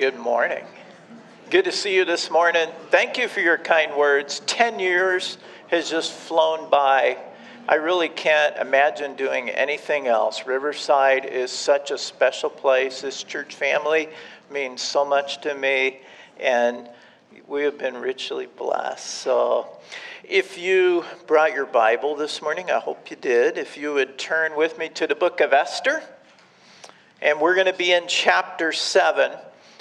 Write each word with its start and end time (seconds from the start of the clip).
Good 0.00 0.18
morning. 0.18 0.64
Good 1.50 1.66
to 1.66 1.72
see 1.72 1.94
you 1.94 2.06
this 2.06 2.30
morning. 2.30 2.70
Thank 2.88 3.18
you 3.18 3.28
for 3.28 3.40
your 3.40 3.58
kind 3.58 3.94
words. 3.94 4.40
10 4.46 4.78
years 4.78 5.36
has 5.68 5.90
just 5.90 6.14
flown 6.14 6.70
by. 6.70 7.18
I 7.68 7.74
really 7.74 8.08
can't 8.08 8.56
imagine 8.56 9.14
doing 9.14 9.50
anything 9.50 10.06
else. 10.06 10.46
Riverside 10.46 11.26
is 11.26 11.52
such 11.52 11.90
a 11.90 11.98
special 11.98 12.48
place. 12.48 13.02
This 13.02 13.22
church 13.22 13.54
family 13.54 14.08
means 14.50 14.80
so 14.80 15.04
much 15.04 15.42
to 15.42 15.54
me, 15.54 16.00
and 16.38 16.88
we 17.46 17.64
have 17.64 17.76
been 17.76 17.98
richly 17.98 18.46
blessed. 18.46 19.06
So, 19.06 19.68
if 20.24 20.56
you 20.56 21.04
brought 21.26 21.52
your 21.52 21.66
Bible 21.66 22.16
this 22.16 22.40
morning, 22.40 22.70
I 22.70 22.78
hope 22.78 23.10
you 23.10 23.18
did. 23.18 23.58
If 23.58 23.76
you 23.76 23.92
would 23.92 24.16
turn 24.16 24.56
with 24.56 24.78
me 24.78 24.88
to 24.94 25.06
the 25.06 25.14
book 25.14 25.42
of 25.42 25.52
Esther, 25.52 26.02
and 27.20 27.38
we're 27.38 27.54
going 27.54 27.66
to 27.66 27.74
be 27.74 27.92
in 27.92 28.04
chapter 28.08 28.72
7. 28.72 29.32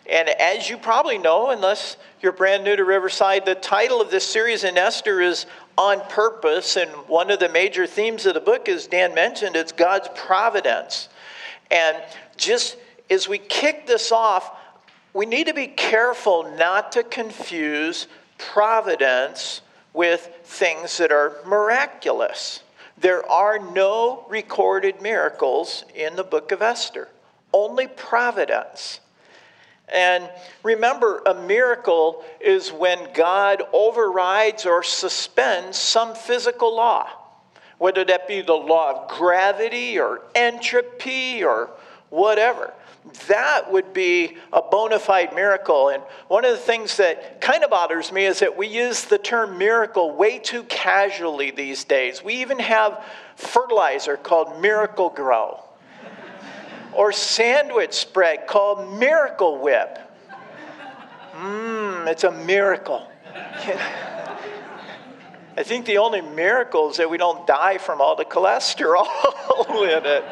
And 0.10 0.28
as 0.28 0.70
you 0.70 0.78
probably 0.78 1.20
know, 1.20 1.52
unless 1.52 1.96
you're 2.20 2.32
brand 2.32 2.64
new 2.64 2.76
to 2.76 2.84
Riverside, 2.84 3.46
the 3.46 3.54
title 3.54 4.02
of 4.02 4.10
this 4.10 4.26
series 4.26 4.64
in 4.64 4.76
Esther 4.76 5.22
is 5.22 5.46
On 5.78 6.02
Purpose. 6.10 6.78
And 6.78 6.90
one 7.08 7.30
of 7.30 7.40
the 7.40 7.50
major 7.50 7.86
themes 7.86 8.26
of 8.26 8.34
the 8.34 8.40
book, 8.40 8.68
as 8.68 8.88
Dan 8.88 9.14
mentioned, 9.14 9.56
it's 9.56 9.72
God's 9.72 10.10
providence. 10.16 11.10
And 11.70 11.98
just 12.38 12.76
as 13.10 13.28
we 13.28 13.38
kick 13.38 13.86
this 13.86 14.12
off, 14.12 14.52
we 15.14 15.28
need 15.28 15.46
to 15.46 15.54
be 15.54 15.68
careful 15.68 16.56
not 16.58 16.92
to 16.94 17.04
confuse 17.04 18.08
providence 18.40 19.62
with 19.94 20.28
things 20.44 20.98
that 20.98 21.12
are 21.12 21.36
miraculous. 21.46 22.64
There 22.98 23.30
are 23.30 23.60
no 23.60 24.26
recorded 24.28 25.04
miracles 25.04 25.84
in 25.94 26.16
the 26.16 26.24
book 26.24 26.52
of 26.52 26.64
Esther, 26.64 27.10
only 27.54 27.88
providence. 27.88 29.02
And 29.94 30.30
remember, 30.64 31.22
a 31.26 31.34
miracle 31.34 32.24
is 32.40 32.72
when 32.72 33.12
God 33.14 33.64
overrides 33.74 34.66
or 34.66 34.84
suspends 34.84 35.78
some 35.78 36.16
physical 36.16 36.76
law, 36.76 37.08
whether 37.78 38.06
that 38.06 38.28
be 38.28 38.42
the 38.42 38.54
law 38.54 38.92
of 39.04 39.10
gravity 39.10 40.00
or 40.00 40.22
entropy 40.36 41.44
or 41.44 41.72
whatever. 42.10 42.74
That 43.28 43.72
would 43.72 43.94
be 43.94 44.38
a 44.54 44.62
bona 44.62 45.00
fide 45.00 45.34
miracle. 45.34 45.90
And 45.90 46.04
one 46.28 46.46
of 46.46 46.52
the 46.52 46.58
things 46.58 46.98
that 46.98 47.42
kind 47.42 47.64
of 47.64 47.70
bothers 47.70 48.12
me 48.12 48.26
is 48.26 48.40
that 48.40 48.58
we 48.58 48.68
use 48.68 49.06
the 49.06 49.18
term 49.18 49.58
miracle 49.58 50.12
way 50.16 50.38
too 50.38 50.64
casually 50.64 51.50
these 51.50 51.84
days. 51.84 52.24
We 52.24 52.36
even 52.36 52.60
have 52.60 53.04
fertilizer 53.36 54.18
called 54.18 54.62
Miracle-Gro 54.62 55.64
or 56.94 57.12
sandwich 57.12 57.94
spread 57.94 58.48
called 58.48 59.00
Miracle 59.00 59.60
Whip. 59.60 60.00
Mmm, 61.34 62.08
it's 62.08 62.24
a 62.24 62.32
miracle. 62.32 63.08
I 65.58 65.64
think 65.64 65.86
the 65.86 65.98
only 65.98 66.22
miracle 66.22 66.90
is 66.90 66.98
that 66.98 67.10
we 67.10 67.18
don't 67.18 67.46
die 67.46 67.78
from 67.78 68.02
all 68.02 68.16
the 68.16 68.26
cholesterol 68.26 69.06
in 69.84 70.06
it. 70.06 70.24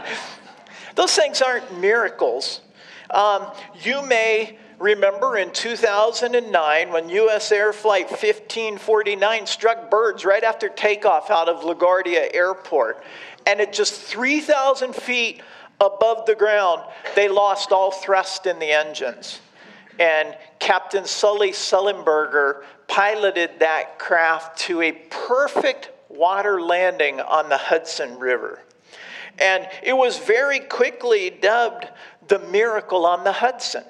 Those 0.95 1.13
things 1.13 1.41
aren't 1.41 1.79
miracles. 1.79 2.61
Um, 3.09 3.47
you 3.81 4.05
may 4.05 4.57
remember 4.79 5.37
in 5.37 5.51
2009 5.51 6.91
when 6.91 7.09
U.S. 7.09 7.51
Air 7.51 7.73
Flight 7.73 8.09
1549 8.09 9.45
struck 9.45 9.89
birds 9.89 10.23
right 10.25 10.43
after 10.43 10.69
takeoff 10.69 11.29
out 11.29 11.49
of 11.49 11.61
LaGuardia 11.61 12.33
Airport. 12.33 13.03
And 13.45 13.61
at 13.61 13.73
just 13.73 13.93
3,000 14.01 14.93
feet 14.95 15.41
above 15.79 16.25
the 16.25 16.35
ground, 16.35 16.81
they 17.15 17.29
lost 17.29 17.71
all 17.71 17.91
thrust 17.91 18.45
in 18.45 18.59
the 18.59 18.71
engines. 18.71 19.39
And 19.99 20.35
Captain 20.59 21.05
Sully 21.05 21.51
Sullenberger 21.51 22.63
piloted 22.87 23.59
that 23.59 23.99
craft 23.99 24.59
to 24.59 24.81
a 24.81 24.91
perfect 24.91 25.91
water 26.09 26.61
landing 26.61 27.19
on 27.19 27.49
the 27.49 27.57
Hudson 27.57 28.17
River. 28.19 28.61
And 29.39 29.67
it 29.83 29.93
was 29.93 30.17
very 30.17 30.59
quickly 30.59 31.29
dubbed 31.29 31.87
the 32.27 32.39
miracle 32.39 33.05
on 33.05 33.23
the 33.23 33.31
Hudson 33.31 33.83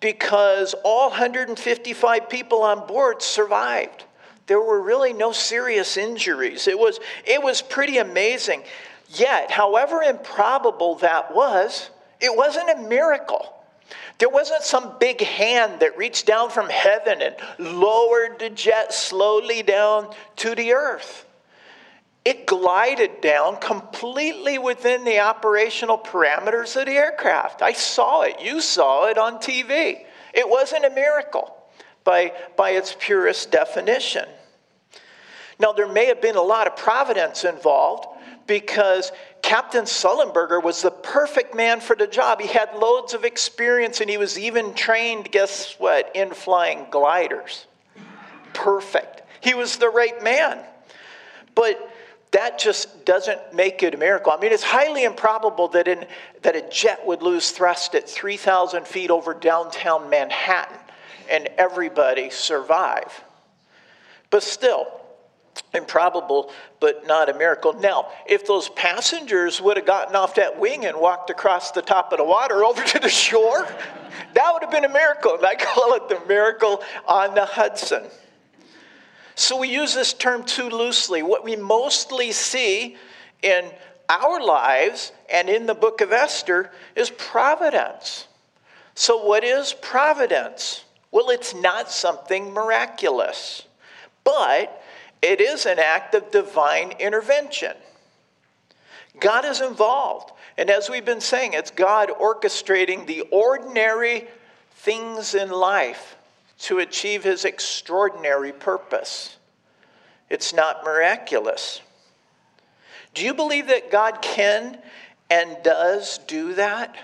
because 0.00 0.74
all 0.84 1.10
155 1.10 2.28
people 2.28 2.62
on 2.62 2.86
board 2.86 3.22
survived. 3.22 4.04
There 4.46 4.60
were 4.60 4.82
really 4.82 5.12
no 5.12 5.32
serious 5.32 5.96
injuries. 5.96 6.68
It 6.68 6.78
was, 6.78 7.00
it 7.24 7.42
was 7.42 7.62
pretty 7.62 7.98
amazing. 7.98 8.64
Yet, 9.08 9.50
however 9.50 10.02
improbable 10.02 10.96
that 10.96 11.34
was, 11.34 11.90
it 12.20 12.34
wasn't 12.34 12.70
a 12.70 12.88
miracle. 12.88 13.54
There 14.18 14.28
wasn't 14.28 14.62
some 14.62 14.96
big 14.98 15.20
hand 15.20 15.80
that 15.80 15.98
reached 15.98 16.26
down 16.26 16.50
from 16.50 16.68
heaven 16.68 17.20
and 17.20 17.36
lowered 17.58 18.38
the 18.38 18.50
jet 18.50 18.94
slowly 18.94 19.62
down 19.62 20.14
to 20.36 20.54
the 20.54 20.72
earth. 20.72 21.26
It 22.24 22.46
glided 22.46 23.20
down 23.20 23.58
completely 23.58 24.56
within 24.56 25.04
the 25.04 25.20
operational 25.20 25.98
parameters 25.98 26.74
of 26.80 26.86
the 26.86 26.92
aircraft. 26.92 27.60
I 27.60 27.72
saw 27.72 28.22
it. 28.22 28.40
You 28.40 28.60
saw 28.62 29.06
it 29.06 29.18
on 29.18 29.38
TV. 29.38 30.04
It 30.32 30.48
wasn't 30.48 30.86
a 30.86 30.90
miracle 30.90 31.54
by, 32.02 32.32
by 32.56 32.70
its 32.70 32.96
purest 32.98 33.50
definition. 33.50 34.26
Now, 35.58 35.72
there 35.72 35.86
may 35.88 36.06
have 36.06 36.22
been 36.22 36.36
a 36.36 36.42
lot 36.42 36.66
of 36.66 36.76
providence 36.76 37.44
involved 37.44 38.06
because 38.46 39.12
Captain 39.42 39.84
Sullenberger 39.84 40.62
was 40.62 40.82
the 40.82 40.90
perfect 40.90 41.54
man 41.54 41.80
for 41.80 41.96
the 41.96 42.06
job. 42.06 42.40
He 42.40 42.48
had 42.48 42.74
loads 42.76 43.14
of 43.14 43.24
experience 43.24 44.00
and 44.00 44.08
he 44.08 44.16
was 44.16 44.38
even 44.38 44.74
trained, 44.74 45.30
guess 45.30 45.74
what, 45.78 46.10
in 46.14 46.32
flying 46.32 46.86
gliders. 46.90 47.66
Perfect. 48.52 49.22
He 49.40 49.54
was 49.54 49.76
the 49.76 49.88
right 49.88 50.22
man. 50.22 50.60
But 51.54 51.90
that 52.32 52.58
just 52.58 53.04
doesn't 53.04 53.54
make 53.54 53.82
it 53.82 53.94
a 53.94 53.98
miracle. 53.98 54.32
I 54.32 54.40
mean, 54.40 54.52
it's 54.52 54.62
highly 54.62 55.04
improbable 55.04 55.68
that, 55.68 55.86
in, 55.86 56.06
that 56.42 56.56
a 56.56 56.68
jet 56.68 57.06
would 57.06 57.22
lose 57.22 57.50
thrust 57.50 57.94
at 57.94 58.08
3,000 58.08 58.86
feet 58.86 59.10
over 59.10 59.34
downtown 59.34 60.10
Manhattan 60.10 60.78
and 61.30 61.48
everybody 61.58 62.30
survive. 62.30 63.22
But 64.30 64.42
still, 64.42 64.88
improbable, 65.74 66.50
but 66.80 67.06
not 67.06 67.28
a 67.28 67.34
miracle. 67.34 67.72
Now, 67.72 68.08
if 68.26 68.46
those 68.46 68.68
passengers 68.70 69.60
would 69.60 69.76
have 69.76 69.86
gotten 69.86 70.16
off 70.16 70.34
that 70.36 70.58
wing 70.58 70.84
and 70.86 70.98
walked 70.98 71.30
across 71.30 71.70
the 71.70 71.82
top 71.82 72.12
of 72.12 72.18
the 72.18 72.24
water 72.24 72.64
over 72.64 72.82
to 72.82 72.98
the 72.98 73.08
shore, 73.08 73.66
that 74.34 74.52
would 74.52 74.62
have 74.62 74.70
been 74.70 74.84
a 74.84 74.92
miracle. 74.92 75.34
And 75.34 75.44
I 75.44 75.54
call 75.54 75.94
it 75.94 76.08
the 76.08 76.20
miracle 76.26 76.82
on 77.06 77.34
the 77.34 77.44
Hudson. 77.44 78.04
So 79.34 79.58
we 79.58 79.68
use 79.68 79.94
this 79.94 80.12
term 80.12 80.44
too 80.44 80.68
loosely. 80.68 81.22
What 81.22 81.44
we 81.44 81.56
mostly 81.56 82.30
see 82.32 82.96
in 83.42 83.70
our 84.08 84.42
lives 84.42 85.12
and 85.32 85.48
in 85.48 85.66
the 85.66 85.74
book 85.74 86.00
of 86.00 86.12
Esther 86.12 86.70
is 86.94 87.10
providence. 87.10 88.28
So, 88.94 89.24
what 89.24 89.42
is 89.42 89.72
providence? 89.72 90.84
Well, 91.10 91.30
it's 91.30 91.54
not 91.54 91.90
something 91.90 92.52
miraculous, 92.52 93.64
but 94.22 94.82
it 95.24 95.40
is 95.40 95.64
an 95.64 95.78
act 95.78 96.14
of 96.14 96.30
divine 96.30 96.92
intervention. 96.98 97.72
God 99.18 99.46
is 99.46 99.62
involved. 99.62 100.32
And 100.58 100.68
as 100.68 100.90
we've 100.90 101.04
been 101.04 101.22
saying, 101.22 101.54
it's 101.54 101.70
God 101.70 102.10
orchestrating 102.10 103.06
the 103.06 103.22
ordinary 103.32 104.28
things 104.72 105.34
in 105.34 105.50
life 105.50 106.16
to 106.58 106.78
achieve 106.78 107.24
his 107.24 107.46
extraordinary 107.46 108.52
purpose. 108.52 109.38
It's 110.28 110.52
not 110.52 110.84
miraculous. 110.84 111.80
Do 113.14 113.24
you 113.24 113.32
believe 113.32 113.68
that 113.68 113.90
God 113.90 114.20
can 114.20 114.78
and 115.30 115.56
does 115.62 116.18
do 116.18 116.52
that? 116.54 116.94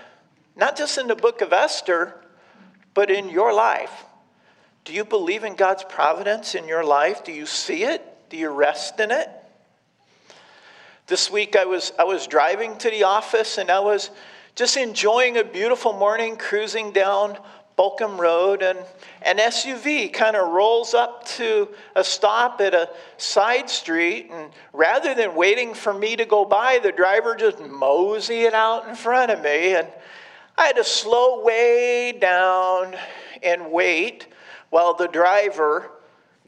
Not 0.55 0.77
just 0.77 0.99
in 0.99 1.07
the 1.07 1.15
book 1.15 1.41
of 1.41 1.53
Esther, 1.53 2.21
but 2.93 3.09
in 3.09 3.29
your 3.29 3.51
life. 3.51 4.05
Do 4.85 4.93
you 4.93 5.05
believe 5.05 5.43
in 5.43 5.55
God's 5.55 5.83
providence 5.83 6.53
in 6.53 6.67
your 6.67 6.83
life? 6.83 7.23
Do 7.23 7.31
you 7.31 7.47
see 7.47 7.83
it? 7.83 8.10
Do 8.31 8.37
you 8.37 8.47
rest 8.47 8.97
in 9.01 9.11
it? 9.11 9.29
This 11.07 11.29
week 11.29 11.57
I 11.57 11.65
was, 11.65 11.91
I 11.99 12.05
was 12.05 12.27
driving 12.27 12.77
to 12.77 12.89
the 12.89 13.03
office 13.03 13.57
and 13.57 13.69
I 13.69 13.81
was 13.81 14.09
just 14.55 14.77
enjoying 14.77 15.35
a 15.35 15.43
beautiful 15.43 15.91
morning 15.91 16.37
cruising 16.37 16.93
down 16.93 17.37
Bolcom 17.77 18.17
Road, 18.17 18.61
and 18.61 18.79
an 19.23 19.37
SUV 19.37 20.13
kind 20.13 20.37
of 20.37 20.47
rolls 20.47 20.93
up 20.93 21.25
to 21.25 21.67
a 21.93 22.05
stop 22.05 22.61
at 22.61 22.73
a 22.73 22.89
side 23.17 23.69
street. 23.69 24.29
And 24.31 24.51
rather 24.71 25.13
than 25.13 25.35
waiting 25.35 25.73
for 25.73 25.93
me 25.93 26.15
to 26.15 26.23
go 26.23 26.45
by, 26.45 26.79
the 26.81 26.93
driver 26.93 27.35
just 27.35 27.59
mosey 27.59 28.43
it 28.43 28.53
out 28.53 28.87
in 28.87 28.95
front 28.95 29.29
of 29.29 29.41
me. 29.41 29.75
And 29.75 29.89
I 30.57 30.67
had 30.67 30.77
to 30.77 30.85
slow 30.85 31.43
way 31.43 32.13
down 32.13 32.95
and 33.43 33.73
wait 33.73 34.27
while 34.69 34.93
the 34.93 35.07
driver 35.07 35.91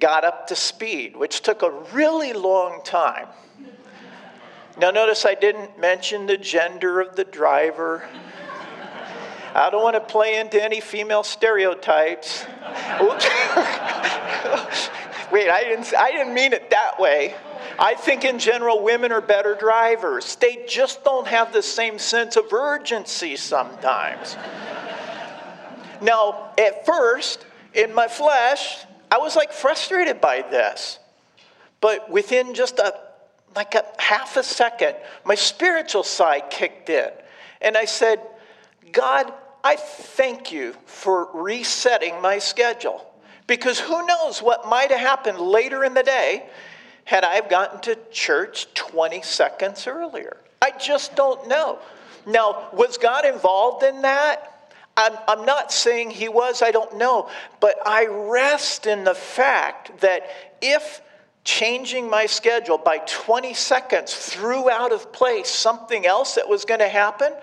got 0.04 0.26
up 0.26 0.48
to 0.48 0.54
speed, 0.54 1.16
which 1.16 1.40
took 1.40 1.62
a 1.62 1.72
really 1.94 2.34
long 2.34 2.82
time. 2.84 3.26
Now, 4.78 4.92
notice 4.92 5.26
I 5.26 5.34
didn't 5.34 5.80
mention 5.80 6.26
the 6.26 6.36
gender 6.36 7.00
of 7.00 7.16
the 7.16 7.24
driver. 7.24 8.06
I 9.56 9.70
don't 9.70 9.82
want 9.82 9.96
to 9.96 10.02
play 10.02 10.42
into 10.42 10.62
any 10.62 10.82
female 10.82 11.24
stereotypes. 11.24 12.44
Wait, 15.32 15.50
I 15.50 15.64
didn't, 15.64 15.94
I 15.98 16.12
didn't 16.12 16.34
mean 16.34 16.52
it 16.52 16.70
that 16.72 17.00
way. 17.00 17.36
I 17.80 17.94
think 17.94 18.26
in 18.26 18.40
general, 18.40 18.84
women 18.84 19.14
are 19.14 19.22
better 19.22 19.56
drivers. 19.56 20.36
They 20.36 20.66
just 20.68 21.06
don't 21.06 21.28
have 21.30 21.54
the 21.54 21.64
same 21.64 21.98
sense 21.98 22.36
of 22.36 22.52
urgency 22.52 23.38
sometimes. 23.38 24.36
now, 26.02 26.52
at 26.58 26.86
first, 26.86 27.46
in 27.74 27.96
my 27.96 28.10
flesh, 28.10 28.86
I 29.14 29.18
was 29.18 29.36
like 29.36 29.54
frustrated 29.54 30.20
by 30.20 30.42
this. 30.42 30.98
But 31.82 32.10
within 32.10 32.56
just 32.56 32.80
a 32.80 32.96
like 33.56 33.76
a 33.76 33.86
half 34.00 34.38
a 34.38 34.42
second, 34.42 34.96
my 35.24 35.36
spiritual 35.36 36.02
side 36.02 36.50
kicked 36.50 36.90
in. 36.90 37.12
And 37.62 37.78
I 37.78 37.86
said, 37.86 38.20
God, 38.92 39.32
I 39.64 39.76
thank 39.76 40.52
you 40.52 40.74
for 40.88 41.30
resetting 41.32 42.20
my 42.24 42.40
schedule. 42.40 43.06
Because 43.46 43.80
who 43.80 44.04
knows 44.08 44.42
what 44.42 44.68
might 44.68 44.90
have 44.90 45.00
happened 45.00 45.38
later 45.38 45.84
in 45.84 45.94
the 45.94 46.02
day 46.02 46.48
had 47.06 47.24
I 47.24 47.48
gotten 47.48 47.82
to 47.82 48.00
church 48.10 48.74
20 48.74 49.22
seconds 49.22 49.86
earlier. 49.86 50.38
I 50.60 50.72
just 50.72 51.16
don't 51.16 51.48
know. 51.48 51.78
Now, 52.26 52.70
was 52.74 52.98
God 52.98 53.26
involved 53.26 53.84
in 53.84 54.02
that? 54.02 54.53
I'm, 54.96 55.18
I'm 55.28 55.46
not 55.46 55.72
saying 55.72 56.12
he 56.12 56.30
was, 56.30 56.62
I 56.62 56.72
don't 56.72 56.98
know. 56.98 57.30
But 57.60 57.76
I 57.86 58.06
rest 58.06 58.86
in 58.86 59.04
the 59.04 59.16
fact 59.16 60.00
that 60.02 60.24
if 60.62 61.02
changing 61.44 62.10
my 62.10 62.26
schedule 62.26 62.78
by 62.78 63.00
20 63.00 63.54
seconds 63.54 64.16
threw 64.16 64.70
out 64.70 64.92
of 64.92 65.12
place 65.12 65.50
something 65.50 66.06
else 66.06 66.36
that 66.36 66.48
was 66.48 66.64
going 66.64 66.80
to 66.80 66.88
happen, 66.88 67.34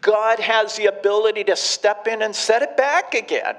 God 0.00 0.38
has 0.38 0.76
the 0.76 0.86
ability 0.86 1.44
to 1.44 1.56
step 1.56 2.06
in 2.06 2.22
and 2.22 2.34
set 2.34 2.62
it 2.62 2.76
back 2.76 3.14
again. 3.14 3.56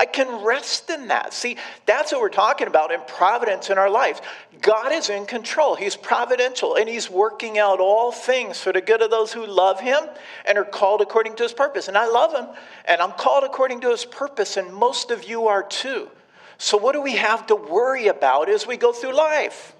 I 0.00 0.06
can 0.06 0.42
rest 0.42 0.88
in 0.88 1.08
that. 1.08 1.34
See, 1.34 1.58
that's 1.84 2.10
what 2.10 2.22
we're 2.22 2.30
talking 2.30 2.68
about 2.68 2.90
in 2.90 3.02
providence 3.06 3.68
in 3.68 3.76
our 3.76 3.90
lives. 3.90 4.22
God 4.62 4.92
is 4.92 5.10
in 5.10 5.26
control, 5.26 5.74
He's 5.74 5.94
providential, 5.94 6.76
and 6.76 6.88
He's 6.88 7.10
working 7.10 7.58
out 7.58 7.80
all 7.80 8.10
things 8.10 8.58
for 8.58 8.72
the 8.72 8.80
good 8.80 9.02
of 9.02 9.10
those 9.10 9.30
who 9.30 9.46
love 9.46 9.78
Him 9.78 10.00
and 10.46 10.56
are 10.56 10.64
called 10.64 11.02
according 11.02 11.36
to 11.36 11.42
His 11.42 11.52
purpose. 11.52 11.86
And 11.86 11.98
I 11.98 12.08
love 12.08 12.32
Him, 12.32 12.46
and 12.86 13.02
I'm 13.02 13.12
called 13.12 13.44
according 13.44 13.82
to 13.82 13.90
His 13.90 14.06
purpose, 14.06 14.56
and 14.56 14.72
most 14.72 15.10
of 15.10 15.24
you 15.24 15.48
are 15.48 15.62
too. 15.62 16.08
So, 16.56 16.78
what 16.78 16.92
do 16.92 17.02
we 17.02 17.16
have 17.16 17.46
to 17.48 17.54
worry 17.54 18.06
about 18.08 18.48
as 18.48 18.66
we 18.66 18.78
go 18.78 18.94
through 18.94 19.14
life? 19.14 19.76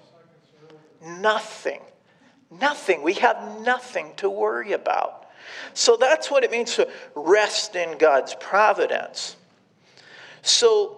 Nothing. 1.03 1.81
Nothing. 2.51 3.01
We 3.01 3.13
have 3.15 3.61
nothing 3.61 4.13
to 4.17 4.29
worry 4.29 4.73
about. 4.73 5.25
So, 5.73 5.97
that's 5.99 6.29
what 6.29 6.43
it 6.43 6.51
means 6.51 6.75
to 6.75 6.87
rest 7.15 7.75
in 7.75 7.97
God's 7.97 8.35
providence. 8.35 9.35
So, 10.41 10.97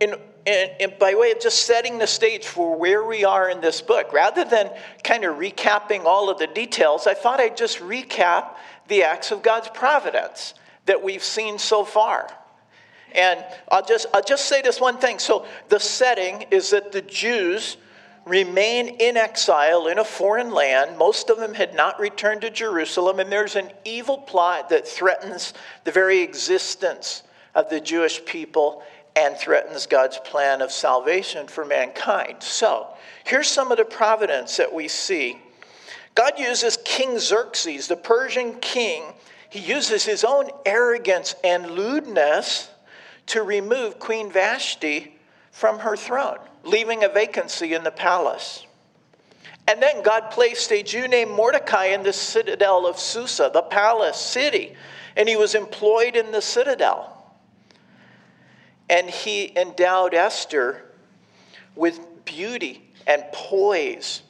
in, 0.00 0.16
by 0.98 1.14
way 1.14 1.30
of 1.30 1.40
just 1.40 1.66
setting 1.66 1.98
the 1.98 2.06
stage 2.06 2.46
for 2.46 2.76
where 2.76 3.04
we 3.04 3.24
are 3.24 3.48
in 3.48 3.60
this 3.60 3.80
book, 3.80 4.12
rather 4.12 4.44
than 4.44 4.70
kind 5.04 5.24
of 5.24 5.36
recapping 5.36 6.04
all 6.04 6.28
of 6.28 6.38
the 6.38 6.48
details, 6.48 7.06
I 7.06 7.14
thought 7.14 7.40
I'd 7.40 7.56
just 7.56 7.78
recap 7.78 8.56
the 8.88 9.04
acts 9.04 9.30
of 9.30 9.42
God's 9.42 9.68
providence 9.68 10.54
that 10.86 11.02
we've 11.02 11.22
seen 11.22 11.58
so 11.58 11.84
far. 11.84 12.28
And 13.14 13.44
I'll 13.70 13.84
just, 13.84 14.06
I'll 14.14 14.22
just 14.22 14.46
say 14.46 14.62
this 14.62 14.80
one 14.80 14.98
thing. 14.98 15.18
So, 15.18 15.46
the 15.68 15.78
setting 15.78 16.46
is 16.50 16.70
that 16.70 16.92
the 16.92 17.02
Jews 17.02 17.76
remain 18.24 18.88
in 18.88 19.16
exile 19.16 19.88
in 19.88 19.98
a 19.98 20.04
foreign 20.04 20.52
land. 20.52 20.96
Most 20.96 21.28
of 21.28 21.38
them 21.38 21.54
had 21.54 21.74
not 21.74 21.98
returned 21.98 22.40
to 22.42 22.50
Jerusalem, 22.50 23.18
and 23.18 23.30
there's 23.30 23.56
an 23.56 23.70
evil 23.84 24.18
plot 24.18 24.68
that 24.70 24.86
threatens 24.86 25.54
the 25.84 25.90
very 25.90 26.20
existence 26.20 27.22
of 27.54 27.68
the 27.68 27.80
Jewish 27.80 28.24
people 28.24 28.82
and 29.14 29.36
threatens 29.36 29.86
God's 29.86 30.18
plan 30.18 30.62
of 30.62 30.72
salvation 30.72 31.46
for 31.46 31.64
mankind. 31.64 32.42
So, 32.42 32.88
here's 33.24 33.48
some 33.48 33.70
of 33.70 33.78
the 33.78 33.84
providence 33.84 34.56
that 34.56 34.72
we 34.72 34.88
see. 34.88 35.38
God 36.14 36.38
uses 36.38 36.78
King 36.84 37.18
Xerxes, 37.18 37.88
the 37.88 37.96
Persian 37.96 38.54
king, 38.60 39.04
he 39.52 39.58
uses 39.58 40.04
his 40.04 40.24
own 40.24 40.48
arrogance 40.64 41.34
and 41.44 41.72
lewdness 41.72 42.70
to 43.26 43.42
remove 43.42 43.98
Queen 43.98 44.32
Vashti 44.32 45.14
from 45.50 45.80
her 45.80 45.94
throne, 45.94 46.38
leaving 46.64 47.04
a 47.04 47.08
vacancy 47.10 47.74
in 47.74 47.84
the 47.84 47.90
palace. 47.90 48.66
And 49.68 49.82
then 49.82 50.02
God 50.02 50.30
placed 50.30 50.72
a 50.72 50.82
Jew 50.82 51.06
named 51.06 51.32
Mordecai 51.32 51.88
in 51.88 52.02
the 52.02 52.14
citadel 52.14 52.86
of 52.86 52.98
Susa, 52.98 53.50
the 53.52 53.60
palace 53.60 54.16
city, 54.16 54.74
and 55.18 55.28
he 55.28 55.36
was 55.36 55.54
employed 55.54 56.16
in 56.16 56.32
the 56.32 56.40
citadel. 56.40 57.11
And 58.92 59.08
he 59.08 59.58
endowed 59.58 60.12
Esther 60.12 60.82
with 61.74 61.98
beauty 62.26 62.90
and 63.06 63.24
poise. 63.32 64.20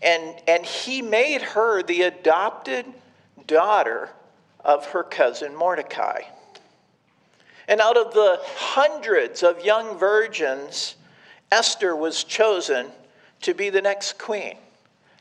And, 0.00 0.36
and 0.48 0.64
he 0.64 1.02
made 1.02 1.42
her 1.42 1.82
the 1.82 2.02
adopted 2.02 2.86
daughter 3.46 4.08
of 4.64 4.86
her 4.86 5.02
cousin 5.02 5.54
Mordecai. 5.54 6.22
And 7.68 7.80
out 7.82 7.98
of 7.98 8.14
the 8.14 8.40
hundreds 8.42 9.42
of 9.42 9.62
young 9.62 9.98
virgins, 9.98 10.96
Esther 11.52 11.94
was 11.94 12.24
chosen 12.24 12.86
to 13.42 13.52
be 13.52 13.68
the 13.68 13.82
next 13.82 14.18
queen. 14.18 14.56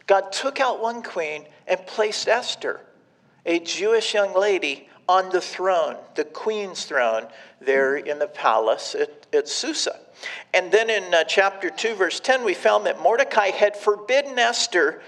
God 0.08 0.32
took 0.32 0.62
out 0.62 0.82
one 0.82 1.04
queen 1.04 1.46
and 1.68 1.86
placed 1.86 2.30
Esther, 2.30 2.80
a 3.46 3.60
Jewish 3.60 4.14
young 4.14 4.34
lady, 4.34 4.89
on 5.10 5.30
the 5.30 5.42
throne, 5.42 5.98
the 6.14 6.24
queen's 6.24 6.86
throne, 6.86 7.26
there 7.60 7.98
in 7.98 8.20
the 8.20 8.28
palace 8.28 8.94
at, 8.94 9.26
at 9.34 9.50
Susa. 9.50 10.00
And 10.54 10.72
then 10.72 10.92
in 10.92 11.12
uh, 11.12 11.24
chapter 11.24 11.72
2, 11.72 11.96
verse 11.96 12.20
10, 12.20 12.46
we 12.46 12.54
found 12.54 12.86
that 12.86 13.02
Mordecai 13.02 13.50
had 13.50 13.76
forbidden 13.76 14.38
Esther 14.38 15.02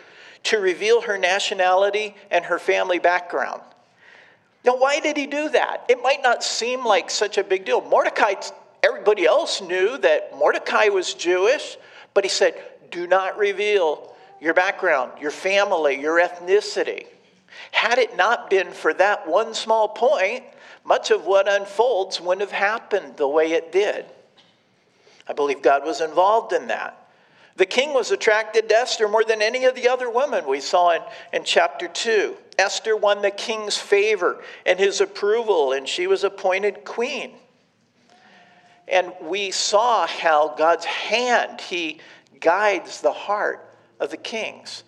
to 0.45 0.57
reveal 0.57 1.01
her 1.01 1.19
nationality 1.19 2.15
and 2.31 2.45
her 2.45 2.57
family 2.57 2.97
background. 2.97 3.61
Now, 4.65 4.75
why 4.75 4.99
did 4.99 5.17
he 5.17 5.27
do 5.27 5.49
that? 5.49 5.85
It 5.87 6.01
might 6.01 6.23
not 6.23 6.43
seem 6.43 6.83
like 6.83 7.11
such 7.11 7.37
a 7.37 7.43
big 7.43 7.65
deal. 7.65 7.81
Mordecai, 7.81 8.33
everybody 8.81 9.27
else 9.27 9.61
knew 9.61 9.99
that 9.99 10.35
Mordecai 10.35 10.87
was 10.87 11.13
Jewish, 11.13 11.77
but 12.15 12.23
he 12.23 12.29
said, 12.29 12.55
do 12.89 13.05
not 13.05 13.37
reveal 13.37 14.15
your 14.39 14.55
background, 14.55 15.11
your 15.21 15.29
family, 15.29 16.01
your 16.01 16.19
ethnicity. 16.19 17.05
Had 17.71 17.97
it 17.97 18.15
not 18.15 18.49
been 18.49 18.71
for 18.71 18.93
that 18.95 19.27
one 19.27 19.53
small 19.53 19.89
point, 19.89 20.43
much 20.83 21.11
of 21.11 21.25
what 21.25 21.47
unfolds 21.47 22.19
wouldn't 22.19 22.41
have 22.41 22.51
happened 22.51 23.17
the 23.17 23.27
way 23.27 23.51
it 23.51 23.71
did. 23.71 24.05
I 25.27 25.33
believe 25.33 25.61
God 25.61 25.85
was 25.85 26.01
involved 26.01 26.53
in 26.53 26.67
that. 26.67 26.97
The 27.55 27.65
king 27.65 27.93
was 27.93 28.11
attracted 28.11 28.69
to 28.69 28.75
Esther 28.75 29.07
more 29.07 29.23
than 29.23 29.41
any 29.41 29.65
of 29.65 29.75
the 29.75 29.89
other 29.89 30.09
women 30.09 30.47
we 30.47 30.61
saw 30.61 30.91
in, 30.91 31.01
in 31.33 31.43
chapter 31.43 31.87
2. 31.87 32.35
Esther 32.57 32.95
won 32.95 33.21
the 33.21 33.31
king's 33.31 33.77
favor 33.77 34.41
and 34.65 34.79
his 34.79 35.01
approval, 35.01 35.73
and 35.73 35.87
she 35.87 36.07
was 36.07 36.23
appointed 36.23 36.83
queen. 36.85 37.33
And 38.87 39.13
we 39.21 39.51
saw 39.51 40.05
how 40.05 40.55
God's 40.57 40.85
hand, 40.85 41.61
He 41.61 41.99
guides 42.39 43.01
the 43.01 43.13
heart 43.13 43.65
of 43.99 44.11
the 44.11 44.17
kings 44.17 44.83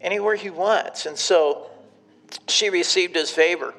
anywhere 0.00 0.34
He 0.34 0.50
wants. 0.50 1.06
And 1.06 1.16
so 1.16 1.70
she 2.46 2.70
received 2.70 3.14
His 3.14 3.30
favor. 3.30 3.74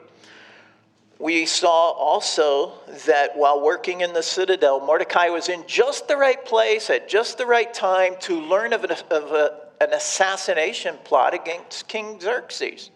We 1.20 1.46
saw 1.46 1.92
also 1.92 2.74
that 3.08 3.36
while 3.36 3.62
working 3.62 4.00
in 4.02 4.14
the 4.14 4.24
citadel, 4.24 4.80
Mordecai 4.80 5.28
was 5.28 5.50
in 5.50 5.66
just 5.68 6.08
the 6.08 6.16
right 6.16 6.44
place 6.46 6.90
at 6.90 7.10
just 7.10 7.38
the 7.38 7.46
right 7.46 7.74
time 7.74 8.16
to 8.22 8.40
learn 8.40 8.72
of, 8.72 8.86
an, 8.86 8.92
of 8.92 9.32
a, 9.34 9.60
an 9.82 9.92
assassination 9.92 10.96
plot 11.04 11.34
against 11.34 11.90
King 11.90 12.22
Xerxes. 12.22 12.90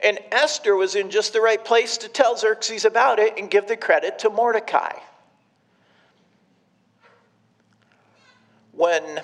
And 0.00 0.20
Esther 0.30 0.76
was 0.76 0.94
in 0.94 1.10
just 1.10 1.32
the 1.32 1.40
right 1.40 1.62
place 1.62 1.98
to 1.98 2.08
tell 2.08 2.36
Xerxes 2.36 2.84
about 2.84 3.18
it 3.18 3.36
and 3.36 3.50
give 3.50 3.66
the 3.66 3.76
credit 3.76 4.20
to 4.20 4.30
Mordecai. 4.30 4.92
When, 8.70 9.20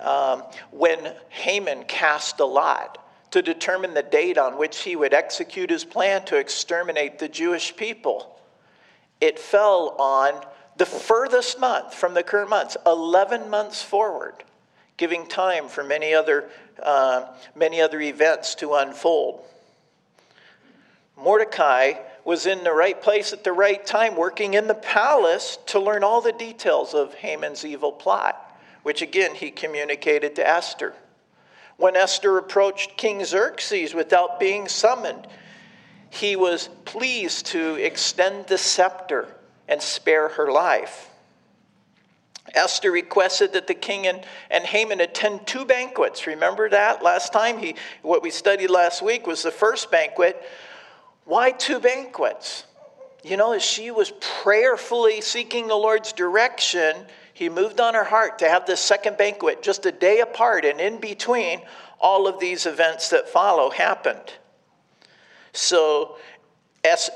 um, 0.00 0.42
when 0.72 1.14
Haman 1.28 1.84
cast 1.84 2.40
a 2.40 2.44
lot 2.44 3.01
to 3.32 3.42
determine 3.42 3.94
the 3.94 4.02
date 4.02 4.38
on 4.38 4.58
which 4.58 4.82
he 4.82 4.94
would 4.94 5.12
execute 5.12 5.70
his 5.70 5.84
plan 5.84 6.24
to 6.26 6.36
exterminate 6.36 7.18
the 7.18 7.28
Jewish 7.28 7.74
people, 7.76 8.38
it 9.20 9.38
fell 9.38 9.96
on 9.98 10.44
the 10.76 10.86
furthest 10.86 11.58
month 11.58 11.94
from 11.94 12.14
the 12.14 12.22
current 12.22 12.50
months, 12.50 12.76
11 12.86 13.48
months 13.48 13.82
forward, 13.82 14.34
giving 14.96 15.26
time 15.26 15.68
for 15.68 15.82
many 15.82 16.14
other, 16.14 16.50
uh, 16.82 17.26
many 17.54 17.80
other 17.80 18.00
events 18.00 18.54
to 18.56 18.74
unfold. 18.74 19.44
Mordecai 21.16 21.94
was 22.24 22.46
in 22.46 22.64
the 22.64 22.72
right 22.72 23.00
place 23.00 23.32
at 23.32 23.44
the 23.44 23.52
right 23.52 23.84
time, 23.84 24.16
working 24.16 24.54
in 24.54 24.66
the 24.66 24.74
palace 24.74 25.58
to 25.66 25.80
learn 25.80 26.04
all 26.04 26.20
the 26.20 26.32
details 26.32 26.94
of 26.94 27.14
Haman's 27.14 27.64
evil 27.64 27.92
plot, 27.92 28.58
which 28.82 29.02
again 29.02 29.34
he 29.34 29.50
communicated 29.50 30.36
to 30.36 30.46
Esther. 30.46 30.94
When 31.76 31.96
Esther 31.96 32.38
approached 32.38 32.96
King 32.96 33.24
Xerxes 33.24 33.94
without 33.94 34.38
being 34.38 34.68
summoned, 34.68 35.26
he 36.10 36.36
was 36.36 36.68
pleased 36.84 37.46
to 37.46 37.74
extend 37.76 38.46
the 38.46 38.58
scepter 38.58 39.28
and 39.66 39.80
spare 39.80 40.28
her 40.30 40.52
life. 40.52 41.08
Esther 42.54 42.90
requested 42.90 43.52
that 43.52 43.66
the 43.66 43.74
king 43.74 44.06
and, 44.06 44.24
and 44.50 44.64
Haman 44.64 45.00
attend 45.00 45.46
two 45.46 45.64
banquets. 45.64 46.26
Remember 46.26 46.68
that 46.68 47.02
last 47.02 47.32
time? 47.32 47.58
He, 47.58 47.76
what 48.02 48.22
we 48.22 48.30
studied 48.30 48.68
last 48.68 49.00
week 49.00 49.26
was 49.26 49.42
the 49.42 49.50
first 49.50 49.90
banquet. 49.90 50.42
Why 51.24 51.52
two 51.52 51.78
banquets? 51.78 52.64
You 53.22 53.36
know, 53.36 53.52
as 53.52 53.62
she 53.62 53.90
was 53.90 54.12
prayerfully 54.42 55.20
seeking 55.20 55.68
the 55.68 55.76
Lord's 55.76 56.12
direction, 56.12 57.06
he 57.34 57.48
moved 57.48 57.80
on 57.80 57.94
her 57.94 58.04
heart 58.04 58.38
to 58.40 58.48
have 58.48 58.66
this 58.66 58.80
second 58.80 59.16
banquet 59.16 59.62
just 59.62 59.86
a 59.86 59.92
day 59.92 60.20
apart, 60.20 60.64
and 60.64 60.80
in 60.80 60.98
between, 60.98 61.62
all 62.00 62.26
of 62.26 62.40
these 62.40 62.66
events 62.66 63.10
that 63.10 63.28
follow 63.28 63.70
happened. 63.70 64.32
So 65.52 66.16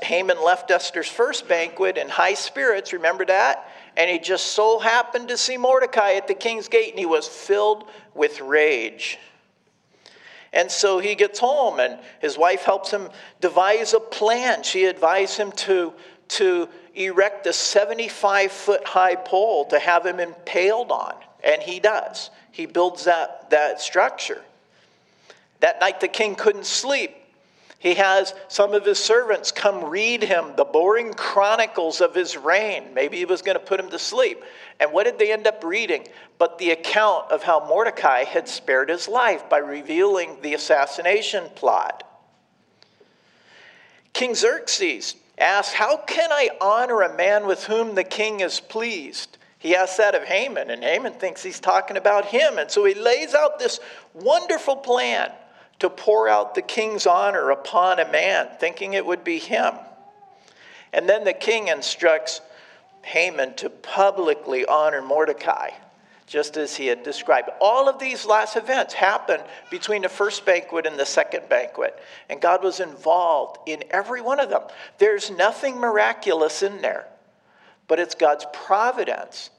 Haman 0.01 0.43
left 0.43 0.71
Esther's 0.71 1.09
first 1.09 1.47
banquet 1.47 1.97
in 1.97 2.07
high 2.07 2.35
spirits, 2.35 2.93
remember 2.93 3.25
that? 3.25 3.69
And 3.97 4.09
he 4.09 4.19
just 4.19 4.47
so 4.53 4.79
happened 4.79 5.27
to 5.29 5.37
see 5.37 5.57
Mordecai 5.57 6.13
at 6.13 6.27
the 6.27 6.33
king's 6.33 6.67
gate, 6.67 6.91
and 6.91 6.99
he 6.99 7.05
was 7.05 7.27
filled 7.27 7.89
with 8.13 8.39
rage. 8.41 9.17
And 10.53 10.71
so 10.71 10.99
he 10.99 11.15
gets 11.15 11.39
home, 11.39 11.79
and 11.79 11.99
his 12.19 12.37
wife 12.37 12.63
helps 12.63 12.91
him 12.91 13.09
devise 13.41 13.93
a 13.93 13.99
plan. 13.99 14.63
She 14.63 14.85
advised 14.85 15.37
him 15.37 15.51
to, 15.53 15.93
to 16.29 16.69
erect 17.05 17.45
a 17.47 17.53
75 17.53 18.51
foot 18.51 18.85
high 18.85 19.15
pole 19.15 19.65
to 19.65 19.79
have 19.79 20.05
him 20.05 20.19
impaled 20.19 20.91
on. 20.91 21.15
And 21.43 21.61
he 21.61 21.79
does. 21.79 22.29
He 22.51 22.65
builds 22.65 23.05
that, 23.05 23.49
that 23.51 23.79
structure. 23.81 24.41
That 25.59 25.79
night, 25.79 25.99
the 25.99 26.07
king 26.07 26.35
couldn't 26.35 26.65
sleep. 26.65 27.15
He 27.79 27.93
has 27.93 28.33
some 28.47 28.73
of 28.73 28.85
his 28.85 28.97
servants 28.97 29.51
come 29.51 29.85
read 29.85 30.23
him 30.23 30.53
the 30.55 30.65
boring 30.65 31.13
chronicles 31.13 32.01
of 32.01 32.15
his 32.15 32.35
reign. 32.35 32.93
Maybe 32.93 33.17
he 33.17 33.25
was 33.25 33.43
going 33.43 33.57
to 33.57 33.63
put 33.63 33.79
him 33.79 33.89
to 33.91 33.99
sleep. 33.99 34.43
And 34.79 34.91
what 34.91 35.03
did 35.03 35.19
they 35.19 35.31
end 35.31 35.45
up 35.45 35.63
reading? 35.63 36.07
But 36.39 36.57
the 36.57 36.71
account 36.71 37.31
of 37.31 37.43
how 37.43 37.67
Mordecai 37.67 38.23
had 38.23 38.47
spared 38.47 38.89
his 38.89 39.07
life 39.07 39.47
by 39.47 39.59
revealing 39.59 40.37
the 40.41 40.55
assassination 40.55 41.49
plot. 41.55 42.03
King 44.13 44.33
Xerxes 44.33 45.15
asked, 45.37 45.73
How 45.73 45.97
can 45.97 46.31
I 46.31 46.49
honor 46.59 47.01
a 47.01 47.15
man 47.15 47.47
with 47.47 47.65
whom 47.65 47.95
the 47.95 48.03
king 48.03 48.39
is 48.39 48.59
pleased? 48.59 49.37
He 49.59 49.75
asks 49.75 49.97
that 49.97 50.15
of 50.15 50.23
Haman, 50.23 50.69
and 50.69 50.83
Haman 50.83 51.13
thinks 51.13 51.41
he's 51.41 51.59
talking 51.59 51.97
about 51.97 52.25
him. 52.25 52.57
And 52.57 52.69
so 52.69 52.85
he 52.85 52.93
lays 52.93 53.33
out 53.33 53.59
this 53.59 53.79
wonderful 54.13 54.75
plan 54.75 55.31
to 55.79 55.89
pour 55.89 56.27
out 56.27 56.55
the 56.55 56.61
king's 56.61 57.05
honor 57.05 57.49
upon 57.51 57.99
a 57.99 58.11
man, 58.11 58.49
thinking 58.59 58.93
it 58.93 59.05
would 59.05 59.23
be 59.23 59.39
him. 59.39 59.73
And 60.93 61.07
then 61.07 61.23
the 61.23 61.33
king 61.33 61.67
instructs 61.67 62.41
Haman 63.03 63.55
to 63.55 63.69
publicly 63.69 64.65
honor 64.65 65.01
Mordecai, 65.01 65.69
just 66.27 66.57
as 66.57 66.75
he 66.75 66.87
had 66.87 67.03
described. 67.03 67.49
All 67.61 67.87
of 67.87 67.99
these 67.99 68.25
last 68.25 68.57
events 68.57 68.93
happened 68.93 69.43
between 69.71 70.01
the 70.01 70.09
first 70.09 70.45
banquet 70.45 70.85
and 70.85 70.99
the 70.99 71.05
second 71.05 71.47
banquet, 71.49 71.97
and 72.29 72.41
God 72.41 72.63
was 72.63 72.81
involved 72.81 73.57
in 73.65 73.83
every 73.89 74.21
one 74.21 74.39
of 74.39 74.49
them. 74.49 74.61
There's 74.97 75.31
nothing 75.31 75.77
miraculous 75.77 76.61
in 76.61 76.81
there, 76.81 77.07
but 77.87 77.97
it's 77.97 78.13
God's 78.13 78.45
providence, 78.51 79.49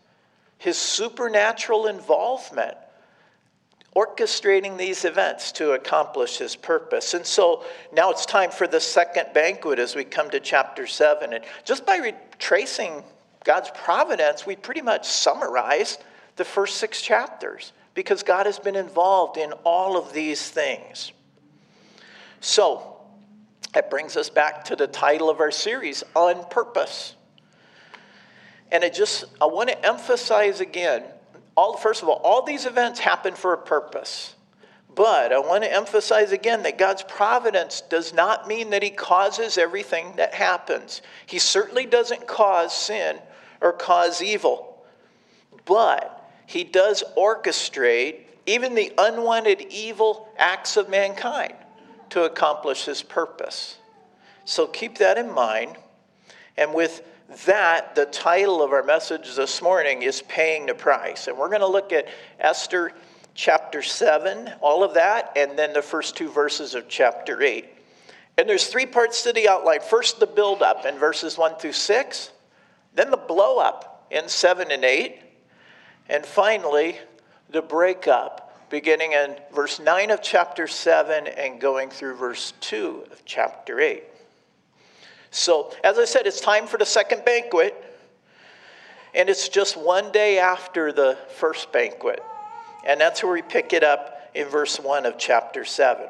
his 0.58 0.76
supernatural 0.76 1.86
involvement 1.86 2.76
orchestrating 3.96 4.76
these 4.76 5.04
events 5.04 5.50
to 5.50 5.72
accomplish 5.72 6.36
his 6.38 6.54
purpose. 6.54 7.14
And 7.14 7.26
so 7.26 7.64
now 7.92 8.10
it's 8.10 8.26
time 8.26 8.50
for 8.50 8.68
the 8.68 8.78
second 8.78 9.32
banquet 9.32 9.78
as 9.78 9.96
we 9.96 10.04
come 10.04 10.30
to 10.30 10.38
chapter 10.38 10.86
7. 10.86 11.32
And 11.32 11.44
just 11.64 11.84
by 11.84 11.96
retracing 11.96 13.02
God's 13.44 13.70
providence, 13.74 14.46
we 14.46 14.54
pretty 14.54 14.82
much 14.82 15.08
summarize 15.08 15.98
the 16.38 16.44
first 16.44 16.78
six 16.78 17.02
chapters 17.02 17.72
because 17.94 18.22
God 18.22 18.46
has 18.46 18.58
been 18.58 18.76
involved 18.76 19.36
in 19.36 19.52
all 19.64 19.98
of 19.98 20.12
these 20.12 20.48
things. 20.50 21.12
So, 22.40 22.96
that 23.74 23.90
brings 23.90 24.16
us 24.16 24.30
back 24.30 24.64
to 24.66 24.76
the 24.76 24.86
title 24.86 25.28
of 25.28 25.40
our 25.40 25.50
series, 25.50 26.02
On 26.14 26.48
Purpose. 26.48 27.14
And 28.72 28.82
I 28.84 28.88
just 28.88 29.24
I 29.40 29.46
want 29.46 29.68
to 29.68 29.86
emphasize 29.86 30.60
again 30.60 31.04
all, 31.58 31.76
first 31.76 32.04
of 32.04 32.08
all, 32.08 32.20
all 32.22 32.42
these 32.42 32.66
events 32.66 33.00
happen 33.00 33.34
for 33.34 33.52
a 33.52 33.58
purpose. 33.58 34.36
But 34.94 35.32
I 35.32 35.40
want 35.40 35.64
to 35.64 35.72
emphasize 35.72 36.30
again 36.30 36.62
that 36.62 36.78
God's 36.78 37.02
providence 37.02 37.80
does 37.80 38.14
not 38.14 38.46
mean 38.46 38.70
that 38.70 38.82
He 38.84 38.90
causes 38.90 39.58
everything 39.58 40.12
that 40.16 40.34
happens. 40.34 41.02
He 41.26 41.40
certainly 41.40 41.84
doesn't 41.84 42.28
cause 42.28 42.72
sin 42.72 43.18
or 43.60 43.72
cause 43.72 44.22
evil. 44.22 44.84
But 45.64 46.17
He 46.48 46.64
does 46.64 47.04
orchestrate 47.14 48.20
even 48.46 48.74
the 48.74 48.90
unwanted 48.96 49.66
evil 49.68 50.30
acts 50.38 50.78
of 50.78 50.88
mankind 50.88 51.52
to 52.08 52.22
accomplish 52.24 52.86
His 52.86 53.02
purpose. 53.02 53.76
So 54.46 54.66
keep 54.66 54.96
that 54.96 55.18
in 55.18 55.30
mind. 55.30 55.76
And 56.56 56.72
with 56.72 57.02
that, 57.44 57.94
the 57.94 58.06
title 58.06 58.62
of 58.62 58.72
our 58.72 58.82
message 58.82 59.36
this 59.36 59.60
morning 59.60 60.00
is 60.00 60.22
Paying 60.22 60.64
the 60.64 60.74
Price. 60.74 61.28
And 61.28 61.36
we're 61.36 61.50
going 61.50 61.60
to 61.60 61.66
look 61.66 61.92
at 61.92 62.08
Esther 62.40 62.92
chapter 63.34 63.82
7, 63.82 64.50
all 64.62 64.82
of 64.82 64.94
that, 64.94 65.30
and 65.36 65.58
then 65.58 65.74
the 65.74 65.82
first 65.82 66.16
two 66.16 66.30
verses 66.30 66.74
of 66.74 66.88
chapter 66.88 67.42
8. 67.42 67.68
And 68.38 68.48
there's 68.48 68.68
three 68.68 68.86
parts 68.86 69.22
to 69.24 69.34
the 69.34 69.50
outline. 69.50 69.80
First, 69.82 70.18
the 70.18 70.26
build 70.26 70.62
up 70.62 70.86
in 70.86 70.96
verses 70.96 71.36
1 71.36 71.56
through 71.56 71.72
6, 71.72 72.30
then 72.94 73.10
the 73.10 73.18
blow 73.18 73.58
up 73.58 74.06
in 74.10 74.30
7 74.30 74.70
and 74.70 74.82
8, 74.82 75.27
and 76.08 76.24
finally, 76.24 76.98
the 77.50 77.62
breakup 77.62 78.44
beginning 78.70 79.12
in 79.12 79.36
verse 79.54 79.80
9 79.80 80.10
of 80.10 80.22
chapter 80.22 80.66
7 80.66 81.26
and 81.26 81.60
going 81.60 81.90
through 81.90 82.16
verse 82.16 82.52
2 82.60 83.04
of 83.10 83.24
chapter 83.24 83.80
8. 83.80 84.04
So, 85.30 85.72
as 85.84 85.98
I 85.98 86.04
said, 86.04 86.26
it's 86.26 86.40
time 86.40 86.66
for 86.66 86.78
the 86.78 86.86
second 86.86 87.24
banquet, 87.24 87.74
and 89.14 89.28
it's 89.28 89.48
just 89.48 89.76
one 89.76 90.10
day 90.12 90.38
after 90.38 90.92
the 90.92 91.18
first 91.36 91.72
banquet. 91.72 92.22
And 92.84 93.00
that's 93.00 93.22
where 93.22 93.32
we 93.32 93.42
pick 93.42 93.72
it 93.72 93.84
up 93.84 94.30
in 94.34 94.48
verse 94.48 94.78
1 94.78 95.04
of 95.06 95.18
chapter 95.18 95.64
7. 95.64 96.06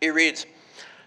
He 0.00 0.10
reads 0.10 0.46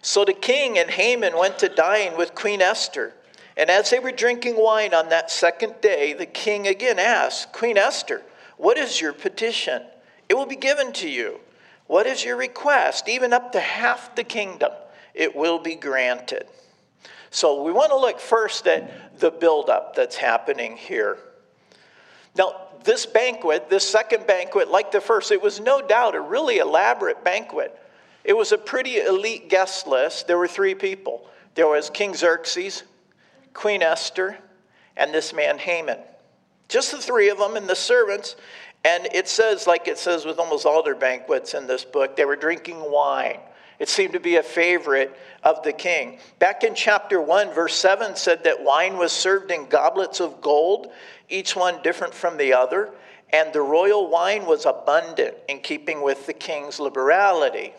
So 0.01 0.25
the 0.25 0.33
king 0.33 0.77
and 0.77 0.89
Haman 0.89 1.37
went 1.37 1.59
to 1.59 1.69
dine 1.69 2.17
with 2.17 2.35
Queen 2.35 2.61
Esther. 2.61 3.13
And 3.55 3.69
as 3.69 3.89
they 3.89 3.99
were 3.99 4.11
drinking 4.11 4.55
wine 4.57 4.93
on 4.93 5.09
that 5.09 5.29
second 5.29 5.75
day, 5.81 6.13
the 6.13 6.25
king 6.25 6.67
again 6.67 6.99
asked, 6.99 7.53
Queen 7.53 7.77
Esther, 7.77 8.23
what 8.57 8.77
is 8.77 8.99
your 8.99 9.13
petition? 9.13 9.83
It 10.27 10.35
will 10.35 10.45
be 10.45 10.55
given 10.55 10.93
to 10.93 11.09
you. 11.09 11.39
What 11.87 12.07
is 12.07 12.23
your 12.23 12.37
request? 12.37 13.07
Even 13.07 13.33
up 13.33 13.51
to 13.51 13.59
half 13.59 14.15
the 14.15 14.23
kingdom, 14.23 14.71
it 15.13 15.35
will 15.35 15.59
be 15.59 15.75
granted. 15.75 16.47
So 17.29 17.61
we 17.63 17.71
want 17.71 17.91
to 17.91 17.97
look 17.97 18.19
first 18.19 18.67
at 18.67 19.19
the 19.19 19.31
buildup 19.31 19.95
that's 19.95 20.15
happening 20.15 20.77
here. 20.77 21.17
Now, 22.35 22.67
this 22.83 23.05
banquet, 23.05 23.69
this 23.69 23.87
second 23.87 24.25
banquet, 24.27 24.69
like 24.69 24.91
the 24.91 25.01
first, 25.01 25.31
it 25.31 25.41
was 25.41 25.59
no 25.59 25.81
doubt 25.81 26.15
a 26.15 26.21
really 26.21 26.57
elaborate 26.57 27.23
banquet. 27.23 27.77
It 28.23 28.33
was 28.33 28.51
a 28.51 28.57
pretty 28.57 28.97
elite 28.97 29.49
guest 29.49 29.87
list. 29.87 30.27
There 30.27 30.37
were 30.37 30.47
three 30.47 30.75
people 30.75 31.27
there 31.55 31.67
was 31.67 31.89
King 31.89 32.15
Xerxes, 32.15 32.83
Queen 33.53 33.81
Esther, 33.81 34.37
and 34.95 35.13
this 35.13 35.33
man 35.33 35.57
Haman. 35.57 35.99
Just 36.69 36.91
the 36.91 36.97
three 36.97 37.29
of 37.29 37.37
them 37.37 37.55
and 37.55 37.67
the 37.67 37.75
servants. 37.75 38.35
And 38.85 39.07
it 39.13 39.27
says, 39.27 39.67
like 39.67 39.87
it 39.87 39.97
says 39.97 40.25
with 40.25 40.39
almost 40.39 40.65
all 40.65 40.83
their 40.83 40.95
banquets 40.95 41.53
in 41.53 41.67
this 41.67 41.85
book, 41.85 42.15
they 42.15 42.25
were 42.25 42.35
drinking 42.35 42.79
wine. 42.91 43.39
It 43.79 43.89
seemed 43.89 44.13
to 44.13 44.19
be 44.19 44.35
a 44.35 44.43
favorite 44.43 45.15
of 45.43 45.63
the 45.63 45.73
king. 45.73 46.19
Back 46.39 46.63
in 46.63 46.75
chapter 46.75 47.21
1, 47.21 47.53
verse 47.53 47.75
7 47.75 48.15
said 48.15 48.43
that 48.43 48.63
wine 48.63 48.97
was 48.97 49.11
served 49.11 49.51
in 49.51 49.67
goblets 49.67 50.19
of 50.19 50.41
gold, 50.41 50.91
each 51.29 51.55
one 51.55 51.81
different 51.81 52.13
from 52.13 52.37
the 52.37 52.53
other, 52.53 52.91
and 53.31 53.51
the 53.51 53.61
royal 53.61 54.09
wine 54.09 54.45
was 54.45 54.65
abundant 54.65 55.35
in 55.49 55.59
keeping 55.59 56.01
with 56.01 56.27
the 56.27 56.33
king's 56.33 56.79
liberality. 56.79 57.73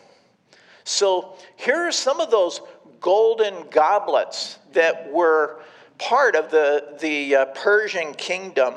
So 0.83 1.35
here 1.55 1.77
are 1.77 1.91
some 1.91 2.19
of 2.19 2.29
those 2.29 2.61
golden 2.99 3.67
goblets 3.69 4.59
that 4.73 5.11
were 5.11 5.59
part 5.97 6.35
of 6.35 6.51
the, 6.51 6.97
the 6.99 7.35
uh, 7.35 7.45
Persian 7.45 8.13
kingdom 8.13 8.75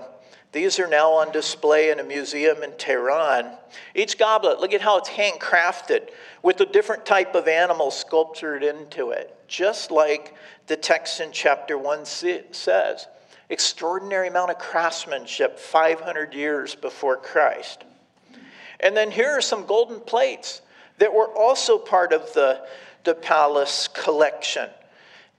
these 0.52 0.78
are 0.78 0.86
now 0.86 1.12
on 1.12 1.30
display 1.30 1.90
in 1.90 2.00
a 2.00 2.04
museum 2.04 2.62
in 2.62 2.72
Tehran. 2.78 3.52
Each 3.94 4.16
goblet, 4.16 4.60
look 4.60 4.72
at 4.72 4.80
how 4.80 4.96
it's 4.96 5.10
handcrafted 5.10 6.08
with 6.42 6.60
a 6.60 6.66
different 6.66 7.04
type 7.04 7.34
of 7.34 7.46
animal 7.48 7.90
sculptured 7.90 8.62
into 8.62 9.10
it, 9.10 9.36
just 9.46 9.90
like 9.90 10.34
the 10.66 10.76
text 10.76 11.20
in 11.20 11.32
chapter 11.32 11.76
1 11.76 12.06
says. 12.06 13.06
Extraordinary 13.50 14.28
amount 14.28 14.50
of 14.50 14.58
craftsmanship 14.58 15.58
500 15.58 16.32
years 16.32 16.74
before 16.74 17.16
Christ. 17.18 17.84
And 18.80 18.96
then 18.96 19.10
here 19.10 19.30
are 19.30 19.42
some 19.42 19.66
golden 19.66 20.00
plates 20.00 20.62
that 20.96 21.12
were 21.12 21.28
also 21.28 21.76
part 21.76 22.12
of 22.12 22.32
the 22.32 22.66
the 23.04 23.14
palace 23.14 23.88
collection. 23.88 24.68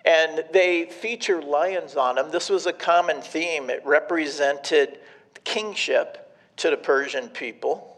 And 0.05 0.45
they 0.53 0.85
feature 0.85 1.41
lions 1.41 1.95
on 1.95 2.15
them. 2.15 2.31
This 2.31 2.49
was 2.49 2.65
a 2.65 2.73
common 2.73 3.21
theme. 3.21 3.69
It 3.69 3.81
represented 3.85 4.99
kingship 5.43 6.35
to 6.57 6.69
the 6.69 6.77
Persian 6.77 7.29
people. 7.29 7.97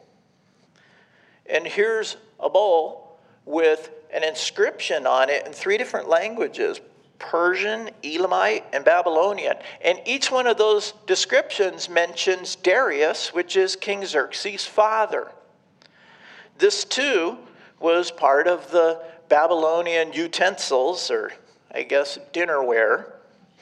And 1.46 1.66
here's 1.66 2.18
a 2.40 2.50
bowl 2.50 3.20
with 3.46 3.92
an 4.14 4.24
inscription 4.24 5.06
on 5.06 5.30
it 5.30 5.46
in 5.46 5.54
three 5.54 5.78
different 5.78 6.10
languages 6.10 6.80
Persian, 7.20 7.92
Elamite, 8.04 8.64
and 8.74 8.84
Babylonian. 8.84 9.56
And 9.82 10.00
each 10.06 10.32
one 10.32 10.48
of 10.48 10.58
those 10.58 10.94
descriptions 11.06 11.88
mentions 11.88 12.56
Darius, 12.56 13.32
which 13.32 13.56
is 13.56 13.76
King 13.76 14.04
Xerxes' 14.06 14.66
father. 14.66 15.32
This 16.58 16.84
too 16.84 17.38
was 17.80 18.10
part 18.10 18.48
of 18.48 18.72
the 18.72 19.02
Babylonian 19.32 20.12
utensils, 20.12 21.10
or 21.10 21.32
I 21.74 21.84
guess 21.84 22.20
dinnerware. 22.34 23.14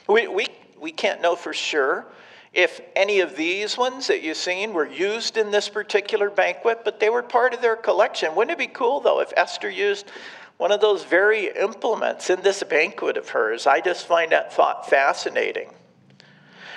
We, 0.07 0.27
we, 0.27 0.47
we 0.81 0.91
can't 0.91 1.21
know 1.21 1.35
for 1.35 1.53
sure 1.53 2.07
if 2.53 2.81
any 2.95 3.19
of 3.19 3.35
these 3.35 3.77
ones 3.77 4.07
that 4.07 4.23
you've 4.23 4.35
seen 4.35 4.73
were 4.73 4.87
used 4.87 5.37
in 5.37 5.51
this 5.51 5.69
particular 5.69 6.31
banquet, 6.31 6.79
but 6.83 6.99
they 6.99 7.11
were 7.11 7.21
part 7.21 7.53
of 7.53 7.61
their 7.61 7.75
collection. 7.75 8.33
Wouldn't 8.33 8.51
it 8.51 8.57
be 8.57 8.65
cool, 8.65 8.99
though, 8.99 9.19
if 9.19 9.31
Esther 9.37 9.69
used 9.69 10.11
one 10.57 10.71
of 10.71 10.81
those 10.81 11.03
very 11.03 11.55
implements 11.55 12.31
in 12.31 12.41
this 12.41 12.63
banquet 12.63 13.15
of 13.15 13.29
hers? 13.29 13.67
I 13.67 13.79
just 13.79 14.07
find 14.07 14.31
that 14.31 14.51
thought 14.51 14.89
fascinating. 14.89 15.71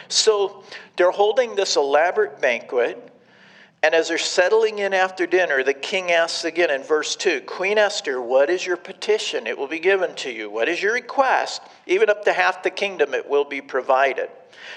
So 0.09 0.65
they're 0.97 1.11
holding 1.11 1.57
this 1.57 1.77
elaborate 1.77 2.43
banquet. 2.43 3.12
And 3.83 3.95
as 3.95 4.09
they're 4.09 4.19
settling 4.19 4.79
in 4.79 4.95
after 4.95 5.27
dinner, 5.27 5.65
the 5.65 5.75
king 5.75 6.12
asks 6.12 6.45
again 6.45 6.71
in 6.71 6.83
verse 6.83 7.17
2 7.17 7.41
Queen 7.43 7.79
Esther, 7.79 8.23
what 8.23 8.49
is 8.49 8.65
your 8.65 8.77
petition? 8.77 9.47
It 9.47 9.59
will 9.59 9.67
be 9.67 9.81
given 9.81 10.15
to 10.17 10.31
you. 10.31 10.49
What 10.49 10.69
is 10.69 10.81
your 10.81 10.95
request? 10.95 11.62
Even 11.87 12.09
up 12.09 12.25
to 12.25 12.33
half 12.33 12.62
the 12.62 12.71
kingdom, 12.71 13.12
it 13.12 13.29
will 13.29 13.45
be 13.45 13.61
provided. 13.61 14.29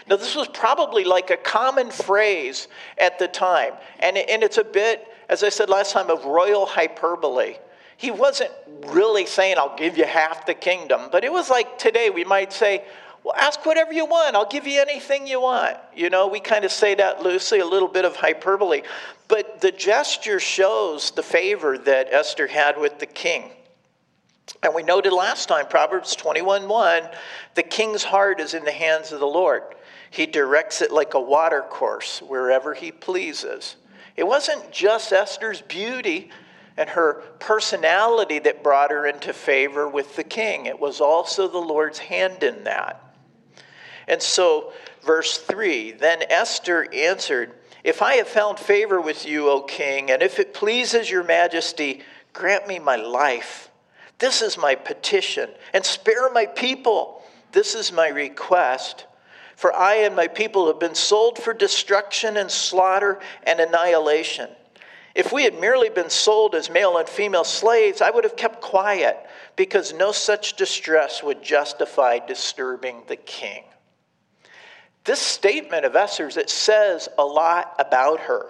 Now, 0.07 0.15
this 0.15 0.35
was 0.35 0.47
probably 0.47 1.03
like 1.03 1.29
a 1.29 1.37
common 1.37 1.91
phrase 1.91 2.67
at 2.97 3.19
the 3.19 3.27
time. 3.27 3.73
And, 3.99 4.17
and 4.17 4.41
it's 4.41 4.57
a 4.57 4.63
bit, 4.63 5.07
as 5.29 5.43
I 5.43 5.49
said 5.49 5.69
last 5.69 5.93
time, 5.93 6.09
of 6.09 6.25
royal 6.25 6.65
hyperbole. 6.65 7.57
He 7.97 8.11
wasn't 8.11 8.51
really 8.87 9.25
saying, 9.25 9.55
I'll 9.57 9.77
give 9.77 9.97
you 9.97 10.05
half 10.05 10.45
the 10.45 10.53
kingdom, 10.53 11.09
but 11.11 11.23
it 11.23 11.31
was 11.31 11.49
like 11.49 11.77
today 11.77 12.09
we 12.09 12.23
might 12.25 12.51
say, 12.51 12.83
well, 13.25 13.33
ask 13.35 13.65
whatever 13.65 13.91
you 13.91 14.05
want. 14.05 14.35
I'll 14.35 14.47
give 14.47 14.67
you 14.67 14.79
anything 14.79 15.25
you 15.25 15.41
want. 15.41 15.77
You 15.95 16.11
know, 16.11 16.27
we 16.27 16.39
kind 16.39 16.63
of 16.63 16.71
say 16.71 16.93
that 16.93 17.23
loosely, 17.23 17.59
a 17.59 17.65
little 17.65 17.87
bit 17.87 18.05
of 18.05 18.15
hyperbole. 18.15 18.83
But 19.27 19.61
the 19.61 19.71
gesture 19.71 20.39
shows 20.39 21.09
the 21.09 21.23
favor 21.23 21.75
that 21.75 22.13
Esther 22.13 22.45
had 22.45 22.79
with 22.79 22.99
the 22.99 23.07
king. 23.07 23.49
And 24.61 24.75
we 24.75 24.83
noted 24.83 25.11
last 25.11 25.49
time, 25.49 25.65
Proverbs 25.65 26.15
21 26.15 26.67
1, 26.67 27.03
the 27.55 27.63
king's 27.63 28.03
heart 28.03 28.39
is 28.39 28.53
in 28.53 28.63
the 28.63 28.71
hands 28.71 29.11
of 29.11 29.19
the 29.19 29.25
Lord. 29.25 29.63
He 30.11 30.27
directs 30.27 30.83
it 30.83 30.91
like 30.91 31.15
a 31.15 31.19
water 31.19 31.63
course 31.67 32.21
wherever 32.21 32.75
he 32.75 32.91
pleases. 32.91 33.75
It 34.15 34.27
wasn't 34.27 34.71
just 34.71 35.11
Esther's 35.11 35.61
beauty 35.61 36.29
and 36.77 36.89
her 36.89 37.23
personality 37.39 38.37
that 38.37 38.61
brought 38.61 38.91
her 38.91 39.07
into 39.07 39.33
favor 39.33 39.89
with 39.89 40.15
the 40.15 40.23
king, 40.23 40.67
it 40.67 40.79
was 40.79 41.01
also 41.01 41.47
the 41.47 41.57
Lord's 41.57 41.97
hand 41.97 42.43
in 42.43 42.65
that. 42.65 43.01
And 44.07 44.21
so, 44.21 44.71
verse 45.03 45.37
3 45.37 45.93
Then 45.93 46.23
Esther 46.29 46.87
answered, 46.93 47.53
If 47.83 48.01
I 48.01 48.15
have 48.15 48.27
found 48.27 48.59
favor 48.59 49.01
with 49.01 49.25
you, 49.25 49.49
O 49.49 49.61
king, 49.61 50.11
and 50.11 50.21
if 50.21 50.39
it 50.39 50.53
pleases 50.53 51.09
your 51.09 51.23
majesty, 51.23 52.01
grant 52.33 52.67
me 52.67 52.79
my 52.79 52.95
life. 52.95 53.69
This 54.19 54.41
is 54.41 54.57
my 54.57 54.75
petition, 54.75 55.49
and 55.73 55.85
spare 55.85 56.29
my 56.31 56.45
people. 56.45 57.21
This 57.51 57.75
is 57.75 57.91
my 57.91 58.07
request. 58.07 59.05
For 59.55 59.73
I 59.73 59.95
and 59.95 60.15
my 60.15 60.27
people 60.27 60.67
have 60.67 60.79
been 60.79 60.95
sold 60.95 61.37
for 61.37 61.53
destruction 61.53 62.37
and 62.37 62.51
slaughter 62.51 63.19
and 63.43 63.59
annihilation. 63.59 64.49
If 65.15 65.31
we 65.31 65.45
had 65.45 65.59
merely 65.61 65.89
been 65.89 66.09
sold 66.09 66.55
as 66.55 66.69
male 66.69 66.97
and 66.97 67.07
female 67.07 67.45
slaves, 67.45 68.01
I 68.01 68.09
would 68.09 68.25
have 68.25 68.35
kept 68.35 68.61
quiet, 68.61 69.17
because 69.55 69.93
no 69.93 70.11
such 70.11 70.57
distress 70.57 71.23
would 71.23 71.41
justify 71.41 72.19
disturbing 72.19 73.03
the 73.07 73.15
king. 73.15 73.63
This 75.05 75.21
statement 75.21 75.85
of 75.85 75.95
Esther's, 75.95 76.35
it 76.35 76.49
says 76.49 77.07
a 77.17 77.23
lot 77.23 77.75
about 77.77 78.21
her. 78.21 78.47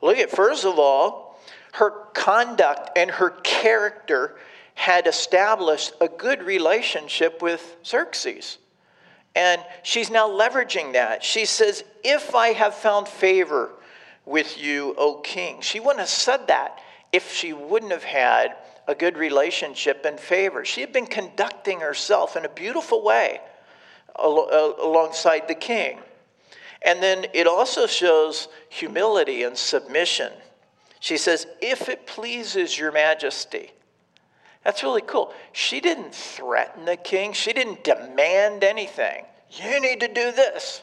Look 0.00 0.16
at, 0.16 0.30
first 0.30 0.64
of 0.64 0.78
all, 0.78 1.38
her 1.74 1.90
conduct 2.14 2.96
and 2.96 3.10
her 3.10 3.30
character 3.30 4.36
had 4.74 5.06
established 5.06 5.92
a 6.00 6.08
good 6.08 6.42
relationship 6.42 7.42
with 7.42 7.76
Xerxes. 7.84 8.56
And 9.36 9.62
she's 9.82 10.10
now 10.10 10.28
leveraging 10.28 10.94
that. 10.94 11.22
She 11.22 11.44
says, 11.44 11.84
If 12.02 12.34
I 12.34 12.48
have 12.48 12.74
found 12.74 13.06
favor 13.06 13.70
with 14.24 14.58
you, 14.58 14.94
O 14.96 15.16
king. 15.16 15.60
She 15.60 15.78
wouldn't 15.78 16.00
have 16.00 16.08
said 16.08 16.48
that 16.48 16.80
if 17.12 17.32
she 17.32 17.52
wouldn't 17.52 17.92
have 17.92 18.04
had 18.04 18.56
a 18.88 18.94
good 18.94 19.16
relationship 19.16 20.04
and 20.04 20.18
favor. 20.18 20.64
She 20.64 20.80
had 20.80 20.92
been 20.92 21.06
conducting 21.06 21.80
herself 21.80 22.36
in 22.36 22.44
a 22.44 22.48
beautiful 22.48 23.04
way 23.04 23.40
Uh, 24.20 24.74
alongside 24.82 25.48
the 25.48 25.54
king. 25.54 25.98
And 26.82 27.02
then 27.02 27.26
it 27.32 27.46
also 27.46 27.86
shows 27.86 28.48
humility 28.68 29.42
and 29.42 29.56
submission. 29.56 30.32
She 31.00 31.16
says, 31.16 31.46
If 31.60 31.88
it 31.88 32.06
pleases 32.06 32.78
your 32.78 32.92
majesty. 32.92 33.72
That's 34.64 34.82
really 34.82 35.00
cool. 35.00 35.32
She 35.52 35.80
didn't 35.80 36.14
threaten 36.14 36.84
the 36.84 36.96
king, 36.96 37.32
she 37.32 37.52
didn't 37.52 37.82
demand 37.82 38.62
anything. 38.62 39.24
You 39.50 39.80
need 39.80 40.00
to 40.00 40.08
do 40.08 40.32
this. 40.32 40.82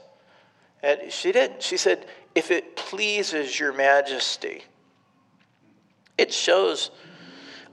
And 0.83 1.11
she 1.11 1.31
didn't. 1.31 1.61
She 1.61 1.77
said, 1.77 2.05
If 2.35 2.51
it 2.51 2.75
pleases 2.75 3.59
your 3.59 3.73
majesty. 3.73 4.63
It 6.17 6.33
shows 6.33 6.89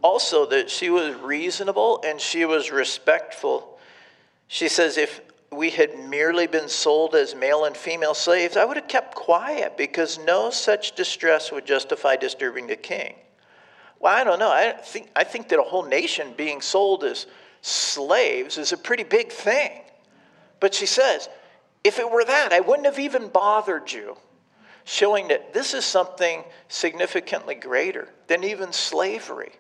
also 0.03 0.45
that 0.47 0.69
she 0.69 0.91
was 0.91 1.15
reasonable 1.17 2.03
and 2.07 2.21
she 2.21 2.45
was 2.45 2.71
respectful. 2.71 3.79
She 4.49 4.69
says, 4.69 4.99
If 4.99 5.21
we 5.57 5.71
had 5.71 5.99
merely 5.99 6.47
been 6.47 6.69
sold 6.69 7.15
as 7.15 7.35
male 7.35 7.65
and 7.65 7.77
female 7.77 8.15
slaves, 8.15 8.57
I 8.57 8.65
would 8.65 8.77
have 8.77 8.89
kept 8.89 9.15
quiet 9.15 9.77
because 9.77 10.19
no 10.19 10.51
such 10.51 10.95
distress 10.95 11.51
would 11.53 11.67
justify 11.67 12.17
disturbing 12.17 12.67
the 12.67 12.77
king. 12.77 13.15
Well, 14.01 14.15
I 14.15 14.25
don't 14.25 14.39
know. 14.39 14.51
I 14.51 14.73
think, 14.73 15.11
I 15.17 15.25
think 15.25 15.49
that 15.49 15.59
a 15.59 15.63
whole 15.63 15.85
nation 15.85 16.35
being 16.37 16.61
sold 16.61 17.05
as 17.05 17.27
slaves 17.63 18.59
is 18.59 18.73
a 18.73 18.77
pretty 18.77 19.05
big 19.05 19.33
thing. 19.33 19.81
But 20.61 20.75
she 20.75 20.87
says, 20.87 21.29
if 21.83 21.99
it 21.99 22.11
were 22.11 22.25
that, 22.25 22.53
I 22.53 22.61
wouldn't 22.61 22.87
have 22.87 22.99
even 22.99 23.29
bothered 23.29 23.91
you, 23.93 24.17
showing 24.85 25.29
that 25.29 25.53
this 25.53 25.75
is 25.75 25.85
something 25.85 26.45
significantly 26.69 27.55
greater 27.55 28.09
than 28.27 28.45
even 28.45 28.73
slavery. 28.73 29.53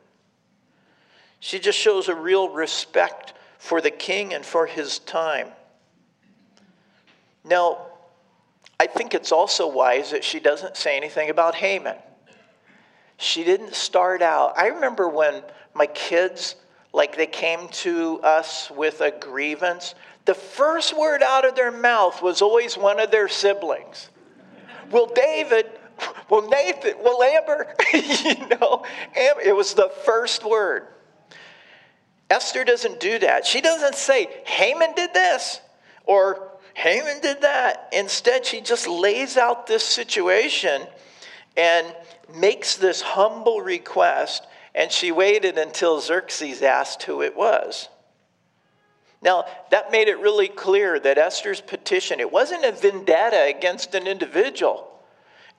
She 1.40 1.59
just 1.59 1.78
shows 1.78 2.09
a 2.09 2.14
real 2.14 2.48
respect 2.48 3.35
for 3.59 3.80
the 3.80 3.90
king 3.90 4.33
and 4.35 4.44
for 4.44 4.66
his 4.66 4.98
time. 4.98 5.48
Now, 7.44 7.87
I 8.80 8.87
think 8.87 9.14
it's 9.14 9.33
also 9.33 9.68
wise 9.68 10.11
that 10.11 10.24
she 10.24 10.40
doesn't 10.40 10.76
say 10.76 10.96
anything 10.96 11.30
about 11.30 11.54
Haman. 11.54 11.96
She 13.16 13.44
didn't 13.44 13.74
start 13.74 14.22
out. 14.22 14.59
I 14.59 14.68
remember 14.68 15.09
when 15.09 15.42
my 15.74 15.87
kids, 15.87 16.57
like, 16.92 17.16
they 17.16 17.26
came 17.26 17.68
to 17.68 18.20
us 18.22 18.70
with 18.70 19.00
a 19.00 19.11
grievance, 19.11 19.94
the 20.24 20.35
first 20.35 20.96
word 20.96 21.22
out 21.22 21.44
of 21.44 21.54
their 21.54 21.70
mouth 21.70 22.22
was 22.22 22.40
always 22.42 22.76
one 22.76 22.98
of 22.98 23.11
their 23.11 23.28
siblings. 23.28 24.09
Will 24.90 25.07
David, 25.07 25.66
will 26.30 26.48
Nathan, 26.48 26.94
will 27.02 27.22
Amber, 27.22 27.74
you 27.92 28.48
know, 28.48 28.85
it 29.14 29.54
was 29.54 29.74
the 29.74 29.90
first 30.04 30.44
word. 30.44 30.88
Esther 32.30 32.64
doesn't 32.64 33.00
do 33.00 33.18
that. 33.18 33.46
She 33.46 33.61
doesn't 33.61 33.94
say, 33.94 34.28
Haman 34.46 34.94
did 34.94 35.12
this, 35.12 35.61
or 36.04 36.53
Haman 36.74 37.20
did 37.20 37.42
that. 37.42 37.88
Instead, 37.92 38.44
she 38.44 38.60
just 38.60 38.87
lays 38.87 39.37
out 39.37 39.66
this 39.66 39.84
situation 39.84 40.82
and 41.56 41.94
makes 42.37 42.76
this 42.76 43.00
humble 43.00 43.60
request, 43.60 44.46
and 44.74 44.90
she 44.90 45.12
waited 45.12 45.56
until 45.56 46.00
Xerxes 46.00 46.62
asked 46.62 47.04
who 47.04 47.22
it 47.22 47.37
was. 47.37 47.88
Now, 49.22 49.46
that 49.70 49.90
made 49.90 50.08
it 50.08 50.18
really 50.18 50.48
clear 50.48 51.00
that 51.00 51.16
Esther's 51.16 51.60
petition, 51.60 52.20
it 52.20 52.30
wasn't 52.30 52.64
a 52.64 52.72
vendetta 52.72 53.44
against 53.44 53.94
an 53.94 54.06
individual. 54.06 54.90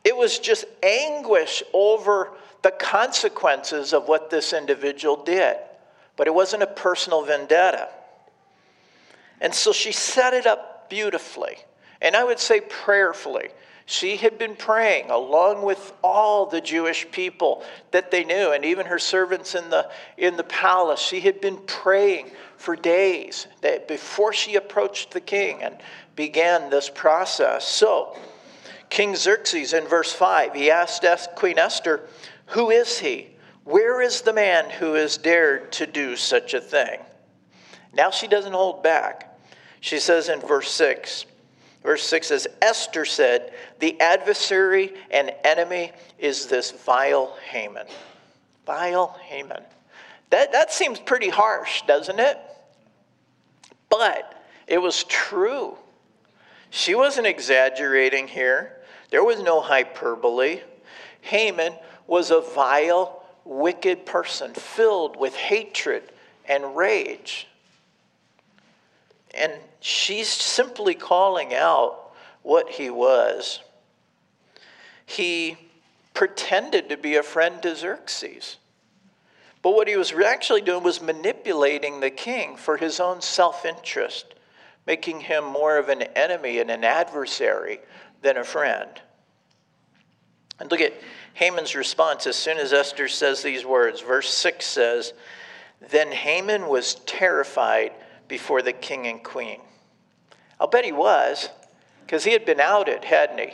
It 0.04 0.16
was 0.16 0.38
just 0.38 0.66
anguish 0.84 1.64
over 1.74 2.32
the 2.62 2.72
consequences 2.72 3.94
of 3.94 4.08
what 4.08 4.30
this 4.30 4.54
individual 4.54 5.24
did. 5.24 5.58
But 6.16 6.28
it 6.28 6.34
wasn't 6.34 6.64
a 6.64 6.68
personal 6.68 7.24
vendetta. 7.24 7.90
And 9.42 9.54
so 9.54 9.72
she 9.72 9.92
set 9.92 10.34
it 10.34 10.46
up 10.46 10.75
beautifully, 10.90 11.58
and 12.02 12.16
I 12.16 12.24
would 12.24 12.40
say 12.40 12.62
prayerfully. 12.62 13.50
She 13.88 14.18
had 14.18 14.40
been 14.40 14.56
praying 14.56 15.12
along 15.12 15.62
with 15.62 15.94
all 16.04 16.48
the 16.48 16.60
Jewish 16.60 17.10
people 17.12 17.64
that 17.92 18.10
they 18.10 18.24
knew, 18.24 18.52
and 18.52 18.66
even 18.66 18.88
her 18.88 18.98
servants 18.98 19.54
in 19.54 19.70
the, 19.70 19.90
in 20.18 20.38
the 20.38 20.44
palace. 20.44 21.00
She 21.00 21.20
had 21.20 21.40
been 21.40 21.58
praying 21.68 22.32
for 22.58 22.76
days 22.76 23.46
before 23.88 24.34
she 24.34 24.56
approached 24.56 25.12
the 25.12 25.22
king 25.22 25.62
and 25.62 25.78
began 26.16 26.72
this 26.72 26.90
process. 26.90 27.68
So, 27.68 28.18
King 28.90 29.16
Xerxes 29.16 29.74
in 29.74 29.86
verse 29.88 30.14
5, 30.14 30.56
he 30.56 30.72
asked 30.72 31.06
Queen 31.36 31.60
Esther, 31.60 32.08
Who 32.48 32.72
is 32.72 32.98
he? 32.98 33.36
Where 33.66 34.02
is 34.02 34.22
the 34.22 34.34
man 34.34 34.70
who 34.70 34.94
has 34.94 35.18
dared 35.18 35.72
to 35.74 35.86
do 35.86 36.16
such 36.16 36.54
a 36.54 36.62
thing? 36.62 37.00
Now 37.94 38.12
she 38.12 38.28
doesn't 38.28 38.54
hold 38.54 38.84
back. 38.84 39.35
She 39.86 40.00
says 40.00 40.30
in 40.30 40.40
verse 40.40 40.72
6, 40.72 41.28
verse 41.84 42.02
6 42.08 42.26
says, 42.26 42.48
Esther 42.60 43.06
said, 43.06 43.54
The 43.78 44.02
adversary 44.02 44.92
and 45.12 45.32
enemy 45.44 45.92
is 46.18 46.48
this 46.48 46.72
vile 46.72 47.38
Haman. 47.52 47.86
Vile 48.66 49.16
Haman. 49.22 49.62
That, 50.32 50.52
that 50.54 50.74
seems 50.74 51.00
pretty 51.00 51.30
harsh, 51.30 51.84
doesn't 51.84 52.20
it? 52.20 52.40
But 53.88 54.44
it 54.66 54.80
was 54.80 55.04
true. 55.04 55.78
She 56.72 56.96
wasn't 56.96 57.28
exaggerating 57.28 58.28
here. 58.28 58.78
There 59.12 59.24
was 59.24 59.44
no 59.44 59.62
hyperbole. 59.62 60.62
Haman 61.22 61.76
was 62.08 62.32
a 62.32 62.42
vile, 62.42 63.24
wicked 63.44 64.08
person 64.08 64.56
filled 64.56 65.16
with 65.16 65.36
hatred 65.36 66.12
and 66.50 66.76
rage. 66.76 67.48
And 69.36 69.54
she's 69.80 70.30
simply 70.30 70.96
calling 70.96 71.54
out 71.54 72.12
what 72.42 72.70
he 72.70 72.90
was. 72.90 73.60
He 75.06 75.58
pretended 76.14 76.90
to 76.90 76.98
be 76.98 77.16
a 77.16 77.24
friend 77.24 77.62
to 77.62 77.76
Xerxes. 77.76 78.58
But 79.62 79.74
what 79.74 79.88
he 79.88 79.98
was 79.98 80.12
actually 80.12 80.62
doing 80.62 80.84
was 80.84 81.02
manipulating 81.02 82.00
the 82.00 82.12
king 82.12 82.56
for 82.56 82.78
his 82.78 83.00
own 83.00 83.22
self 83.22 83.66
interest, 83.66 84.36
making 84.86 85.22
him 85.22 85.44
more 85.44 85.78
of 85.78 85.90
an 85.90 86.04
enemy 86.04 86.60
and 86.60 86.70
an 86.70 86.84
adversary 86.84 87.80
than 88.22 88.38
a 88.38 88.44
friend. 88.44 88.90
And 90.60 90.72
look 90.72 90.82
at 90.82 90.94
Haman's 91.34 91.76
response 91.76 92.28
as 92.28 92.36
soon 92.36 92.58
as 92.58 92.74
Esther 92.74 93.08
says 93.08 93.42
these 93.42 93.66
words. 93.66 94.02
Verse 94.02 94.30
6 94.30 94.66
says, 94.66 95.14
Then 95.90 96.12
Haman 96.12 96.68
was 96.68 96.96
terrified 97.06 97.92
before 98.28 98.62
the 98.62 98.74
king 98.74 99.08
and 99.08 99.24
queen. 99.24 99.62
I'll 100.60 100.68
bet 100.68 100.86
he 100.86 100.92
was, 100.92 101.50
because 102.06 102.24
he 102.24 102.32
had 102.32 102.46
been 102.46 102.60
outed, 102.60 103.04
hadn't 103.04 103.40
he? 103.40 103.54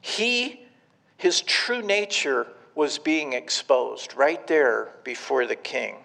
He, 0.00 0.66
his 1.16 1.40
true 1.42 1.82
nature, 1.82 2.46
was 2.74 2.98
being 2.98 3.32
exposed 3.32 4.14
right 4.14 4.46
there 4.46 4.92
before 5.04 5.46
the 5.46 5.56
king. 5.56 5.96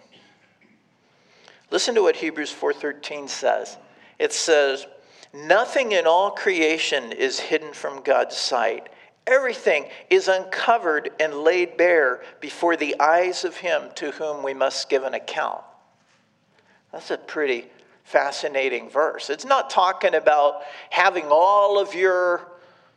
Listen 1.72 1.96
to 1.96 2.04
what 2.04 2.18
Hebrews 2.18 2.54
4:13 2.54 3.28
says. 3.30 3.78
It 4.20 4.34
says, 4.34 4.86
"Nothing 5.34 5.92
in 5.92 6.06
all 6.06 6.32
creation 6.32 7.12
is 7.12 7.40
hidden 7.40 7.74
from 7.74 8.02
God's 8.02 8.38
sight. 8.38 8.90
Everything 9.28 9.90
is 10.10 10.28
uncovered 10.28 11.12
and 11.20 11.44
laid 11.44 11.78
bare 11.78 12.24
before 12.40 12.76
the 12.76 13.00
eyes 13.00 13.44
of 13.44 13.58
him 13.58 13.92
to 13.96 14.12
whom 14.12 14.44
we 14.44 14.54
must 14.54 14.90
give 14.90 15.04
an 15.04 15.14
account." 15.14 15.64
That's 16.96 17.12
a 17.12 17.18
pretty 17.18 17.66
fascinating 18.06 18.90
verse. 18.90 19.30
It's 19.30 19.44
not 19.44 19.70
talking 19.70 20.16
about 20.16 20.62
having 20.90 21.26
all 21.30 21.78
of 21.78 21.94
your 21.94 22.48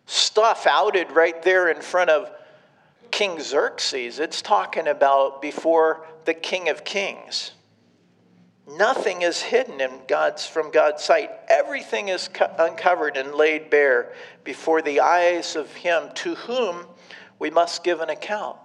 stuff 0.07 0.69
outed 0.71 1.11
right 1.11 1.43
there 1.43 1.69
in 1.69 1.83
front 1.83 2.09
of 2.09 2.31
King 3.11 3.41
Xerxes, 3.41 4.21
it's 4.21 4.41
talking 4.41 4.87
about 4.87 5.43
before 5.43 6.07
the 6.27 6.35
King 6.35 6.69
of 6.69 6.85
Kings. 6.85 7.51
Nothing 8.69 9.23
is 9.23 9.43
hidden 9.43 9.81
in 9.81 9.91
God's, 10.07 10.47
from 10.47 10.71
God's 10.71 11.03
sight. 11.03 11.33
Everything 11.49 12.07
is 12.07 12.29
co- 12.29 12.55
uncovered 12.57 13.17
and 13.17 13.35
laid 13.35 13.69
bare 13.69 14.13
before 14.45 14.81
the 14.81 15.01
eyes 15.01 15.57
of 15.57 15.75
Him 15.75 16.05
to 16.15 16.37
whom 16.37 16.87
we 17.41 17.51
must 17.51 17.83
give 17.83 18.01
an 18.01 18.11
account. 18.11 18.59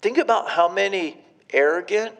Think 0.00 0.18
about 0.18 0.48
how 0.48 0.68
many 0.68 1.18
arrogant, 1.52 2.14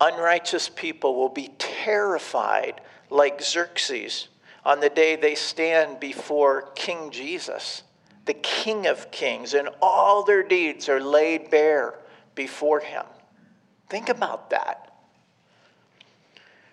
unrighteous 0.00 0.68
people 0.68 1.14
will 1.14 1.28
be 1.28 1.50
terrified, 1.58 2.80
like 3.10 3.42
Xerxes, 3.42 4.28
on 4.64 4.80
the 4.80 4.90
day 4.90 5.16
they 5.16 5.34
stand 5.34 6.00
before 6.00 6.70
King 6.74 7.10
Jesus 7.10 7.82
the 8.26 8.34
King 8.34 8.86
of 8.86 9.10
Kings, 9.10 9.54
and 9.54 9.70
all 9.80 10.24
their 10.24 10.42
deeds 10.42 10.88
are 10.88 11.00
laid 11.00 11.48
bare 11.50 11.94
before 12.34 12.80
him. 12.80 13.04
Think 13.88 14.08
about 14.08 14.50
that. 14.50 14.92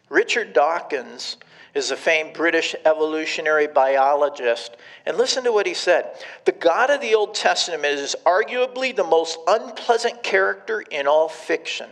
Richard 0.09 0.53
Dawkins 0.53 1.37
is 1.75 1.91
a 1.91 1.95
famed 1.95 2.33
British 2.33 2.75
evolutionary 2.85 3.67
biologist. 3.67 4.77
And 5.05 5.17
listen 5.17 5.43
to 5.43 5.51
what 5.51 5.65
he 5.65 5.73
said 5.73 6.11
The 6.45 6.51
God 6.51 6.89
of 6.89 7.01
the 7.01 7.15
Old 7.15 7.33
Testament 7.33 7.85
is 7.85 8.15
arguably 8.25 8.95
the 8.95 9.03
most 9.03 9.37
unpleasant 9.47 10.23
character 10.23 10.81
in 10.81 11.07
all 11.07 11.29
fiction, 11.29 11.89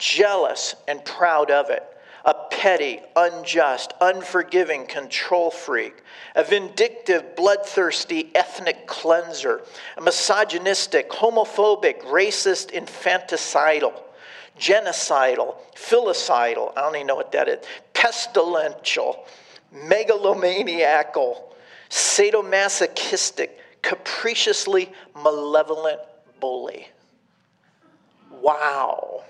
jealous 0.00 0.74
and 0.88 1.04
proud 1.04 1.52
of 1.52 1.70
it 1.70 1.84
a 2.24 2.34
petty, 2.50 3.00
unjust, 3.16 3.94
unforgiving 4.00 4.86
control 4.86 5.50
freak, 5.50 6.02
a 6.34 6.44
vindictive, 6.44 7.34
bloodthirsty 7.34 8.30
ethnic 8.34 8.86
cleanser, 8.86 9.62
a 9.96 10.00
misogynistic, 10.02 11.08
homophobic, 11.10 12.02
racist, 12.02 12.72
infanticidal, 12.72 13.94
genocidal, 14.58 15.56
filicidal, 15.74 16.72
I 16.76 16.82
don't 16.82 16.96
even 16.96 17.06
know 17.06 17.16
what 17.16 17.32
that 17.32 17.48
is, 17.48 17.64
pestilential, 17.94 19.20
megalomaniacal, 19.74 21.40
sadomasochistic, 21.88 23.48
capriciously 23.80 24.92
malevolent 25.16 26.00
bully. 26.38 26.88
Wow. 28.42 29.24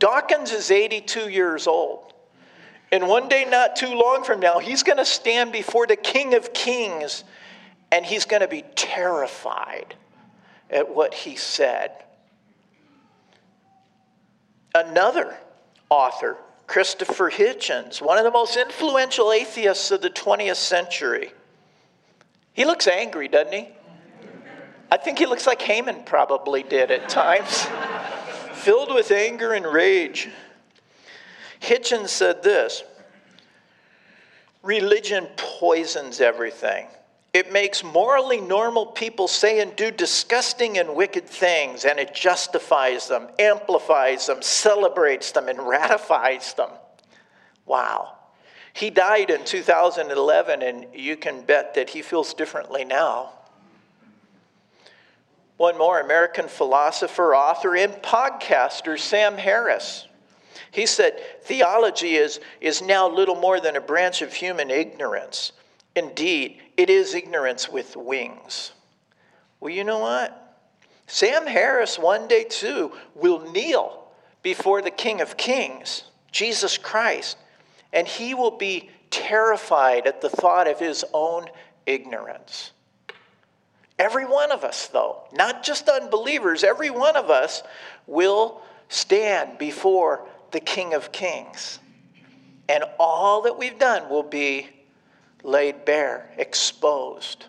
Dawkins 0.00 0.50
is 0.50 0.72
82 0.72 1.28
years 1.28 1.68
old. 1.68 2.12
And 2.90 3.06
one 3.06 3.28
day, 3.28 3.46
not 3.48 3.76
too 3.76 3.94
long 3.94 4.24
from 4.24 4.40
now, 4.40 4.58
he's 4.58 4.82
going 4.82 4.98
to 4.98 5.04
stand 5.04 5.52
before 5.52 5.86
the 5.86 5.94
King 5.94 6.34
of 6.34 6.52
Kings 6.52 7.22
and 7.92 8.04
he's 8.04 8.24
going 8.24 8.42
to 8.42 8.48
be 8.48 8.64
terrified 8.74 9.94
at 10.68 10.92
what 10.92 11.14
he 11.14 11.36
said. 11.36 11.92
Another 14.74 15.36
author, 15.88 16.36
Christopher 16.66 17.30
Hitchens, 17.30 18.00
one 18.00 18.18
of 18.18 18.24
the 18.24 18.30
most 18.30 18.56
influential 18.56 19.32
atheists 19.32 19.90
of 19.90 20.00
the 20.00 20.10
20th 20.10 20.56
century, 20.56 21.32
he 22.52 22.64
looks 22.64 22.86
angry, 22.86 23.28
doesn't 23.28 23.52
he? 23.52 23.68
I 24.90 24.96
think 24.96 25.18
he 25.18 25.26
looks 25.26 25.46
like 25.46 25.62
Haman 25.62 26.02
probably 26.04 26.62
did 26.62 26.90
at 26.90 27.08
times 27.08 27.66
filled 28.60 28.94
with 28.94 29.10
anger 29.10 29.52
and 29.52 29.66
rage. 29.66 30.28
Hitchens 31.60 32.08
said 32.08 32.42
this 32.42 32.82
Religion 34.62 35.26
poisons 35.36 36.20
everything. 36.20 36.86
It 37.32 37.52
makes 37.52 37.84
morally 37.84 38.40
normal 38.40 38.86
people 38.86 39.28
say 39.28 39.60
and 39.60 39.74
do 39.76 39.90
disgusting 39.90 40.78
and 40.78 40.96
wicked 40.96 41.26
things, 41.26 41.84
and 41.84 41.98
it 41.98 42.12
justifies 42.12 43.06
them, 43.06 43.28
amplifies 43.38 44.26
them, 44.26 44.42
celebrates 44.42 45.30
them, 45.30 45.48
and 45.48 45.60
ratifies 45.60 46.54
them. 46.54 46.70
Wow. 47.66 48.16
He 48.72 48.90
died 48.90 49.30
in 49.30 49.44
2011, 49.44 50.62
and 50.62 50.86
you 50.92 51.16
can 51.16 51.42
bet 51.42 51.74
that 51.74 51.90
he 51.90 52.02
feels 52.02 52.34
differently 52.34 52.84
now. 52.84 53.32
One 55.60 55.76
more 55.76 56.00
American 56.00 56.48
philosopher, 56.48 57.36
author, 57.36 57.76
and 57.76 57.92
podcaster, 57.96 58.98
Sam 58.98 59.36
Harris. 59.36 60.08
He 60.70 60.86
said, 60.86 61.20
Theology 61.42 62.16
is, 62.16 62.40
is 62.62 62.80
now 62.80 63.06
little 63.06 63.34
more 63.34 63.60
than 63.60 63.76
a 63.76 63.80
branch 63.82 64.22
of 64.22 64.32
human 64.32 64.70
ignorance. 64.70 65.52
Indeed, 65.94 66.62
it 66.78 66.88
is 66.88 67.14
ignorance 67.14 67.68
with 67.68 67.94
wings. 67.94 68.72
Well, 69.60 69.70
you 69.70 69.84
know 69.84 69.98
what? 69.98 70.56
Sam 71.06 71.46
Harris, 71.46 71.98
one 71.98 72.26
day 72.26 72.44
too, 72.44 72.92
will 73.14 73.40
kneel 73.52 74.10
before 74.42 74.80
the 74.80 74.90
King 74.90 75.20
of 75.20 75.36
Kings, 75.36 76.04
Jesus 76.32 76.78
Christ, 76.78 77.36
and 77.92 78.08
he 78.08 78.32
will 78.32 78.56
be 78.56 78.88
terrified 79.10 80.06
at 80.06 80.22
the 80.22 80.30
thought 80.30 80.66
of 80.66 80.78
his 80.78 81.04
own 81.12 81.48
ignorance. 81.84 82.72
Every 84.00 84.24
one 84.24 84.50
of 84.50 84.64
us, 84.64 84.86
though, 84.86 85.24
not 85.30 85.62
just 85.62 85.86
unbelievers, 85.86 86.64
every 86.64 86.88
one 86.88 87.16
of 87.16 87.28
us 87.28 87.62
will 88.06 88.62
stand 88.88 89.58
before 89.58 90.26
the 90.52 90.60
King 90.60 90.94
of 90.94 91.12
Kings. 91.12 91.78
And 92.66 92.82
all 92.98 93.42
that 93.42 93.58
we've 93.58 93.78
done 93.78 94.08
will 94.08 94.22
be 94.22 94.70
laid 95.42 95.84
bare, 95.84 96.30
exposed. 96.38 97.44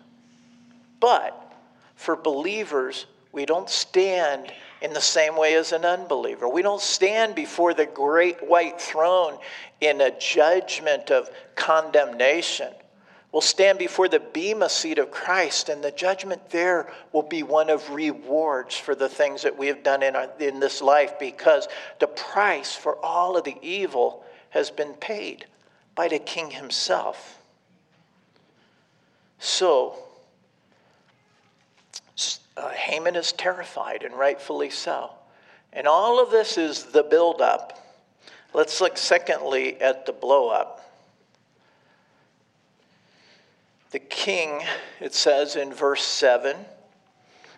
But 1.00 1.54
for 1.94 2.16
believers, 2.16 3.06
we 3.32 3.46
don't 3.46 3.70
stand 3.70 4.52
in 4.82 4.92
the 4.92 5.00
same 5.00 5.38
way 5.38 5.54
as 5.54 5.72
an 5.72 5.86
unbeliever. 5.86 6.46
We 6.46 6.60
don't 6.60 6.82
stand 6.82 7.34
before 7.34 7.72
the 7.72 7.86
great 7.86 8.46
white 8.46 8.78
throne 8.78 9.38
in 9.80 10.02
a 10.02 10.18
judgment 10.18 11.10
of 11.10 11.30
condemnation. 11.54 12.74
We'll 13.32 13.40
stand 13.40 13.78
before 13.78 14.08
the 14.08 14.20
Bema 14.20 14.68
seat 14.68 14.98
of 14.98 15.10
Christ, 15.10 15.70
and 15.70 15.82
the 15.82 15.90
judgment 15.90 16.50
there 16.50 16.92
will 17.12 17.22
be 17.22 17.42
one 17.42 17.70
of 17.70 17.88
rewards 17.90 18.76
for 18.76 18.94
the 18.94 19.08
things 19.08 19.42
that 19.42 19.56
we 19.56 19.68
have 19.68 19.82
done 19.82 20.02
in, 20.02 20.14
our, 20.14 20.28
in 20.38 20.60
this 20.60 20.82
life 20.82 21.18
because 21.18 21.66
the 21.98 22.06
price 22.06 22.76
for 22.76 23.02
all 23.02 23.38
of 23.38 23.44
the 23.44 23.56
evil 23.62 24.22
has 24.50 24.70
been 24.70 24.92
paid 24.94 25.46
by 25.94 26.08
the 26.08 26.18
king 26.18 26.50
himself. 26.50 27.38
So, 29.38 29.96
uh, 32.56 32.68
Haman 32.68 33.16
is 33.16 33.32
terrified, 33.32 34.02
and 34.02 34.14
rightfully 34.14 34.68
so. 34.68 35.10
And 35.72 35.86
all 35.86 36.22
of 36.22 36.30
this 36.30 36.58
is 36.58 36.84
the 36.84 37.02
buildup. 37.02 37.78
Let's 38.52 38.78
look, 38.82 38.98
secondly, 38.98 39.80
at 39.80 40.04
the 40.04 40.12
blowup. 40.12 40.80
The 43.92 43.98
king, 43.98 44.62
it 45.00 45.14
says 45.14 45.54
in 45.54 45.72
verse 45.72 46.02
7, 46.02 46.56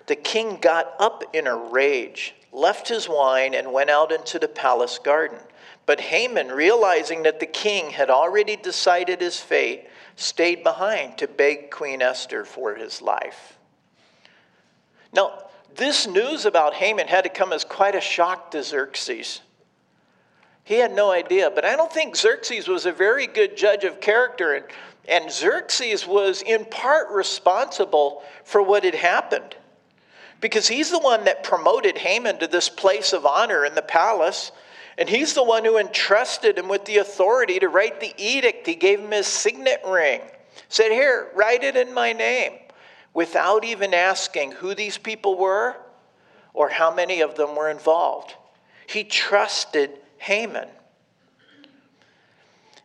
the 0.07 0.17
king 0.17 0.59
got 0.61 0.95
up 0.99 1.23
in 1.33 1.47
a 1.47 1.57
rage, 1.57 2.35
left 2.53 2.89
his 2.89 3.09
wine, 3.09 3.55
and 3.55 3.73
went 3.73 3.89
out 3.89 4.13
into 4.13 4.39
the 4.39 4.49
palace 4.49 4.99
garden. 4.99 5.39
But 5.87 6.01
Haman, 6.01 6.49
realizing 6.49 7.23
that 7.23 7.41
the 7.41 7.47
king 7.47 7.91
had 7.91 8.11
already 8.11 8.57
decided 8.57 9.21
his 9.21 9.41
fate, 9.41 9.87
stayed 10.17 10.63
behind 10.63 11.19
to 11.19 11.29
beg 11.29 11.71
Queen 11.71 12.03
Esther 12.03 12.45
for 12.45 12.75
his 12.75 13.01
life. 13.01 13.59
Now, 15.13 15.45
this 15.75 16.07
news 16.07 16.45
about 16.45 16.75
Haman 16.75 17.09
had 17.09 17.25
to 17.25 17.31
come 17.31 17.53
as 17.53 17.65
quite 17.65 17.95
a 17.95 18.01
shock 18.01 18.51
to 18.51 18.63
Xerxes. 18.63 19.41
He 20.65 20.77
had 20.77 20.95
no 20.95 21.11
idea, 21.11 21.51
but 21.51 21.67
I 21.67 21.77
don't 21.77 21.93
think 21.93 22.17
Xerxes 22.17 22.69
was 22.69 22.87
a 22.87 22.93
very 22.93 23.27
good 23.27 23.57
judge 23.57 23.85
of 23.85 24.01
character, 24.01 24.55
and, 24.55 24.65
and 25.07 25.31
Xerxes 25.31 26.07
was 26.07 26.41
in 26.41 26.65
part 26.65 27.11
responsible 27.11 28.23
for 28.45 28.63
what 28.63 28.83
had 28.83 28.95
happened. 28.95 29.57
Because 30.41 30.67
he's 30.67 30.91
the 30.91 30.99
one 30.99 31.25
that 31.25 31.45
promoted 31.45 31.99
Haman 31.99 32.39
to 32.39 32.47
this 32.47 32.71
place 32.71 33.13
of 33.13 33.27
honor 33.27 33.65
in 33.67 33.75
the 33.75 33.83
palace, 33.83 34.53
and 34.97 35.09
he's 35.09 35.35
the 35.35 35.45
one 35.45 35.67
who 35.67 35.77
entrusted 35.77 36.59
him 36.59 36.69
with 36.69 36.87
the 36.87 36.99
authority 36.99 37.59
to 37.59 37.69
write 37.69 38.01
the 38.01 38.15
edict. 38.17 38.67
He 38.67 38.75
gave 38.75 39.01
him 39.01 39.11
his 39.11 39.27
signet 39.27 39.83
ring, 39.87 40.23
said, 40.69 40.93
Here, 40.93 41.29
write 41.35 41.63
it 41.63 41.77
in 41.77 41.93
my 41.93 42.13
name 42.13 42.53
without 43.13 43.65
even 43.65 43.93
asking 43.93 44.53
who 44.53 44.75
these 44.75 44.97
people 44.97 45.37
were 45.37 45.77
or 46.55 46.71
how 46.71 46.95
many 46.95 47.21
of 47.21 47.35
them 47.35 47.55
were 47.55 47.69
involved. 47.69 48.35
He 48.87 49.05
trusted 49.05 49.91
Haman. 50.19 50.69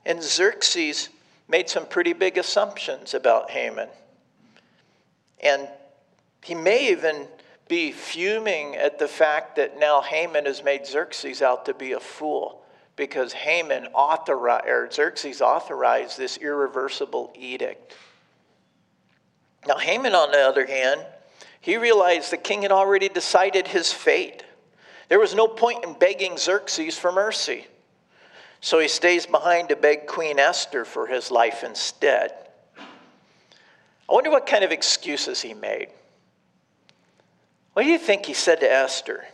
And 0.05 0.21
Xerxes 0.23 1.09
made 1.47 1.69
some 1.69 1.85
pretty 1.85 2.13
big 2.13 2.37
assumptions 2.37 3.13
about 3.13 3.51
Haman. 3.51 3.89
And 5.41 5.67
he 6.43 6.55
may 6.55 6.91
even 6.91 7.27
be 7.67 7.91
fuming 7.91 8.75
at 8.75 8.99
the 8.99 9.07
fact 9.07 9.55
that 9.55 9.79
now 9.79 10.01
Haman 10.01 10.45
has 10.45 10.63
made 10.63 10.85
Xerxes 10.85 11.41
out 11.41 11.65
to 11.65 11.73
be 11.73 11.91
a 11.91 11.99
fool 11.99 12.63
because 12.95 13.31
Haman 13.31 13.87
authorized, 13.93 14.67
or 14.67 14.91
Xerxes 14.91 15.41
authorized 15.41 16.17
this 16.17 16.37
irreversible 16.37 17.31
edict. 17.35 17.95
Now, 19.67 19.77
Haman, 19.77 20.15
on 20.15 20.31
the 20.31 20.39
other 20.39 20.65
hand, 20.65 21.05
he 21.61 21.77
realized 21.77 22.31
the 22.31 22.37
king 22.37 22.63
had 22.63 22.71
already 22.71 23.07
decided 23.07 23.67
his 23.67 23.93
fate. 23.93 24.43
There 25.09 25.19
was 25.19 25.35
no 25.35 25.47
point 25.47 25.83
in 25.83 25.93
begging 25.93 26.37
Xerxes 26.37 26.97
for 26.97 27.11
mercy. 27.11 27.67
So 28.61 28.79
he 28.79 28.87
stays 28.87 29.25
behind 29.25 29.69
to 29.69 29.75
beg 29.75 30.05
Queen 30.05 30.37
Esther 30.37 30.85
for 30.85 31.07
his 31.07 31.31
life 31.31 31.63
instead. 31.63 32.31
I 32.77 34.13
wonder 34.13 34.29
what 34.29 34.45
kind 34.45 34.63
of 34.63 34.71
excuses 34.71 35.41
he 35.41 35.53
made. 35.53 35.89
What 37.73 37.83
do 37.83 37.89
you 37.89 37.97
think 37.97 38.25
he 38.25 38.33
said 38.33 38.59
to 38.59 38.71
Esther? 38.71 39.25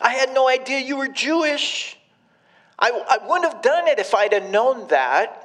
I 0.00 0.14
had 0.14 0.32
no 0.34 0.48
idea 0.48 0.80
you 0.80 0.96
were 0.96 1.08
Jewish. 1.08 1.96
I, 2.78 2.90
I 2.90 3.26
wouldn't 3.26 3.52
have 3.52 3.62
done 3.62 3.86
it 3.88 3.98
if 3.98 4.14
I'd 4.14 4.32
have 4.32 4.50
known 4.50 4.88
that. 4.88 5.40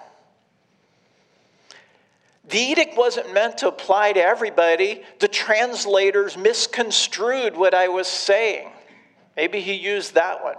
The 2.49 2.57
edict 2.57 2.97
wasn't 2.97 3.33
meant 3.33 3.59
to 3.59 3.67
apply 3.67 4.13
to 4.13 4.21
everybody. 4.21 5.03
The 5.19 5.27
translators 5.27 6.35
misconstrued 6.35 7.55
what 7.55 7.75
I 7.75 7.89
was 7.89 8.07
saying. 8.07 8.71
Maybe 9.39 9.61
he 9.61 9.71
used 9.71 10.15
that 10.15 10.43
one. 10.43 10.57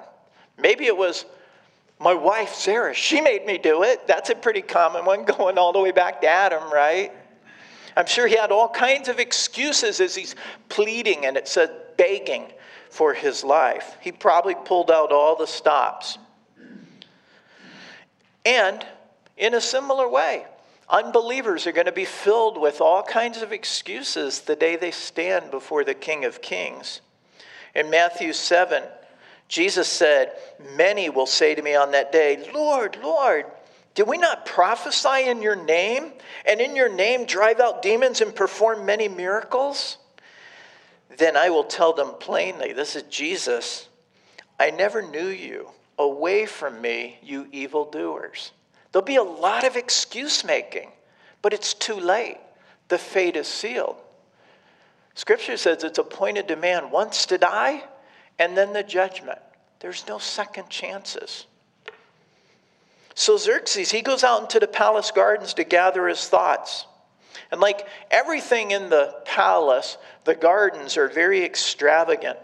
Maybe 0.57 0.87
it 0.87 0.97
was 0.97 1.27
my 1.99 2.15
wife, 2.15 2.55
Sarah. 2.55 2.95
She 2.95 3.21
made 3.21 3.45
me 3.45 3.59
do 3.59 3.83
it. 3.83 4.07
That's 4.07 4.31
a 4.31 4.35
pretty 4.35 4.63
common 4.63 5.05
one 5.05 5.25
going 5.37 5.59
all 5.59 5.75
the 5.75 5.81
way 5.81 5.91
back 5.93 6.23
to 6.23 6.27
Adam, 6.27 6.73
right? 6.73 7.13
I'm 7.95 8.07
sure 8.07 8.27
he 8.27 8.37
had 8.37 8.51
all 8.51 8.71
kinds 8.71 9.09
of 9.09 9.19
excuses 9.19 10.01
as 10.01 10.15
he's 10.15 10.35
pleading 10.71 11.27
and 11.27 11.37
it 11.37 11.47
said 11.47 11.71
begging 11.99 12.47
for 12.89 13.13
his 13.13 13.45
life. 13.45 13.99
He 14.01 14.13
probably 14.13 14.55
pulled 14.55 14.91
out 14.91 15.13
all 15.13 15.37
the 15.37 15.47
stops. 15.47 16.17
And 18.47 18.83
in 19.37 19.53
a 19.53 19.61
similar 19.61 20.09
way, 20.09 20.47
Unbelievers 20.89 21.69
are 21.69 21.73
going 21.73 21.87
to 21.87 21.93
be 21.93 22.05
filled 22.05 22.59
with 22.59 22.81
all 22.81 23.05
kinds 23.05 23.43
of 23.43 23.53
excuses 23.53 24.41
the 24.41 24.57
day 24.57 24.75
they 24.75 24.91
stand 24.91 25.53
before 25.53 25.85
the 25.85 25.95
King 25.95 26.25
of 26.25 26.43
Kings. 26.43 27.01
In 27.75 27.91
Matthew 27.91 28.33
7, 28.33 28.83
Jesus 29.49 29.89
said, 29.89 30.33
Many 30.77 31.09
will 31.09 31.27
say 31.27 31.55
to 31.55 31.63
me 31.63 31.75
on 31.75 31.93
that 31.93 32.13
day, 32.13 32.51
Lord, 32.55 32.99
Lord, 33.03 33.47
did 33.95 34.07
we 34.07 34.19
not 34.19 34.47
prophesy 34.47 35.29
in 35.29 35.43
your 35.43 35.57
name, 35.57 36.13
and 36.47 36.61
in 36.61 36.77
your 36.77 36.89
name 36.89 37.27
drive 37.27 37.61
out 37.61 37.83
demons 37.83 38.21
and 38.21 38.35
perform 38.35 38.87
many 38.87 39.09
miracles? 39.09 39.99
Then 41.19 41.37
I 41.37 41.51
will 41.51 41.65
tell 41.65 41.93
them 41.93 42.15
plainly, 42.21 42.73
This 42.73 42.97
is 42.97 43.03
Jesus. 43.05 43.89
I 44.59 44.71
never 44.71 45.03
knew 45.03 45.29
you. 45.29 45.71
Away 45.99 46.47
from 46.47 46.81
me, 46.81 47.19
you 47.23 47.47
evildoers. 47.53 48.53
There'll 48.91 49.05
be 49.05 49.17
a 49.17 49.23
lot 49.23 49.65
of 49.65 49.77
excuse 49.77 50.45
making, 50.45 50.91
but 51.43 51.53
it's 51.53 51.75
too 51.75 51.95
late. 51.95 52.39
The 52.89 52.99
fate 52.99 53.37
is 53.37 53.47
sealed. 53.47 53.97
Scripture 55.21 55.59
says 55.59 55.85
it's 55.85 55.99
appointed 55.99 56.49
to 56.49 56.57
man 56.57 56.91
once 56.91 57.27
to 57.27 57.37
die 57.37 57.85
and 58.39 58.57
then 58.57 58.73
the 58.73 58.83
judgment. 58.83 59.39
There's 59.81 60.09
no 60.09 60.17
second 60.17 60.71
chances. 60.71 61.45
So 63.15 63.37
Xerxes, 63.37 63.91
he 63.91 64.01
goes 64.01 64.25
out 64.25 64.41
into 64.41 64.59
the 64.59 64.67
palace 64.67 65.11
gardens 65.11 65.53
to 65.55 65.65
gather 65.65 66.09
his 66.09 66.27
thoughts. 66.27 66.87
And 67.53 67.61
like 67.61 67.87
everything 68.11 68.71
in 68.71 68.89
the 68.89 69.15
palace, 69.27 69.99
the 70.25 70.35
gardens 70.35 70.97
are 70.97 71.09
very 71.09 71.45
extravagant. 71.45 72.39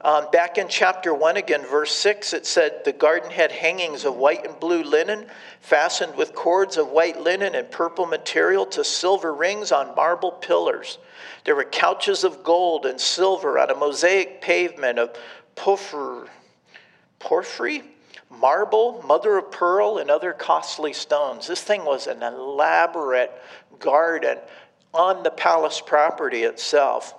Um, 0.00 0.26
back 0.32 0.58
in 0.58 0.66
chapter 0.66 1.14
1 1.14 1.36
again, 1.36 1.62
verse 1.62 1.92
6, 1.92 2.32
it 2.32 2.44
said, 2.44 2.84
The 2.84 2.92
garden 2.92 3.30
had 3.30 3.52
hangings 3.52 4.04
of 4.04 4.16
white 4.16 4.44
and 4.44 4.58
blue 4.58 4.82
linen, 4.82 5.26
fastened 5.60 6.16
with 6.16 6.34
cords 6.34 6.76
of 6.76 6.88
white 6.88 7.20
linen 7.20 7.54
and 7.54 7.70
purple 7.70 8.06
material 8.06 8.66
to 8.66 8.82
silver 8.82 9.32
rings 9.32 9.70
on 9.70 9.94
marble 9.94 10.32
pillars. 10.32 10.98
There 11.44 11.54
were 11.54 11.64
couches 11.64 12.24
of 12.24 12.42
gold 12.42 12.86
and 12.86 13.00
silver 13.00 13.58
on 13.58 13.70
a 13.70 13.74
mosaic 13.74 14.40
pavement 14.40 14.98
of 14.98 15.16
porphyry, 15.54 16.28
porphyry 17.18 17.82
marble, 18.30 19.02
mother 19.06 19.36
of 19.36 19.50
pearl, 19.50 19.98
and 19.98 20.10
other 20.10 20.32
costly 20.32 20.92
stones. 20.92 21.46
This 21.46 21.62
thing 21.62 21.84
was 21.84 22.06
an 22.06 22.22
elaborate 22.22 23.32
garden 23.78 24.38
on 24.94 25.22
the 25.22 25.30
palace 25.30 25.80
property 25.84 26.44
itself. 26.44 27.14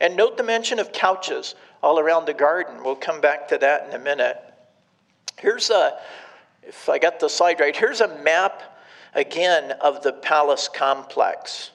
And 0.00 0.16
note 0.16 0.36
the 0.36 0.42
mention 0.42 0.78
of 0.78 0.92
couches 0.92 1.54
all 1.82 1.98
around 1.98 2.26
the 2.26 2.34
garden. 2.34 2.82
We'll 2.82 2.96
come 2.96 3.20
back 3.20 3.48
to 3.48 3.58
that 3.58 3.86
in 3.86 3.94
a 3.94 3.98
minute. 3.98 4.42
Here's 5.38 5.70
a, 5.70 5.98
if 6.62 6.88
I 6.88 6.98
got 6.98 7.20
the 7.20 7.28
slide 7.28 7.60
right, 7.60 7.76
here's 7.76 8.00
a 8.00 8.18
map 8.22 8.62
again 9.14 9.72
of 9.80 10.02
the 10.02 10.12
palace 10.12 10.68
complex. 10.72 11.70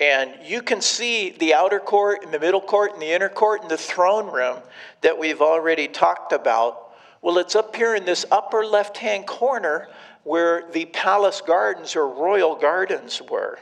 And 0.00 0.34
you 0.44 0.60
can 0.60 0.80
see 0.80 1.30
the 1.30 1.54
outer 1.54 1.78
court 1.78 2.24
and 2.24 2.32
the 2.32 2.40
middle 2.40 2.60
court 2.60 2.92
and 2.94 3.02
the 3.02 3.12
inner 3.12 3.28
court 3.28 3.62
and 3.62 3.70
the 3.70 3.76
throne 3.76 4.30
room 4.30 4.58
that 5.02 5.18
we've 5.18 5.40
already 5.40 5.86
talked 5.86 6.32
about. 6.32 6.92
Well, 7.22 7.38
it's 7.38 7.54
up 7.54 7.76
here 7.76 7.94
in 7.94 8.04
this 8.04 8.26
upper 8.30 8.64
left 8.64 8.98
hand 8.98 9.26
corner 9.26 9.88
where 10.24 10.70
the 10.72 10.86
palace 10.86 11.42
gardens 11.46 11.94
or 11.94 12.08
royal 12.08 12.56
gardens 12.56 13.22
were. 13.30 13.58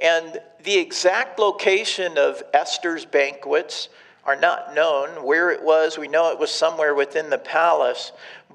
And 0.00 0.40
the 0.62 0.78
exact 0.78 1.38
location 1.38 2.16
of 2.16 2.42
Esther's 2.52 3.04
banquets 3.04 3.88
are 4.26 4.36
not 4.36 4.74
known. 4.74 5.24
Where 5.24 5.50
it 5.50 5.62
was, 5.62 5.98
we 5.98 6.08
know 6.08 6.30
it 6.30 6.38
was 6.38 6.50
somewhere 6.50 6.94
within 6.94 7.30
the 7.30 7.38
palace, 7.38 8.12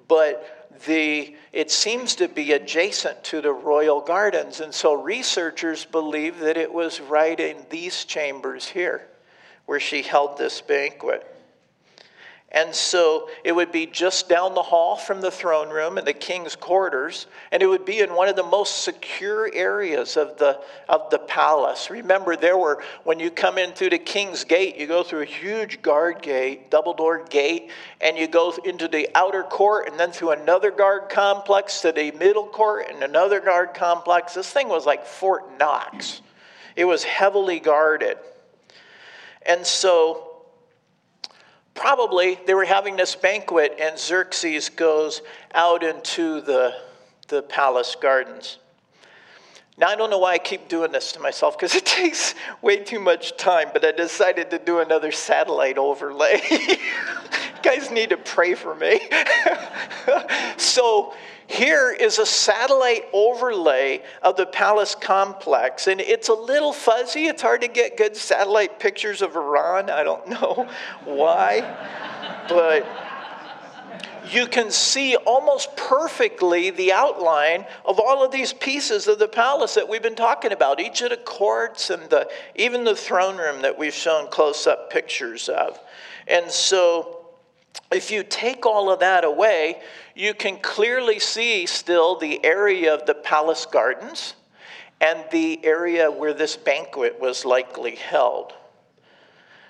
but 0.08 0.71
the, 0.86 1.36
it 1.51 1.71
seems 1.71 2.15
to 2.15 2.27
be 2.27 2.53
adjacent 2.53 3.23
to 3.25 3.41
the 3.41 3.51
royal 3.51 4.01
gardens. 4.01 4.60
And 4.60 4.73
so 4.73 4.93
researchers 4.93 5.86
believe 5.86 6.39
that 6.39 6.58
it 6.58 6.73
was 6.73 7.01
right 7.01 7.39
in 7.39 7.58
these 7.69 8.05
chambers 8.05 8.67
here 8.67 9.08
where 9.65 9.79
she 9.79 10.01
held 10.01 10.38
this 10.38 10.62
banquet. 10.62 11.25
And 12.51 12.73
so 12.73 13.29
it 13.43 13.51
would 13.51 13.71
be 13.71 13.85
just 13.85 14.27
down 14.27 14.55
the 14.55 14.63
hall 14.63 14.95
from 14.95 15.21
the 15.21 15.29
throne 15.29 15.69
room 15.69 15.99
and 15.99 16.07
the 16.07 16.13
king's 16.13 16.55
quarters, 16.55 17.27
and 17.51 17.62
it 17.62 17.67
would 17.67 17.85
be 17.85 17.99
in 17.99 18.15
one 18.15 18.27
of 18.27 18.35
the 18.35 18.43
most 18.43 18.83
secure 18.83 19.51
areas 19.53 20.17
of 20.17 20.35
the, 20.38 20.59
of 20.88 21.12
the 21.12 21.19
palace. 21.19 21.91
Remember, 21.91 22.35
there 22.35 22.57
were, 22.57 22.83
when 23.03 23.19
you 23.19 23.29
come 23.29 23.59
in 23.59 23.73
through 23.73 23.91
the 23.91 23.99
king's 23.99 24.43
gate, 24.43 24.77
you 24.77 24.88
go 24.88 25.03
through 25.03 25.21
a 25.21 25.25
huge 25.25 25.83
guard 25.83 26.23
gate, 26.23 26.71
double 26.71 26.95
door 26.95 27.23
gate, 27.29 27.69
and 28.01 28.17
you 28.17 28.27
go 28.27 28.51
into 28.65 28.88
the 28.88 29.07
outer 29.13 29.43
court 29.43 29.88
and 29.88 29.99
then 29.99 30.12
through 30.12 30.31
another 30.31 30.71
guard 30.71 31.09
complex 31.09 31.81
to 31.81 31.91
the 31.91 32.12
middle 32.13 32.47
court 32.47 32.88
and 32.89 33.03
another 33.03 33.39
guard 33.39 33.75
complex. 33.75 34.33
This 34.33 34.51
thing 34.51 34.69
was 34.69 34.88
like 34.88 35.05
Fort 35.05 35.59
Knox, 35.59 36.21
it 36.75 36.85
was 36.85 37.03
heavily 37.03 37.59
guarded. 37.59 38.17
And 39.45 39.65
so, 39.65 40.29
probably 41.80 42.38
they 42.46 42.54
were 42.54 42.65
having 42.65 42.98
this 42.98 43.15
banquet, 43.15 43.78
and 43.80 43.98
Xerxes 43.98 44.68
goes 44.70 45.22
out 45.56 45.82
into 45.82 46.42
the, 46.42 46.76
the 47.30 47.42
palace 47.42 47.96
gardens. 48.00 48.60
Now, 49.78 49.88
I 49.88 49.96
don't 49.96 50.10
know 50.10 50.18
why 50.18 50.34
I 50.34 50.39
keep 50.39 50.68
doing 50.68 50.92
this 50.92 51.13
to 51.13 51.22
myself 51.22 51.58
because 51.58 51.74
it 51.82 51.86
takes 51.86 52.36
way 52.62 52.84
too 52.84 53.00
much 53.00 53.38
time, 53.38 53.70
but 53.72 53.86
I 53.86 53.94
decided 53.94 54.50
to 54.52 54.60
do 54.60 54.80
another 54.80 55.12
satellite 55.13 55.78
overlay. 55.78 56.42
guys 57.63 57.89
need 57.92 58.10
to 58.10 58.18
pray 58.18 58.56
for 58.56 58.76
me. 58.76 59.00
so, 60.58 61.13
here 61.49 61.91
is 61.91 62.19
a 62.19 62.27
satellite 62.27 63.05
overlay 63.12 64.03
of 64.21 64.38
the 64.38 64.45
palace 64.45 64.93
complex, 64.93 65.88
and 65.88 65.99
it's 65.99 66.29
a 66.29 66.33
little 66.33 66.71
fuzzy. 66.71 67.25
It's 67.25 67.41
hard 67.41 67.62
to 67.62 67.67
get 67.67 67.97
good 67.97 68.15
satellite 68.15 68.79
pictures 68.79 69.23
of 69.23 69.35
Iran. 69.35 69.89
I 69.89 70.03
don't 70.03 70.29
know 70.29 70.69
why, 71.05 71.62
but 72.47 72.85
you 74.31 74.45
can 74.45 74.69
see 74.69 75.15
almost 75.15 75.75
perfectly 75.75 76.69
the 76.69 76.93
outline 76.93 77.65
of 77.83 77.99
all 77.99 78.23
of 78.23 78.31
these 78.31 78.53
pieces 78.53 79.07
of 79.07 79.17
the 79.17 79.27
palace 79.27 79.73
that 79.73 79.89
we've 79.89 80.03
been 80.03 80.15
talking 80.15 80.51
about, 80.51 80.79
each 80.79 81.01
of 81.01 81.09
the 81.09 81.17
courts 81.17 81.89
and 81.89 82.07
the, 82.12 82.29
even 82.53 82.83
the 82.83 82.95
throne 82.95 83.38
room 83.38 83.63
that 83.63 83.75
we've 83.75 83.91
shown 83.91 84.29
close 84.29 84.67
up 84.67 84.91
pictures 84.91 85.49
of. 85.49 85.79
And 86.27 86.51
so, 86.51 87.15
if 87.91 88.12
you 88.12 88.23
take 88.23 88.67
all 88.67 88.91
of 88.91 88.99
that 88.99 89.23
away, 89.23 89.81
you 90.19 90.34
can 90.34 90.58
clearly 90.58 91.17
see 91.17 91.65
still 91.65 92.17
the 92.17 92.43
area 92.45 92.93
of 92.93 93.05
the 93.05 93.13
palace 93.13 93.65
gardens 93.65 94.34
and 94.99 95.23
the 95.32 95.63
area 95.63 96.12
where 96.12 96.34
this 96.34 96.58
banquet 96.58 97.21
was 97.21 97.45
likely 97.45 97.95
held. 97.95 98.51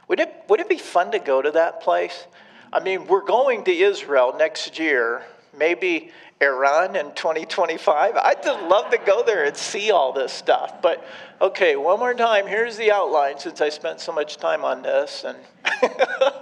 Would 0.08 0.20
it, 0.20 0.34
would 0.48 0.60
it 0.60 0.68
be 0.68 0.80
fun 0.80 1.12
to 1.12 1.20
go 1.20 1.40
to 1.40 1.52
that 1.52 1.82
place? 1.82 2.26
I 2.74 2.80
mean, 2.80 3.06
we're 3.06 3.24
going 3.24 3.64
to 3.66 3.72
Israel 3.72 4.34
next 4.36 4.80
year, 4.80 5.22
maybe 5.56 6.10
Iran 6.42 6.96
in 6.96 7.14
2025. 7.14 8.16
I'd 8.16 8.46
love 8.68 8.90
to 8.90 8.98
go 8.98 9.22
there 9.22 9.46
and 9.46 9.56
see 9.56 9.92
all 9.92 10.14
this 10.14 10.34
stuff. 10.34 10.82
But 10.82 11.06
okay, 11.40 11.76
one 11.76 12.00
more 12.00 12.16
time. 12.16 12.48
Here's 12.48 12.76
the 12.76 12.92
outline 12.92 13.38
since 13.38 13.62
I 13.62 13.70
spent 13.70 14.00
so 14.00 14.12
much 14.12 14.38
time 14.38 14.66
on 14.66 14.82
this. 14.82 15.26
And 15.28 15.38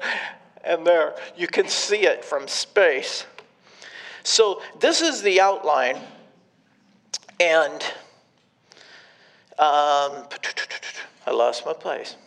and 0.63 0.87
there. 0.87 1.15
You 1.35 1.47
can 1.47 1.67
see 1.67 2.05
it 2.05 2.23
from 2.23 2.47
space. 2.47 3.25
So, 4.27 4.61
this 4.81 5.01
is 5.01 5.21
the 5.21 5.39
outline. 5.39 5.95
And 7.39 7.81
um, 9.57 10.27
I 11.25 11.31
lost 11.31 11.65
my 11.65 11.71
place. 11.71 12.17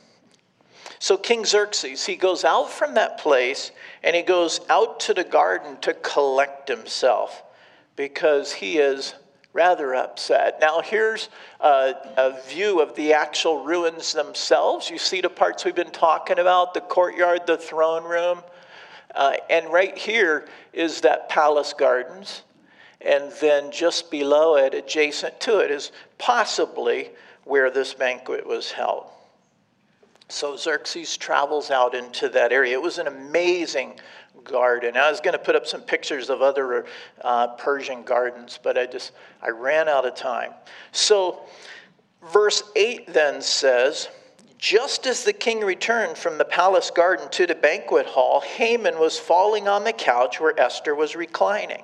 So, 0.99 1.19
King 1.19 1.45
Xerxes, 1.45 2.07
he 2.07 2.17
goes 2.17 2.43
out 2.43 2.71
from 2.71 2.95
that 2.95 3.19
place 3.19 3.71
and 4.03 4.17
he 4.17 4.23
goes 4.23 4.63
out 4.71 4.99
to 5.01 5.15
the 5.15 5.25
garden 5.25 5.77
to 5.83 5.93
collect 5.93 6.71
himself 6.71 7.43
because 7.97 8.51
he 8.51 8.79
is 8.79 9.15
rather 9.53 9.95
upset. 9.95 10.59
Now, 10.59 10.81
here's 10.81 11.29
a, 11.61 11.95
a, 12.17 12.41
view 12.49 12.81
of 12.81 12.95
the 12.95 13.13
actual 13.13 13.63
ruins 13.63 14.15
themselves. 14.15 14.89
You 14.89 14.97
see 14.97 15.21
the 15.21 15.29
parts 15.29 15.67
we've 15.67 15.75
been 15.75 15.91
talking 15.91 16.39
about 16.39 16.73
the 16.73 16.81
courtyard, 16.81 17.47
the 17.47 17.59
throne 17.59 18.05
room. 18.05 18.43
Uh, 19.15 19.35
and 19.49 19.73
right 19.73 19.97
here 19.97 20.49
is 20.73 21.01
that 21.03 21.29
palace 21.29 21.73
gardens. 21.73 22.43
And 23.01 23.33
then 23.41 23.73
just 23.73 24.11
below 24.11 24.57
it, 24.57 24.75
adjacent 24.75 25.41
to 25.41 25.59
it, 25.59 25.71
is 25.71 25.91
possibly 26.19 27.11
where 27.45 27.71
this 27.71 27.95
banquet 27.95 28.47
was 28.47 28.71
held. 28.71 29.07
So 30.29 30.57
Xerxes 30.57 31.17
travels 31.17 31.71
out 31.71 31.95
into 31.95 32.29
that 32.29 32.53
area. 32.53 32.75
It 32.75 32.83
was 32.83 32.99
an 32.99 33.09
amazing 33.09 33.99
garden. 34.45 34.97
I 34.97 35.11
was 35.11 35.21
going 35.21 35.33
to 35.33 35.39
put 35.39 35.57
up 35.57 35.67
some 35.67 35.81
pictures 35.81 36.31
of 36.31 36.43
other 36.43 36.87
uh, 37.23 37.49
Persian 37.49 38.03
gardens, 38.03 38.59
but 38.63 38.79
I 38.79 38.87
just 38.87 39.13
I 39.43 39.49
ran 39.49 39.89
out 39.89 40.07
of 40.07 40.15
time. 40.15 40.53
So 40.93 41.43
verse 42.33 42.63
8 42.77 43.13
then 43.13 43.43
says, 43.43 44.09
just 44.61 45.07
as 45.07 45.25
the 45.25 45.33
king 45.33 45.61
returned 45.61 46.19
from 46.19 46.37
the 46.37 46.45
palace 46.45 46.91
garden 46.91 47.29
to 47.31 47.47
the 47.47 47.55
banquet 47.55 48.05
hall, 48.05 48.41
Haman 48.41 48.99
was 48.99 49.19
falling 49.19 49.67
on 49.67 49.85
the 49.85 49.93
couch 49.93 50.39
where 50.39 50.59
Esther 50.61 50.95
was 50.95 51.17
reclining. 51.17 51.83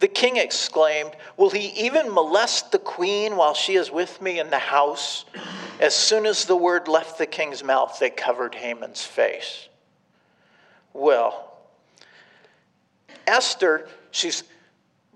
The 0.00 0.08
king 0.08 0.38
exclaimed, 0.38 1.12
Will 1.36 1.50
he 1.50 1.68
even 1.86 2.12
molest 2.12 2.72
the 2.72 2.78
queen 2.78 3.36
while 3.36 3.52
she 3.52 3.76
is 3.76 3.90
with 3.90 4.22
me 4.22 4.40
in 4.40 4.48
the 4.48 4.58
house? 4.58 5.26
As 5.78 5.94
soon 5.94 6.24
as 6.24 6.46
the 6.46 6.56
word 6.56 6.88
left 6.88 7.18
the 7.18 7.26
king's 7.26 7.62
mouth, 7.62 7.98
they 8.00 8.10
covered 8.10 8.54
Haman's 8.54 9.04
face. 9.04 9.68
Well, 10.94 11.58
Esther, 13.26 13.86
she's 14.10 14.44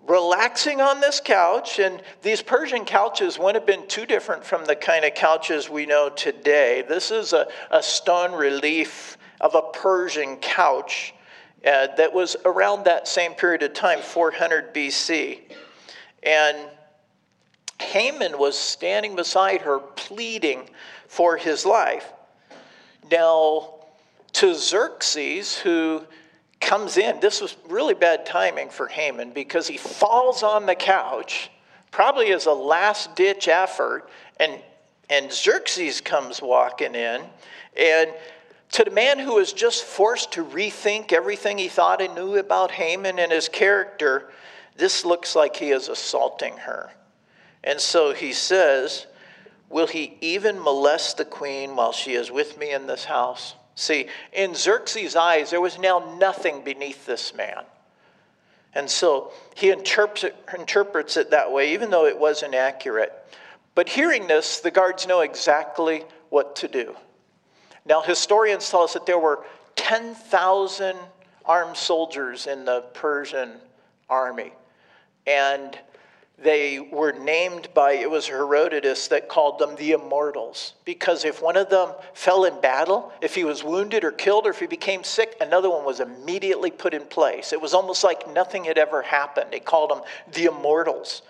relaxing 0.08 0.80
on 0.80 1.00
this 1.00 1.20
couch, 1.20 1.78
and 1.78 2.02
these 2.22 2.40
Persian 2.40 2.84
couches 2.84 3.38
wouldn't 3.38 3.56
have 3.56 3.66
been 3.66 3.86
too 3.88 4.06
different 4.06 4.42
from 4.42 4.64
the 4.64 4.74
kind 4.74 5.04
of 5.04 5.14
couches 5.14 5.68
we 5.68 5.84
know 5.86 6.08
today. 6.08 6.82
This 6.88 7.10
is 7.10 7.32
a, 7.32 7.46
a 7.70 7.82
stone 7.82 8.32
relief 8.32 9.18
of 9.40 9.54
a 9.54 9.62
Persian 9.72 10.36
couch 10.36 11.14
uh, 11.66 11.88
that 11.96 12.12
was 12.12 12.36
around 12.44 12.84
that 12.84 13.06
same 13.06 13.34
period 13.34 13.62
of 13.62 13.74
time, 13.74 14.00
400 14.00 14.74
BC. 14.74 15.40
And 16.22 16.56
Haman 17.80 18.38
was 18.38 18.56
standing 18.56 19.14
beside 19.14 19.62
her, 19.62 19.78
pleading 19.78 20.70
for 21.06 21.36
his 21.36 21.66
life. 21.66 22.12
Now, 23.10 23.74
to 24.34 24.54
Xerxes, 24.54 25.58
who 25.58 26.04
comes 26.60 26.96
in. 26.96 27.20
This 27.20 27.40
was 27.40 27.56
really 27.68 27.94
bad 27.94 28.26
timing 28.26 28.70
for 28.70 28.88
Haman 28.88 29.32
because 29.32 29.66
he 29.68 29.76
falls 29.76 30.42
on 30.42 30.66
the 30.66 30.74
couch, 30.74 31.50
probably 31.90 32.32
as 32.32 32.46
a 32.46 32.52
last 32.52 33.14
ditch 33.16 33.48
effort, 33.48 34.08
and, 34.38 34.60
and 35.08 35.32
Xerxes 35.32 36.00
comes 36.00 36.42
walking 36.42 36.94
in. 36.94 37.22
And 37.76 38.12
to 38.72 38.84
the 38.84 38.90
man 38.90 39.18
who 39.18 39.36
was 39.36 39.52
just 39.52 39.84
forced 39.84 40.32
to 40.32 40.44
rethink 40.44 41.12
everything 41.12 41.58
he 41.58 41.68
thought 41.68 42.00
he 42.00 42.08
knew 42.08 42.36
about 42.36 42.70
Haman 42.70 43.18
and 43.18 43.32
his 43.32 43.48
character, 43.48 44.30
this 44.76 45.04
looks 45.04 45.34
like 45.34 45.56
he 45.56 45.70
is 45.70 45.88
assaulting 45.88 46.56
her. 46.58 46.90
And 47.64 47.80
so 47.80 48.12
he 48.12 48.32
says, 48.32 49.06
Will 49.70 49.86
he 49.86 50.16
even 50.20 50.62
molest 50.62 51.18
the 51.18 51.24
queen 51.24 51.76
while 51.76 51.92
she 51.92 52.14
is 52.14 52.30
with 52.30 52.58
me 52.58 52.72
in 52.72 52.86
this 52.86 53.04
house? 53.04 53.54
See, 53.78 54.08
in 54.32 54.56
Xerxes' 54.56 55.14
eyes, 55.14 55.50
there 55.50 55.60
was 55.60 55.78
now 55.78 56.16
nothing 56.18 56.64
beneath 56.64 57.06
this 57.06 57.32
man. 57.32 57.62
And 58.74 58.90
so 58.90 59.30
he 59.54 59.70
interprets 59.70 60.24
it, 60.24 60.34
interprets 60.52 61.16
it 61.16 61.30
that 61.30 61.52
way, 61.52 61.74
even 61.74 61.88
though 61.88 62.04
it 62.04 62.18
wasn't 62.18 62.56
accurate. 62.56 63.12
But 63.76 63.88
hearing 63.88 64.26
this, 64.26 64.58
the 64.58 64.72
guards 64.72 65.06
know 65.06 65.20
exactly 65.20 66.02
what 66.28 66.56
to 66.56 66.66
do. 66.66 66.96
Now, 67.86 68.02
historians 68.02 68.68
tell 68.68 68.82
us 68.82 68.94
that 68.94 69.06
there 69.06 69.16
were 69.16 69.44
10,000 69.76 70.96
armed 71.44 71.76
soldiers 71.76 72.48
in 72.48 72.64
the 72.64 72.80
Persian 72.94 73.60
army. 74.10 74.52
And 75.24 75.78
they 76.40 76.78
were 76.78 77.12
named 77.12 77.68
by, 77.74 77.92
it 77.92 78.08
was 78.08 78.28
Herodotus 78.28 79.08
that 79.08 79.28
called 79.28 79.58
them 79.58 79.74
the 79.74 79.92
immortals. 79.92 80.74
Because 80.84 81.24
if 81.24 81.42
one 81.42 81.56
of 81.56 81.68
them 81.68 81.90
fell 82.14 82.44
in 82.44 82.60
battle, 82.60 83.12
if 83.20 83.34
he 83.34 83.42
was 83.42 83.64
wounded 83.64 84.04
or 84.04 84.12
killed, 84.12 84.46
or 84.46 84.50
if 84.50 84.60
he 84.60 84.66
became 84.66 85.02
sick, 85.02 85.36
another 85.40 85.68
one 85.68 85.84
was 85.84 85.98
immediately 85.98 86.70
put 86.70 86.94
in 86.94 87.04
place. 87.06 87.52
It 87.52 87.60
was 87.60 87.74
almost 87.74 88.04
like 88.04 88.32
nothing 88.32 88.64
had 88.64 88.78
ever 88.78 89.02
happened. 89.02 89.50
They 89.50 89.58
called 89.58 89.90
them 89.90 90.02
the 90.32 90.44
immortals. 90.44 91.22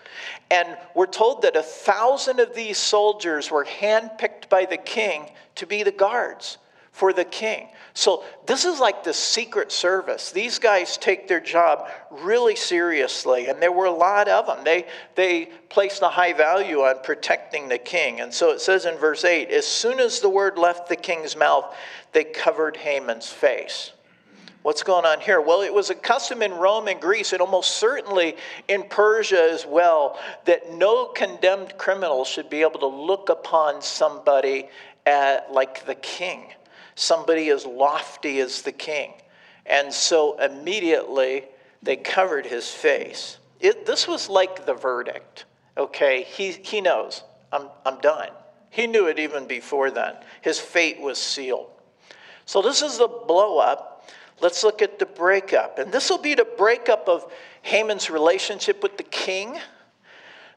And 0.50 0.76
we're 0.94 1.06
told 1.06 1.42
that 1.42 1.56
a 1.56 1.62
thousand 1.62 2.38
of 2.38 2.54
these 2.54 2.76
soldiers 2.76 3.50
were 3.50 3.64
handpicked 3.64 4.50
by 4.50 4.66
the 4.66 4.76
king 4.76 5.30
to 5.54 5.66
be 5.66 5.82
the 5.82 5.92
guards 5.92 6.58
for 6.98 7.12
the 7.12 7.24
king. 7.24 7.68
So 7.94 8.24
this 8.44 8.64
is 8.64 8.80
like 8.80 9.04
the 9.04 9.14
secret 9.14 9.70
service. 9.70 10.32
These 10.32 10.58
guys 10.58 10.96
take 10.96 11.28
their 11.28 11.38
job 11.38 11.88
really 12.10 12.56
seriously, 12.56 13.46
and 13.46 13.62
there 13.62 13.70
were 13.70 13.84
a 13.84 13.92
lot 13.92 14.28
of 14.28 14.46
them. 14.46 14.64
They, 14.64 14.84
they 15.14 15.46
placed 15.68 16.02
a 16.02 16.08
high 16.08 16.32
value 16.32 16.80
on 16.80 16.96
protecting 17.04 17.68
the 17.68 17.78
king. 17.78 18.20
And 18.20 18.34
so 18.34 18.50
it 18.50 18.60
says 18.60 18.84
in 18.84 18.96
verse 18.96 19.24
8 19.24 19.50
as 19.50 19.64
soon 19.64 20.00
as 20.00 20.18
the 20.18 20.28
word 20.28 20.58
left 20.58 20.88
the 20.88 20.96
king's 20.96 21.36
mouth, 21.36 21.72
they 22.12 22.24
covered 22.24 22.76
Haman's 22.76 23.28
face. 23.28 23.92
What's 24.62 24.82
going 24.82 25.06
on 25.06 25.20
here? 25.20 25.40
Well, 25.40 25.62
it 25.62 25.72
was 25.72 25.90
a 25.90 25.94
custom 25.94 26.42
in 26.42 26.52
Rome 26.52 26.88
and 26.88 27.00
Greece, 27.00 27.32
and 27.32 27.40
almost 27.40 27.76
certainly 27.76 28.36
in 28.66 28.82
Persia 28.88 29.50
as 29.52 29.64
well, 29.64 30.18
that 30.46 30.72
no 30.72 31.06
condemned 31.06 31.78
criminal 31.78 32.24
should 32.24 32.50
be 32.50 32.62
able 32.62 32.80
to 32.80 32.88
look 32.88 33.28
upon 33.28 33.82
somebody 33.82 34.68
at, 35.06 35.52
like 35.52 35.86
the 35.86 35.94
king 35.94 36.48
somebody 36.98 37.48
as 37.50 37.64
lofty 37.64 38.40
as 38.40 38.62
the 38.62 38.72
king. 38.72 39.12
And 39.64 39.92
so 39.92 40.38
immediately 40.40 41.44
they 41.82 41.96
covered 41.96 42.46
his 42.46 42.68
face. 42.68 43.38
It, 43.60 43.86
this 43.86 44.08
was 44.08 44.28
like 44.28 44.66
the 44.66 44.74
verdict, 44.74 45.44
okay? 45.76 46.22
He, 46.24 46.52
he 46.52 46.80
knows, 46.80 47.22
I'm, 47.52 47.68
I'm 47.86 48.00
done. 48.00 48.30
He 48.70 48.86
knew 48.86 49.06
it 49.06 49.18
even 49.18 49.46
before 49.46 49.90
then. 49.90 50.14
His 50.42 50.58
fate 50.58 51.00
was 51.00 51.18
sealed. 51.18 51.70
So 52.46 52.62
this 52.62 52.82
is 52.82 52.98
the 52.98 53.08
blow 53.08 53.58
up. 53.58 54.10
Let's 54.40 54.62
look 54.62 54.82
at 54.82 54.98
the 54.98 55.06
breakup. 55.06 55.78
And 55.78 55.92
this 55.92 56.10
will 56.10 56.18
be 56.18 56.34
the 56.34 56.46
breakup 56.56 57.08
of 57.08 57.30
Haman's 57.62 58.10
relationship 58.10 58.82
with 58.82 58.96
the 58.96 59.02
king, 59.04 59.58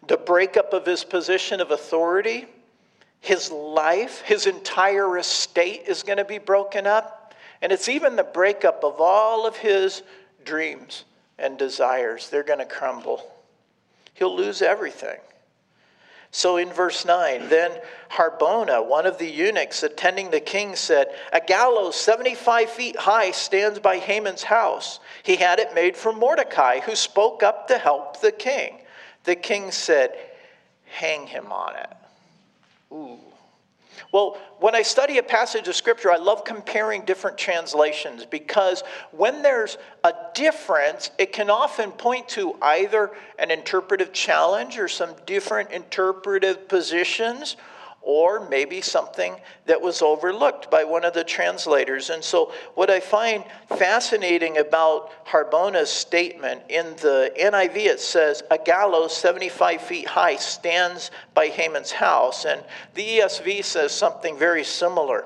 the 0.07 0.17
breakup 0.17 0.73
of 0.73 0.85
his 0.85 1.03
position 1.03 1.61
of 1.61 1.71
authority, 1.71 2.47
his 3.21 3.51
life, 3.51 4.21
his 4.21 4.47
entire 4.47 5.17
estate 5.17 5.83
is 5.87 6.03
going 6.03 6.17
to 6.17 6.25
be 6.25 6.39
broken 6.39 6.87
up. 6.87 7.35
And 7.61 7.71
it's 7.71 7.87
even 7.87 8.15
the 8.15 8.23
breakup 8.23 8.83
of 8.83 8.95
all 8.99 9.45
of 9.45 9.55
his 9.55 10.01
dreams 10.43 11.05
and 11.37 11.57
desires. 11.57 12.29
They're 12.29 12.43
going 12.43 12.59
to 12.59 12.65
crumble. 12.65 13.23
He'll 14.15 14.35
lose 14.35 14.63
everything. 14.63 15.19
So 16.31 16.57
in 16.57 16.69
verse 16.69 17.05
9, 17.05 17.49
then 17.49 17.71
Harbona, 18.09 18.87
one 18.87 19.05
of 19.05 19.17
the 19.17 19.29
eunuchs 19.29 19.83
attending 19.83 20.31
the 20.31 20.39
king, 20.39 20.75
said, 20.75 21.07
A 21.31 21.41
gallows 21.41 21.97
75 21.97 22.69
feet 22.69 22.95
high 22.95 23.31
stands 23.31 23.79
by 23.79 23.97
Haman's 23.97 24.43
house. 24.43 24.99
He 25.23 25.35
had 25.35 25.59
it 25.59 25.75
made 25.75 25.95
for 25.95 26.13
Mordecai, 26.13 26.79
who 26.79 26.95
spoke 26.95 27.43
up 27.43 27.67
to 27.67 27.77
help 27.77 28.21
the 28.21 28.31
king. 28.31 28.79
The 29.25 29.35
king 29.35 29.71
said, 29.71 30.17
Hang 30.85 31.27
him 31.27 31.51
on 31.51 31.75
it. 31.75 31.89
Ooh. 32.91 33.17
Well, 34.11 34.37
when 34.59 34.75
I 34.75 34.81
study 34.81 35.17
a 35.17 35.23
passage 35.23 35.67
of 35.67 35.75
scripture, 35.75 36.11
I 36.11 36.17
love 36.17 36.43
comparing 36.43 37.03
different 37.03 37.37
translations 37.37 38.25
because 38.25 38.83
when 39.11 39.41
there's 39.41 39.77
a 40.03 40.13
difference, 40.33 41.11
it 41.17 41.31
can 41.31 41.49
often 41.49 41.91
point 41.91 42.27
to 42.29 42.55
either 42.61 43.11
an 43.39 43.51
interpretive 43.51 44.11
challenge 44.11 44.77
or 44.77 44.87
some 44.87 45.15
different 45.25 45.71
interpretive 45.71 46.67
positions 46.67 47.57
or 48.01 48.47
maybe 48.49 48.81
something 48.81 49.35
that 49.65 49.79
was 49.79 50.01
overlooked 50.01 50.71
by 50.71 50.83
one 50.83 51.05
of 51.05 51.13
the 51.13 51.23
translators. 51.23 52.09
And 52.09 52.23
so, 52.23 52.51
what 52.73 52.89
I 52.89 52.99
find 52.99 53.43
fascinating 53.69 54.57
about 54.57 55.11
Harbona's 55.25 55.89
statement 55.89 56.63
in 56.69 56.95
the 56.97 57.31
NIV, 57.39 57.75
it 57.75 57.99
says, 57.99 58.43
A 58.49 58.57
gallows 58.57 59.15
75 59.15 59.81
feet 59.81 60.07
high 60.07 60.35
stands 60.35 61.11
by 61.33 61.47
Haman's 61.47 61.91
house. 61.91 62.45
And 62.45 62.63
the 62.95 63.19
ESV 63.19 63.63
says 63.63 63.91
something 63.91 64.37
very 64.37 64.63
similar. 64.63 65.25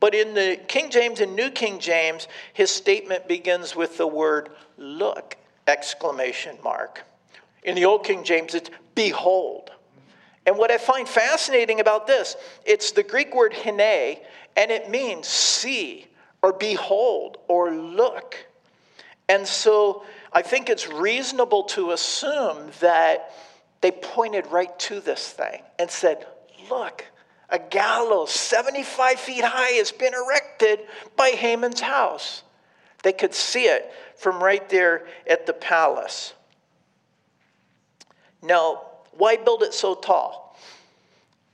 But 0.00 0.14
in 0.14 0.34
the 0.34 0.58
King 0.66 0.90
James 0.90 1.20
and 1.20 1.36
New 1.36 1.50
King 1.50 1.78
James, 1.78 2.26
his 2.54 2.70
statement 2.70 3.28
begins 3.28 3.76
with 3.76 3.98
the 3.98 4.06
word 4.06 4.48
look, 4.78 5.36
exclamation 5.66 6.56
mark. 6.64 7.04
In 7.62 7.74
the 7.74 7.84
Old 7.84 8.04
King 8.04 8.24
James, 8.24 8.54
it's 8.54 8.70
behold. 8.94 9.70
And 10.50 10.58
what 10.58 10.72
I 10.72 10.78
find 10.78 11.08
fascinating 11.08 11.78
about 11.78 12.08
this, 12.08 12.34
it's 12.64 12.90
the 12.90 13.04
Greek 13.04 13.36
word 13.36 13.54
hine, 13.54 14.16
and 14.56 14.72
it 14.72 14.90
means 14.90 15.28
see 15.28 16.08
or 16.42 16.52
behold 16.52 17.36
or 17.46 17.70
look. 17.70 18.34
And 19.28 19.46
so 19.46 20.02
I 20.32 20.42
think 20.42 20.68
it's 20.68 20.88
reasonable 20.88 21.62
to 21.66 21.92
assume 21.92 22.72
that 22.80 23.32
they 23.80 23.92
pointed 23.92 24.48
right 24.48 24.76
to 24.80 24.98
this 24.98 25.28
thing 25.28 25.62
and 25.78 25.88
said, 25.88 26.26
Look, 26.68 27.04
a 27.48 27.60
gallows 27.60 28.32
75 28.32 29.20
feet 29.20 29.44
high 29.44 29.74
has 29.74 29.92
been 29.92 30.14
erected 30.14 30.80
by 31.16 31.28
Haman's 31.28 31.80
house. 31.80 32.42
They 33.04 33.12
could 33.12 33.34
see 33.34 33.66
it 33.66 33.88
from 34.16 34.42
right 34.42 34.68
there 34.68 35.06
at 35.28 35.46
the 35.46 35.52
palace. 35.52 36.34
Now, 38.42 38.89
why 39.20 39.36
build 39.36 39.62
it 39.62 39.74
so 39.74 39.94
tall? 39.94 40.56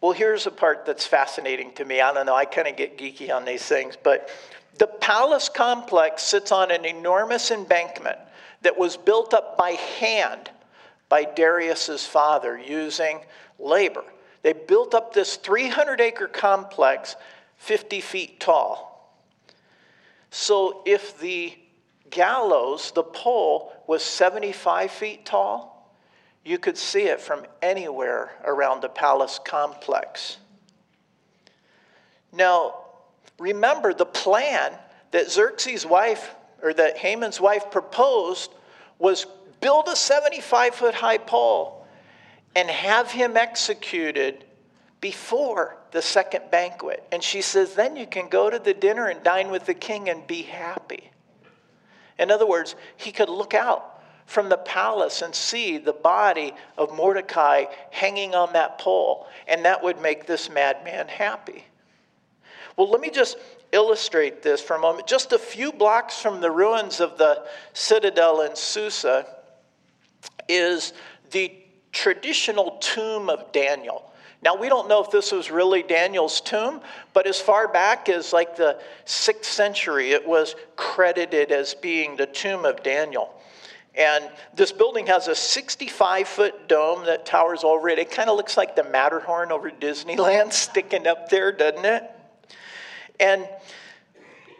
Well, 0.00 0.12
here's 0.12 0.46
a 0.46 0.52
part 0.52 0.86
that's 0.86 1.04
fascinating 1.04 1.72
to 1.74 1.84
me. 1.84 2.00
I 2.00 2.14
don't 2.14 2.26
know, 2.26 2.34
I 2.36 2.44
kind 2.44 2.68
of 2.68 2.76
get 2.76 2.96
geeky 2.96 3.34
on 3.34 3.44
these 3.44 3.64
things, 3.64 3.96
but 4.00 4.30
the 4.78 4.86
palace 4.86 5.48
complex 5.48 6.22
sits 6.22 6.52
on 6.52 6.70
an 6.70 6.84
enormous 6.84 7.50
embankment 7.50 8.18
that 8.62 8.78
was 8.78 8.96
built 8.96 9.34
up 9.34 9.58
by 9.58 9.70
hand 9.70 10.48
by 11.08 11.24
Darius's 11.24 12.06
father 12.06 12.56
using 12.56 13.20
labor. 13.58 14.04
They 14.42 14.52
built 14.52 14.94
up 14.94 15.12
this 15.12 15.34
300 15.34 16.00
acre 16.00 16.28
complex 16.28 17.16
50 17.56 18.00
feet 18.00 18.38
tall. 18.38 19.12
So 20.30 20.82
if 20.86 21.18
the 21.18 21.58
gallows, 22.10 22.92
the 22.92 23.02
pole, 23.02 23.72
was 23.88 24.04
75 24.04 24.92
feet 24.92 25.26
tall, 25.26 25.75
you 26.46 26.58
could 26.58 26.78
see 26.78 27.02
it 27.02 27.20
from 27.20 27.44
anywhere 27.60 28.30
around 28.44 28.80
the 28.80 28.88
palace 28.88 29.40
complex. 29.44 30.36
Now, 32.32 32.84
remember 33.40 33.92
the 33.92 34.06
plan 34.06 34.72
that 35.10 35.28
Xerxes' 35.28 35.84
wife, 35.84 36.36
or 36.62 36.72
that 36.72 36.98
Haman's 36.98 37.40
wife 37.40 37.72
proposed, 37.72 38.52
was 39.00 39.26
build 39.60 39.88
a 39.88 39.96
75 39.96 40.76
foot 40.76 40.94
high 40.94 41.18
pole 41.18 41.84
and 42.54 42.70
have 42.70 43.10
him 43.10 43.36
executed 43.36 44.44
before 45.00 45.76
the 45.90 46.00
second 46.00 46.44
banquet. 46.52 47.02
And 47.10 47.24
she 47.24 47.42
says, 47.42 47.74
then 47.74 47.96
you 47.96 48.06
can 48.06 48.28
go 48.28 48.50
to 48.50 48.60
the 48.60 48.72
dinner 48.72 49.08
and 49.08 49.20
dine 49.24 49.50
with 49.50 49.66
the 49.66 49.74
king 49.74 50.08
and 50.08 50.24
be 50.28 50.42
happy. 50.42 51.10
In 52.20 52.30
other 52.30 52.46
words, 52.46 52.76
he 52.96 53.10
could 53.10 53.28
look 53.28 53.52
out 53.52 53.95
from 54.26 54.48
the 54.48 54.58
palace 54.58 55.22
and 55.22 55.34
see 55.34 55.78
the 55.78 55.92
body 55.92 56.52
of 56.76 56.94
Mordecai 56.94 57.64
hanging 57.90 58.34
on 58.34 58.52
that 58.52 58.78
pole, 58.78 59.26
and 59.48 59.64
that 59.64 59.82
would 59.82 60.00
make 60.02 60.26
this 60.26 60.50
madman 60.50 61.08
happy. 61.08 61.64
Well, 62.76 62.90
let 62.90 63.00
me 63.00 63.08
just 63.08 63.38
illustrate 63.72 64.42
this 64.42 64.60
for 64.60 64.76
a 64.76 64.80
moment. 64.80 65.06
Just 65.06 65.32
a 65.32 65.38
few 65.38 65.72
blocks 65.72 66.20
from 66.20 66.40
the 66.40 66.50
ruins 66.50 67.00
of 67.00 67.16
the 67.16 67.46
citadel 67.72 68.42
in 68.42 68.54
Susa 68.54 69.26
is 70.48 70.92
the 71.30 71.52
traditional 71.92 72.72
tomb 72.80 73.30
of 73.30 73.50
Daniel. 73.52 74.10
Now, 74.42 74.54
we 74.54 74.68
don't 74.68 74.88
know 74.88 75.02
if 75.02 75.10
this 75.10 75.32
was 75.32 75.50
really 75.50 75.82
Daniel's 75.82 76.40
tomb, 76.40 76.80
but 77.14 77.26
as 77.26 77.40
far 77.40 77.68
back 77.68 78.08
as 78.08 78.32
like 78.32 78.56
the 78.56 78.78
sixth 79.04 79.50
century, 79.50 80.12
it 80.12 80.26
was 80.26 80.54
credited 80.76 81.50
as 81.50 81.74
being 81.74 82.16
the 82.16 82.26
tomb 82.26 82.64
of 82.64 82.82
Daniel. 82.82 83.32
And 83.96 84.28
this 84.54 84.72
building 84.72 85.06
has 85.06 85.26
a 85.26 85.34
65 85.34 86.28
foot 86.28 86.68
dome 86.68 87.06
that 87.06 87.24
towers 87.24 87.64
over 87.64 87.88
it. 87.88 87.98
It 87.98 88.10
kind 88.10 88.28
of 88.28 88.36
looks 88.36 88.56
like 88.56 88.76
the 88.76 88.84
Matterhorn 88.84 89.50
over 89.50 89.70
Disneyland 89.70 90.52
sticking 90.52 91.06
up 91.06 91.30
there, 91.30 91.50
doesn't 91.50 91.84
it? 91.84 92.04
And 93.18 93.48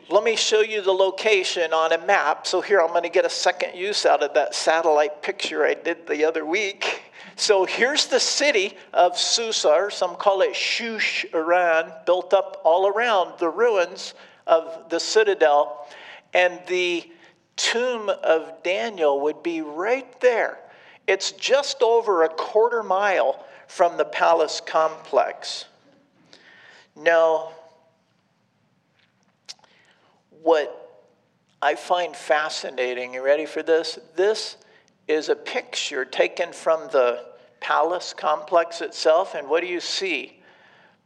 let 0.08 0.24
me 0.24 0.36
show 0.36 0.60
you 0.60 0.80
the 0.80 0.92
location 0.92 1.72
on 1.72 1.92
a 1.92 2.06
map. 2.06 2.46
So, 2.46 2.60
here 2.60 2.80
I'm 2.80 2.88
going 2.88 3.02
to 3.02 3.08
get 3.08 3.26
a 3.26 3.30
second 3.30 3.76
use 3.76 4.06
out 4.06 4.22
of 4.22 4.32
that 4.34 4.54
satellite 4.54 5.20
picture 5.20 5.66
I 5.66 5.74
did 5.74 6.06
the 6.06 6.24
other 6.24 6.46
week. 6.46 7.02
So, 7.34 7.66
here's 7.66 8.06
the 8.06 8.20
city 8.20 8.76
of 8.94 9.18
Susa, 9.18 9.68
or 9.68 9.90
some 9.90 10.14
call 10.16 10.40
it 10.42 10.54
Shush, 10.54 11.26
Iran, 11.34 11.92
built 12.06 12.32
up 12.32 12.62
all 12.64 12.86
around 12.86 13.38
the 13.38 13.48
ruins 13.48 14.14
of 14.46 14.88
the 14.88 15.00
citadel. 15.00 15.86
And 16.32 16.60
the 16.68 17.10
tomb 17.56 18.08
of 18.08 18.62
Daniel 18.62 19.20
would 19.22 19.42
be 19.42 19.62
right 19.62 20.20
there. 20.20 20.58
It's 21.06 21.32
just 21.32 21.82
over 21.82 22.22
a 22.22 22.28
quarter 22.28 22.82
mile 22.82 23.44
from 23.66 23.96
the 23.96 24.04
palace 24.04 24.60
complex. 24.64 25.66
Now, 26.94 27.52
what 30.42 31.04
I 31.60 31.74
find 31.74 32.14
fascinating, 32.14 33.14
you 33.14 33.24
ready 33.24 33.46
for 33.46 33.62
this? 33.62 33.98
This 34.14 34.56
is 35.08 35.28
a 35.28 35.36
picture 35.36 36.04
taken 36.04 36.52
from 36.52 36.88
the 36.92 37.24
palace 37.60 38.14
complex 38.16 38.80
itself, 38.80 39.34
and 39.34 39.48
what 39.48 39.62
do 39.62 39.66
you 39.66 39.80
see? 39.80 40.40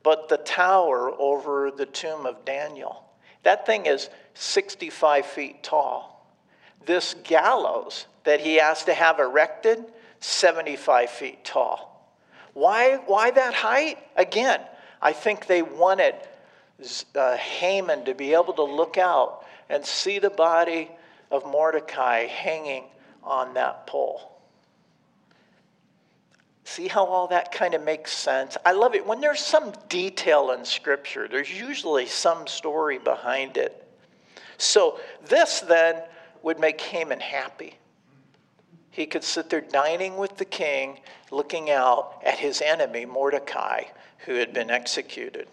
But 0.03 0.28
the 0.28 0.38
tower 0.38 1.12
over 1.18 1.70
the 1.70 1.86
tomb 1.86 2.26
of 2.26 2.44
Daniel. 2.44 3.05
That 3.42 3.66
thing 3.66 3.86
is 3.86 4.11
65 4.34 5.26
feet 5.26 5.62
tall. 5.62 6.19
This 6.87 7.14
gallows 7.24 8.07
that 8.24 8.41
he 8.41 8.57
has 8.57 8.85
to 8.85 8.95
have 8.95 9.18
erected, 9.18 9.85
75 10.20 11.11
feet 11.11 11.45
tall. 11.45 11.91
Why, 12.53 12.97
why 13.07 13.31
that 13.31 13.55
height? 13.55 13.99
Again, 14.16 14.61
I 15.01 15.12
think 15.12 15.47
they 15.47 15.62
wanted 15.62 16.14
uh, 17.14 17.37
Haman 17.37 18.05
to 18.05 18.14
be 18.14 18.35
able 18.35 18.53
to 18.55 18.64
look 18.64 18.99
out 18.99 19.45
and 19.68 19.85
see 19.85 20.18
the 20.18 20.31
body 20.31 20.91
of 21.31 21.45
Mordecai 21.47 22.26
hanging 22.26 22.85
on 23.22 23.55
that 23.55 23.87
pole. 23.87 24.31
See 26.64 26.89
how 26.89 27.05
all 27.05 27.26
that 27.28 27.53
kind 27.53 27.74
of 27.74 27.83
makes 27.83 28.12
sense? 28.12 28.57
I 28.64 28.72
love 28.72 28.95
it. 28.95 29.07
When 29.07 29.20
there's 29.20 29.41
some 29.41 29.72
detail 29.89 30.53
in 30.53 30.64
Scripture, 30.64 31.26
there's 31.28 31.51
usually 31.51 32.07
some 32.07 32.47
story 32.47 32.99
behind 32.99 33.57
it. 33.57 33.87
So, 34.57 35.01
this 35.26 35.61
then 35.61 36.03
would 36.43 36.59
make 36.59 36.80
Haman 36.80 37.20
happy. 37.20 37.78
He 38.91 39.07
could 39.07 39.24
sit 39.24 39.51
there 39.51 39.61
dining 39.61 40.16
with 40.16 40.36
the 40.36 40.45
king, 40.45 40.99
looking 41.30 41.70
out 41.70 42.20
at 42.24 42.38
his 42.38 42.61
enemy, 42.61 43.07
Mordecai, 43.07 43.84
who 44.26 44.34
had 44.34 44.53
been 44.53 44.70
executed. 44.70 45.49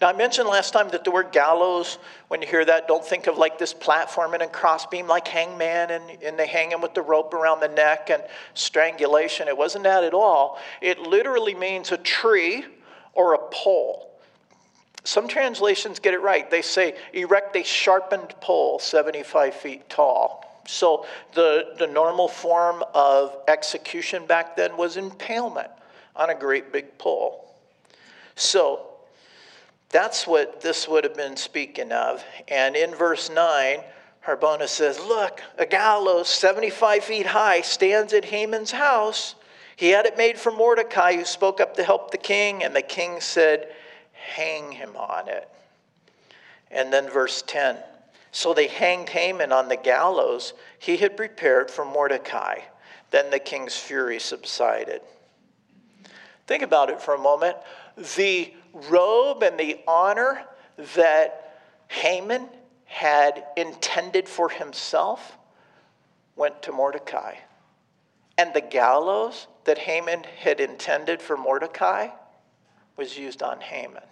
Now, 0.00 0.08
I 0.08 0.12
mentioned 0.12 0.48
last 0.48 0.72
time 0.72 0.88
that 0.90 1.02
the 1.02 1.10
word 1.10 1.32
gallows, 1.32 1.98
when 2.28 2.40
you 2.40 2.46
hear 2.46 2.64
that, 2.64 2.86
don't 2.86 3.04
think 3.04 3.26
of 3.26 3.38
like 3.38 3.58
this 3.58 3.74
platform 3.74 4.34
and 4.34 4.42
a 4.42 4.46
crossbeam 4.46 5.08
like 5.08 5.26
hangman 5.26 5.90
and, 5.90 6.22
and 6.22 6.38
they 6.38 6.46
hang 6.46 6.70
him 6.70 6.80
with 6.80 6.94
the 6.94 7.02
rope 7.02 7.34
around 7.34 7.58
the 7.58 7.68
neck 7.68 8.08
and 8.08 8.22
strangulation. 8.54 9.48
It 9.48 9.56
wasn't 9.56 9.84
that 9.84 10.04
at 10.04 10.14
all. 10.14 10.58
It 10.80 11.00
literally 11.00 11.54
means 11.54 11.90
a 11.90 11.98
tree 11.98 12.64
or 13.14 13.34
a 13.34 13.38
pole. 13.50 14.13
Some 15.04 15.28
translations 15.28 15.98
get 15.98 16.14
it 16.14 16.22
right. 16.22 16.50
They 16.50 16.62
say, 16.62 16.96
erect 17.12 17.54
a 17.56 17.62
sharpened 17.62 18.34
pole 18.40 18.78
75 18.78 19.54
feet 19.54 19.88
tall. 19.90 20.62
So 20.66 21.04
the, 21.34 21.74
the 21.78 21.86
normal 21.86 22.26
form 22.26 22.82
of 22.94 23.36
execution 23.46 24.26
back 24.26 24.56
then 24.56 24.78
was 24.78 24.96
impalement 24.96 25.68
on 26.16 26.30
a 26.30 26.34
great 26.34 26.72
big 26.72 26.96
pole. 26.96 27.54
So 28.34 28.86
that's 29.90 30.26
what 30.26 30.62
this 30.62 30.88
would 30.88 31.04
have 31.04 31.14
been 31.14 31.36
speaking 31.36 31.92
of. 31.92 32.24
And 32.48 32.74
in 32.74 32.94
verse 32.94 33.30
9, 33.30 33.80
Harbona 34.26 34.66
says, 34.68 34.98
Look, 34.98 35.42
a 35.58 35.66
gallows 35.66 36.28
75 36.28 37.04
feet 37.04 37.26
high 37.26 37.60
stands 37.60 38.14
at 38.14 38.24
Haman's 38.24 38.72
house. 38.72 39.34
He 39.76 39.90
had 39.90 40.06
it 40.06 40.16
made 40.16 40.38
for 40.38 40.50
Mordecai, 40.50 41.16
who 41.16 41.24
spoke 41.24 41.60
up 41.60 41.76
to 41.76 41.84
help 41.84 42.10
the 42.10 42.16
king, 42.16 42.64
and 42.64 42.74
the 42.74 42.82
king 42.82 43.20
said, 43.20 43.68
Hang 44.24 44.72
him 44.72 44.96
on 44.96 45.28
it. 45.28 45.48
And 46.70 46.92
then 46.92 47.08
verse 47.08 47.42
10 47.46 47.76
So 48.32 48.54
they 48.54 48.66
hanged 48.66 49.10
Haman 49.10 49.52
on 49.52 49.68
the 49.68 49.76
gallows 49.76 50.54
he 50.78 50.96
had 50.96 51.16
prepared 51.16 51.70
for 51.70 51.84
Mordecai. 51.84 52.60
Then 53.10 53.30
the 53.30 53.38
king's 53.38 53.76
fury 53.76 54.18
subsided. 54.18 55.02
Think 56.46 56.62
about 56.62 56.90
it 56.90 57.00
for 57.00 57.14
a 57.14 57.18
moment. 57.18 57.56
The 58.16 58.52
robe 58.72 59.42
and 59.42 59.58
the 59.58 59.78
honor 59.86 60.44
that 60.96 61.60
Haman 61.88 62.48
had 62.86 63.44
intended 63.56 64.28
for 64.28 64.48
himself 64.48 65.38
went 66.34 66.62
to 66.62 66.72
Mordecai. 66.72 67.36
And 68.36 68.52
the 68.52 68.60
gallows 68.60 69.46
that 69.64 69.78
Haman 69.78 70.24
had 70.38 70.58
intended 70.58 71.22
for 71.22 71.36
Mordecai 71.36 72.08
was 72.96 73.16
used 73.16 73.42
on 73.42 73.60
Haman. 73.60 74.02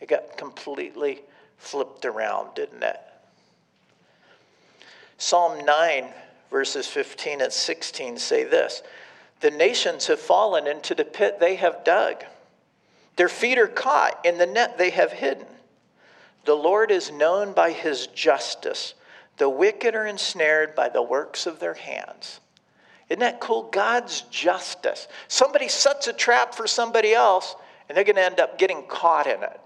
It 0.00 0.08
got 0.08 0.36
completely 0.36 1.22
flipped 1.56 2.04
around, 2.04 2.54
didn't 2.54 2.82
it? 2.82 3.00
Psalm 5.16 5.64
9, 5.64 6.06
verses 6.50 6.86
15 6.86 7.40
and 7.40 7.52
16 7.52 8.18
say 8.18 8.44
this 8.44 8.82
The 9.40 9.50
nations 9.50 10.06
have 10.06 10.20
fallen 10.20 10.66
into 10.66 10.94
the 10.94 11.04
pit 11.04 11.40
they 11.40 11.56
have 11.56 11.84
dug. 11.84 12.24
Their 13.16 13.28
feet 13.28 13.58
are 13.58 13.66
caught 13.66 14.24
in 14.24 14.38
the 14.38 14.46
net 14.46 14.78
they 14.78 14.90
have 14.90 15.12
hidden. 15.12 15.46
The 16.44 16.54
Lord 16.54 16.92
is 16.92 17.10
known 17.10 17.52
by 17.52 17.72
his 17.72 18.06
justice. 18.06 18.94
The 19.38 19.48
wicked 19.48 19.94
are 19.94 20.06
ensnared 20.06 20.74
by 20.74 20.88
the 20.88 21.02
works 21.02 21.46
of 21.46 21.58
their 21.58 21.74
hands. 21.74 22.40
Isn't 23.08 23.20
that 23.20 23.40
cool? 23.40 23.64
God's 23.72 24.22
justice. 24.22 25.08
Somebody 25.28 25.68
sets 25.68 26.06
a 26.06 26.12
trap 26.12 26.54
for 26.54 26.66
somebody 26.66 27.12
else, 27.12 27.56
and 27.88 27.96
they're 27.96 28.04
going 28.04 28.16
to 28.16 28.24
end 28.24 28.40
up 28.40 28.58
getting 28.58 28.84
caught 28.86 29.26
in 29.26 29.42
it. 29.42 29.60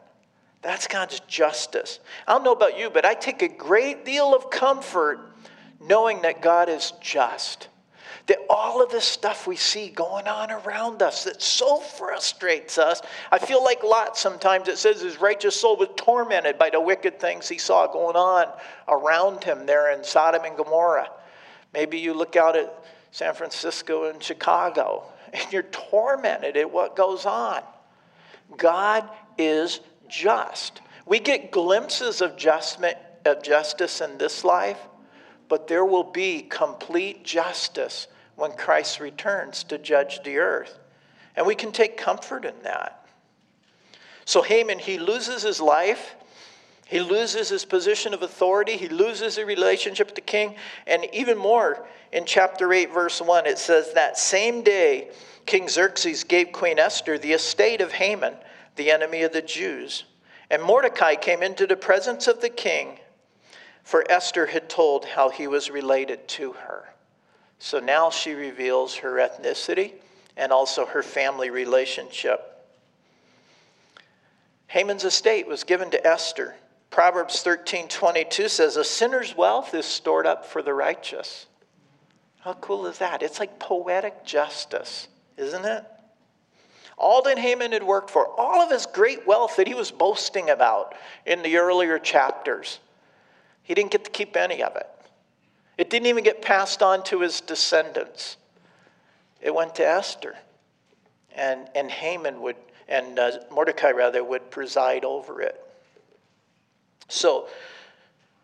That's 0.63 0.87
God's 0.87 1.21
justice. 1.21 1.99
I 2.27 2.33
don't 2.33 2.45
know 2.45 2.53
about 2.53 2.79
you, 2.79 2.89
but 2.89 3.05
I 3.05 3.15
take 3.15 3.43
a 3.43 3.49
great 3.49 4.05
deal 4.05 4.35
of 4.35 4.49
comfort 4.49 5.33
knowing 5.81 6.23
that 6.23 6.41
God 6.41 6.69
is 6.69 6.93
just. 7.01 7.69
That 8.29 8.39
all 8.49 8.81
of 8.81 8.91
this 8.91 9.05
stuff 9.05 9.49
we 9.49 9.57
see 9.57 9.89
going 9.89 10.29
on 10.29 10.53
around 10.53 11.03
us 11.03 11.25
that 11.25 11.43
so 11.43 11.79
frustrates 11.79 12.79
us. 12.79 13.03
I 13.33 13.39
feel 13.39 13.65
like 13.65 13.83
Lot 13.83 14.17
sometimes 14.17 14.69
it 14.69 14.79
says 14.79 15.01
his 15.01 15.21
righteous 15.21 15.61
soul 15.61 15.77
was 15.77 15.89
tormented 15.97 16.57
by 16.57 16.71
the 16.71 16.81
wicked 16.81 17.19
things 17.19 17.49
he 17.49 17.59
saw 17.59 17.89
going 17.89 18.15
on 18.15 18.47
around 18.87 19.43
him 19.43 19.67
there 19.67 19.91
in 19.91 20.05
Sodom 20.05 20.45
and 20.45 20.57
Gomorrah. 20.57 21.11
Maybe 21.75 21.99
you 21.99 22.15
look 22.15 22.37
out 22.37 22.55
at 22.57 22.73
San 23.11 23.35
Francisco 23.35 24.09
and 24.09 24.23
Chicago 24.23 25.03
and 25.33 25.53
you're 25.53 25.65
tormented 25.65 26.57
at 26.57 26.71
what 26.71 26.95
goes 26.95 27.27
on. 27.27 27.63
God 28.57 29.09
is 29.37 29.81
just. 30.13 30.81
We 31.07 31.19
get 31.19 31.51
glimpses 31.51 32.21
of, 32.21 32.33
of 33.25 33.43
justice 33.43 34.01
in 34.01 34.19
this 34.19 34.45
life, 34.45 34.79
but 35.49 35.67
there 35.67 35.85
will 35.85 36.05
be 36.05 36.43
complete 36.43 37.25
justice 37.25 38.07
when 38.37 38.53
Christ 38.53 39.01
returns 39.01 39.65
to 39.65 39.79
judge 39.79 40.23
the 40.23 40.39
earth. 40.39 40.79
And 41.35 41.47
we 41.47 41.55
can 41.55 41.73
take 41.73 41.97
comfort 41.97 42.45
in 42.45 42.55
that. 42.63 43.07
So 44.25 44.43
Haman, 44.43 44.79
he 44.79 44.99
loses 44.99 45.43
his 45.43 45.61
life. 45.61 46.15
He 46.87 47.01
loses 47.01 47.49
his 47.49 47.65
position 47.65 48.13
of 48.13 48.23
authority. 48.23 48.77
He 48.77 48.89
loses 48.89 49.37
his 49.37 49.45
relationship 49.45 50.09
with 50.09 50.15
the 50.15 50.21
king. 50.21 50.55
And 50.87 51.07
even 51.13 51.39
more, 51.39 51.87
in 52.13 52.27
chapter 52.27 52.73
8, 52.73 52.93
verse 52.93 53.21
1, 53.21 53.47
it 53.47 53.59
says, 53.59 53.93
That 53.95 54.19
same 54.19 54.63
day, 54.63 55.11
King 55.47 55.69
Xerxes 55.69 56.23
gave 56.25 56.53
Queen 56.53 56.79
Esther 56.79 57.19
the 57.19 57.33
estate 57.33 57.81
of 57.81 57.93
Haman, 57.93 58.35
the 58.77 58.91
enemy 58.91 59.23
of 59.23 59.33
the 59.33 59.43
Jews. 59.43 60.05
And 60.51 60.63
Mordecai 60.63 61.15
came 61.15 61.43
into 61.43 61.67
the 61.67 61.77
presence 61.77 62.27
of 62.27 62.41
the 62.41 62.51
king, 62.51 62.99
for 63.85 64.05
Esther 64.11 64.47
had 64.47 64.69
told 64.69 65.05
how 65.05 65.31
he 65.31 65.47
was 65.47 65.71
related 65.71 66.29
to 66.29 66.53
her. 66.53 66.93
So 67.59 67.79
now 67.79 68.11
she 68.11 68.33
reveals 68.33 68.97
her 68.97 69.15
ethnicity 69.17 69.93
and 70.37 70.53
also 70.53 70.87
her 70.87 71.03
family 71.03 71.51
relationship. 71.51 72.49
Haman's 74.67 75.05
estate 75.05 75.47
was 75.47 75.65
given 75.65 75.91
to 75.91 76.07
Esther. 76.07 76.57
Proverbs 76.91 77.43
13 77.43 77.89
22 77.89 78.49
says, 78.49 78.77
A 78.77 78.85
sinner's 78.85 79.37
wealth 79.37 79.75
is 79.75 79.87
stored 79.87 80.27
up 80.27 80.45
for 80.45 80.63
the 80.63 80.75
righteous. 80.75 81.47
How 82.41 82.55
cool 82.55 82.87
is 82.87 82.99
that? 82.99 83.23
It's 83.23 83.39
like 83.39 83.59
poetic 83.59 84.25
justice, 84.25 85.09
isn't 85.37 85.65
it? 85.65 85.85
All 87.03 87.21
that 87.23 87.37
Haman 87.37 87.73
had 87.73 87.83
worked 87.83 88.11
for, 88.11 88.29
all 88.39 88.63
of 88.63 88.71
his 88.71 88.87
great 88.87 89.27
wealth 89.27 89.57
that 89.57 89.67
he 89.67 89.75
was 89.75 89.91
boasting 89.91 90.49
about 90.49 90.95
in 91.27 91.43
the 91.43 91.57
earlier 91.57 91.99
chapters, 91.99 92.79
he 93.65 93.75
didn't 93.75 93.91
get 93.91 94.05
to 94.05 94.11
keep 94.11 94.37
any 94.37 94.63
of 94.63 94.77
it. 94.77 94.89
It 95.77 95.91
didn't 95.91 96.07
even 96.07 96.23
get 96.23 96.41
passed 96.41 96.81
on 96.81 97.03
to 97.05 97.21
his 97.21 97.41
descendants. 97.41 98.37
It 99.41 99.53
went 99.53 99.75
to 99.75 99.87
Esther. 99.87 100.37
And, 101.35 101.69
and 101.75 101.91
Haman 101.91 102.41
would, 102.41 102.57
and 102.89 103.19
uh, 103.19 103.33
Mordecai 103.51 103.91
rather, 103.91 104.23
would 104.23 104.53
preside 104.53 105.05
over 105.05 105.41
it. 105.41 105.61
So, 107.09 107.49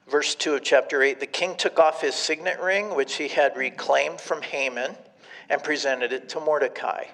verse 0.09 0.35
2 0.35 0.55
of 0.55 0.63
chapter 0.65 1.01
8 1.01 1.21
the 1.21 1.27
king 1.27 1.55
took 1.55 1.79
off 1.79 2.01
his 2.01 2.17
signet 2.17 2.59
ring, 2.61 2.97
which 2.97 3.17
he 3.17 3.29
had 3.29 3.57
reclaimed 3.57 4.21
from 4.21 4.43
Haman, 4.43 4.97
and 5.49 5.63
presented 5.63 6.13
it 6.13 6.29
to 6.31 6.41
Mordecai. 6.41 7.05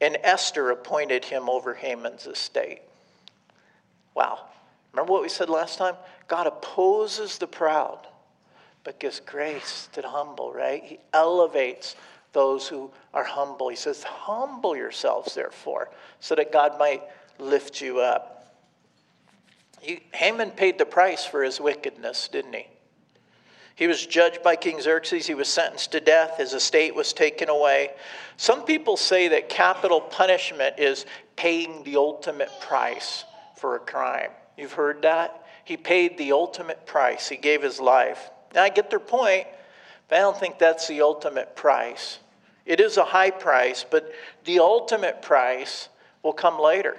And 0.00 0.16
Esther 0.22 0.70
appointed 0.70 1.24
him 1.26 1.48
over 1.48 1.74
Haman's 1.74 2.26
estate. 2.26 2.80
Wow. 4.14 4.46
Remember 4.92 5.12
what 5.12 5.22
we 5.22 5.28
said 5.28 5.50
last 5.50 5.78
time? 5.78 5.94
God 6.26 6.46
opposes 6.46 7.38
the 7.38 7.46
proud 7.46 8.06
but 8.84 8.98
gives 8.98 9.20
grace 9.20 9.88
to 9.92 10.02
the 10.02 10.08
humble, 10.08 10.52
right? 10.52 10.82
He 10.82 10.98
elevates 11.12 11.96
those 12.32 12.66
who 12.68 12.90
are 13.12 13.24
humble. 13.24 13.68
He 13.68 13.76
says, 13.76 14.02
Humble 14.02 14.76
yourselves, 14.76 15.34
therefore, 15.34 15.90
so 16.20 16.34
that 16.34 16.52
God 16.52 16.78
might 16.78 17.02
lift 17.38 17.80
you 17.80 18.00
up. 18.00 18.54
He, 19.80 20.02
Haman 20.12 20.52
paid 20.52 20.78
the 20.78 20.86
price 20.86 21.24
for 21.24 21.42
his 21.42 21.60
wickedness, 21.60 22.28
didn't 22.28 22.54
he? 22.54 22.66
He 23.74 23.86
was 23.86 24.06
judged 24.06 24.42
by 24.42 24.56
King 24.56 24.80
Xerxes. 24.80 25.26
He 25.26 25.34
was 25.34 25.48
sentenced 25.48 25.92
to 25.92 26.00
death. 26.00 26.36
His 26.36 26.52
estate 26.52 26.94
was 26.94 27.12
taken 27.12 27.48
away. 27.48 27.90
Some 28.36 28.64
people 28.64 28.96
say 28.96 29.28
that 29.28 29.48
capital 29.48 30.00
punishment 30.00 30.78
is 30.78 31.06
paying 31.36 31.82
the 31.84 31.96
ultimate 31.96 32.50
price 32.60 33.24
for 33.56 33.76
a 33.76 33.80
crime. 33.80 34.30
You've 34.56 34.72
heard 34.72 35.02
that? 35.02 35.46
He 35.64 35.76
paid 35.76 36.18
the 36.18 36.32
ultimate 36.32 36.86
price. 36.86 37.28
He 37.28 37.36
gave 37.36 37.62
his 37.62 37.80
life. 37.80 38.30
Now, 38.54 38.64
I 38.64 38.68
get 38.68 38.90
their 38.90 38.98
point, 39.00 39.46
but 40.08 40.16
I 40.16 40.18
don't 40.20 40.38
think 40.38 40.58
that's 40.58 40.88
the 40.88 41.02
ultimate 41.02 41.56
price. 41.56 42.18
It 42.66 42.80
is 42.80 42.96
a 42.96 43.04
high 43.04 43.30
price, 43.30 43.84
but 43.88 44.12
the 44.44 44.58
ultimate 44.58 45.22
price 45.22 45.88
will 46.22 46.32
come 46.32 46.60
later 46.60 46.96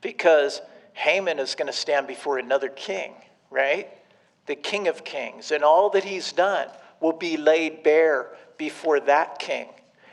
because 0.00 0.60
Haman 0.94 1.38
is 1.38 1.54
going 1.54 1.66
to 1.66 1.72
stand 1.72 2.06
before 2.06 2.38
another 2.38 2.68
king, 2.68 3.14
right? 3.50 3.88
The 4.46 4.54
king 4.54 4.88
of 4.88 5.04
kings. 5.04 5.50
And 5.50 5.62
all 5.62 5.90
that 5.90 6.04
he's 6.04 6.32
done 6.32 6.68
will 7.00 7.12
be 7.12 7.36
laid 7.36 7.82
bare 7.82 8.28
before 8.56 9.00
that 9.00 9.38
king. 9.38 9.68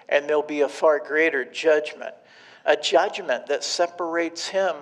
And 0.07 0.27
there'll 0.27 0.41
be 0.41 0.61
a 0.61 0.69
far 0.69 0.99
greater 0.99 1.45
judgment, 1.45 2.15
a 2.65 2.75
judgment 2.75 3.47
that 3.47 3.63
separates 3.63 4.47
him 4.47 4.75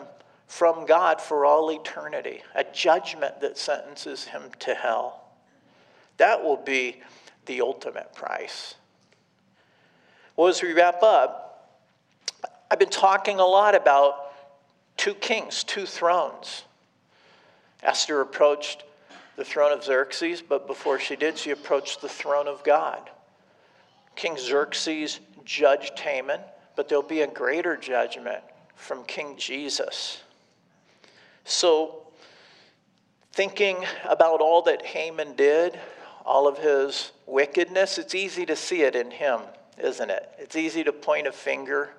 from 0.47 0.85
God 0.85 1.19
for 1.19 1.45
all 1.45 1.69
eternity, 1.71 2.41
a 2.55 2.63
judgment 2.63 3.41
that 3.41 3.57
sentences 3.57 4.25
him 4.25 4.43
to 4.59 4.73
hell. 4.73 5.25
That 6.17 6.43
will 6.43 6.57
be 6.57 7.01
the 7.45 7.61
ultimate 7.61 8.13
price. 8.15 8.75
Well, 10.35 10.47
as 10.47 10.61
we 10.61 10.73
wrap 10.73 11.03
up, 11.03 11.43
I've 12.69 12.79
been 12.79 12.89
talking 12.89 13.39
a 13.39 13.45
lot 13.45 13.75
about 13.75 14.33
two 14.97 15.13
kings, 15.13 15.63
two 15.63 15.85
thrones. 15.85 16.63
Esther 17.83 18.21
approached 18.21 18.83
the 19.37 19.45
throne 19.45 19.71
of 19.71 19.83
Xerxes, 19.83 20.41
but 20.41 20.67
before 20.67 20.99
she 20.99 21.15
did, 21.15 21.37
she 21.37 21.51
approached 21.51 22.01
the 22.01 22.09
throne 22.09 22.47
of 22.47 22.63
God. 22.63 23.09
King 24.15 24.35
Xerxes 24.35 25.19
judged 25.45 25.97
Haman, 25.99 26.41
but 26.75 26.89
there'll 26.89 27.03
be 27.03 27.21
a 27.21 27.27
greater 27.27 27.77
judgment 27.77 28.43
from 28.75 29.03
King 29.05 29.37
Jesus. 29.37 30.21
So, 31.45 32.07
thinking 33.31 33.77
about 34.03 34.41
all 34.41 34.63
that 34.63 34.83
Haman 34.83 35.35
did, 35.35 35.79
all 36.25 36.47
of 36.47 36.57
his 36.57 37.11
wickedness, 37.27 37.99
it's 37.99 38.15
easy 38.15 38.45
to 38.47 38.55
see 38.55 38.81
it 38.81 38.95
in 38.95 39.11
him, 39.11 39.41
isn't 39.77 40.09
it? 40.09 40.29
It's 40.39 40.55
easy 40.55 40.83
to 40.83 40.91
point 40.91 41.27
a 41.27 41.31
finger. 41.31 41.91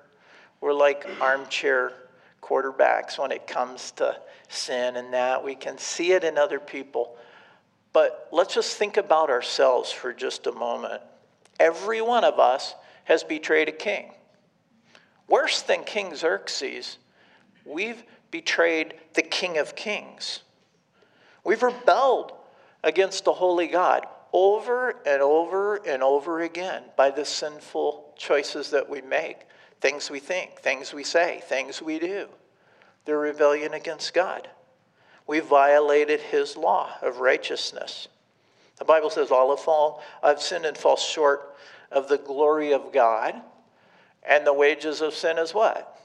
We're 0.59 0.73
like 0.73 1.07
armchair 1.21 1.93
quarterbacks 2.41 3.17
when 3.17 3.31
it 3.31 3.47
comes 3.47 3.91
to 3.91 4.17
sin 4.49 4.97
and 4.97 5.13
that. 5.13 5.43
We 5.43 5.55
can 5.55 5.77
see 5.77 6.11
it 6.11 6.25
in 6.25 6.37
other 6.37 6.59
people. 6.59 7.15
But 7.91 8.27
let's 8.31 8.53
just 8.53 8.77
think 8.77 8.97
about 8.97 9.29
ourselves 9.29 9.91
for 9.91 10.13
just 10.13 10.47
a 10.47 10.51
moment. 10.51 11.01
Every 11.59 12.01
one 12.01 12.23
of 12.23 12.39
us 12.39 12.75
has 13.05 13.23
betrayed 13.23 13.67
a 13.67 13.73
king. 13.73 14.11
Worse 15.27 15.61
than 15.61 15.83
King 15.83 16.15
Xerxes, 16.15 16.97
we've 17.65 18.03
betrayed 18.31 18.93
the 19.13 19.21
King 19.21 19.57
of 19.57 19.75
Kings. 19.75 20.41
We've 21.43 21.61
rebelled 21.61 22.33
against 22.83 23.25
the 23.25 23.33
holy 23.33 23.67
God 23.67 24.05
over 24.31 24.95
and 25.05 25.21
over 25.21 25.77
and 25.87 26.03
over 26.03 26.41
again 26.41 26.83
by 26.95 27.09
the 27.09 27.25
sinful 27.25 28.13
choices 28.17 28.69
that 28.71 28.89
we 28.89 29.01
make 29.01 29.41
things 29.81 30.09
we 30.09 30.19
think, 30.19 30.59
things 30.59 30.93
we 30.93 31.03
say, 31.03 31.41
things 31.45 31.81
we 31.81 31.99
do. 31.99 32.27
They're 33.05 33.17
rebellion 33.17 33.73
against 33.73 34.13
God. 34.13 34.47
We 35.29 35.41
violated 35.41 36.21
his 36.21 36.57
law 36.57 36.89
of 37.03 37.19
righteousness. 37.19 38.07
The 38.79 38.83
Bible 38.83 39.11
says 39.11 39.29
all 39.29 39.51
have 39.51 39.63
fallen, 39.63 40.01
I've 40.23 40.41
sinned 40.41 40.65
and 40.65 40.75
fall 40.75 40.95
short 40.95 41.55
of 41.91 42.09
the 42.09 42.17
glory 42.17 42.73
of 42.73 42.91
God. 42.91 43.35
And 44.27 44.47
the 44.47 44.53
wages 44.53 45.01
of 45.01 45.13
sin 45.13 45.37
is 45.37 45.53
what? 45.53 46.01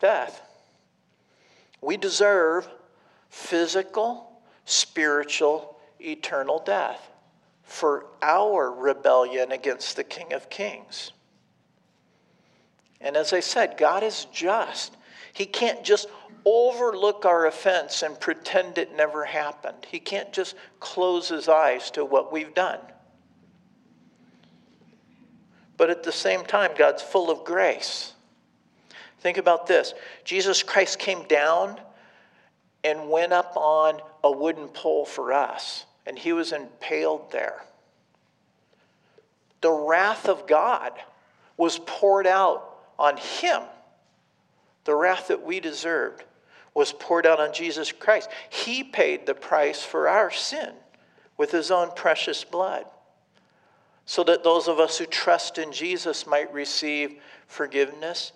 Death. 0.00 0.42
We 1.80 1.96
deserve 1.96 2.68
physical, 3.30 4.30
spiritual, 4.66 5.78
eternal 5.98 6.58
death 6.62 7.08
for 7.62 8.04
our 8.20 8.70
rebellion 8.70 9.50
against 9.50 9.96
the 9.96 10.04
King 10.04 10.34
of 10.34 10.50
Kings. 10.50 11.12
And 13.00 13.16
as 13.16 13.32
I 13.32 13.40
said, 13.40 13.78
God 13.78 14.02
is 14.02 14.26
just. 14.26 14.94
He 15.32 15.46
can't 15.46 15.82
just 15.82 16.06
overlook 16.44 17.24
our 17.24 17.46
offense 17.46 18.02
and 18.02 18.18
pretend 18.18 18.78
it 18.78 18.96
never 18.96 19.24
happened. 19.24 19.86
He 19.88 20.00
can't 20.00 20.32
just 20.32 20.56
close 20.80 21.28
his 21.28 21.48
eyes 21.48 21.90
to 21.92 22.04
what 22.04 22.32
we've 22.32 22.54
done. 22.54 22.80
But 25.76 25.90
at 25.90 26.02
the 26.02 26.12
same 26.12 26.44
time, 26.44 26.72
God's 26.76 27.02
full 27.02 27.30
of 27.30 27.44
grace. 27.44 28.12
Think 29.20 29.38
about 29.38 29.66
this 29.66 29.94
Jesus 30.24 30.62
Christ 30.62 30.98
came 30.98 31.26
down 31.28 31.80
and 32.84 33.08
went 33.08 33.32
up 33.32 33.52
on 33.56 34.00
a 34.24 34.30
wooden 34.30 34.68
pole 34.68 35.04
for 35.04 35.32
us, 35.32 35.86
and 36.06 36.18
he 36.18 36.32
was 36.32 36.52
impaled 36.52 37.30
there. 37.30 37.62
The 39.60 39.70
wrath 39.70 40.28
of 40.28 40.48
God 40.48 40.92
was 41.56 41.78
poured 41.78 42.26
out 42.26 42.78
on 42.98 43.16
him, 43.16 43.62
the 44.84 44.94
wrath 44.94 45.28
that 45.28 45.44
we 45.44 45.60
deserved 45.60 46.24
was 46.74 46.92
poured 46.92 47.26
out 47.26 47.40
on 47.40 47.52
Jesus 47.52 47.92
Christ. 47.92 48.30
He 48.50 48.82
paid 48.82 49.26
the 49.26 49.34
price 49.34 49.82
for 49.82 50.08
our 50.08 50.30
sin 50.30 50.72
with 51.36 51.50
his 51.50 51.70
own 51.70 51.90
precious 51.94 52.44
blood 52.44 52.86
so 54.04 54.24
that 54.24 54.42
those 54.42 54.68
of 54.68 54.80
us 54.80 54.98
who 54.98 55.06
trust 55.06 55.58
in 55.58 55.72
Jesus 55.72 56.26
might 56.26 56.52
receive 56.52 57.20
forgiveness, 57.46 58.32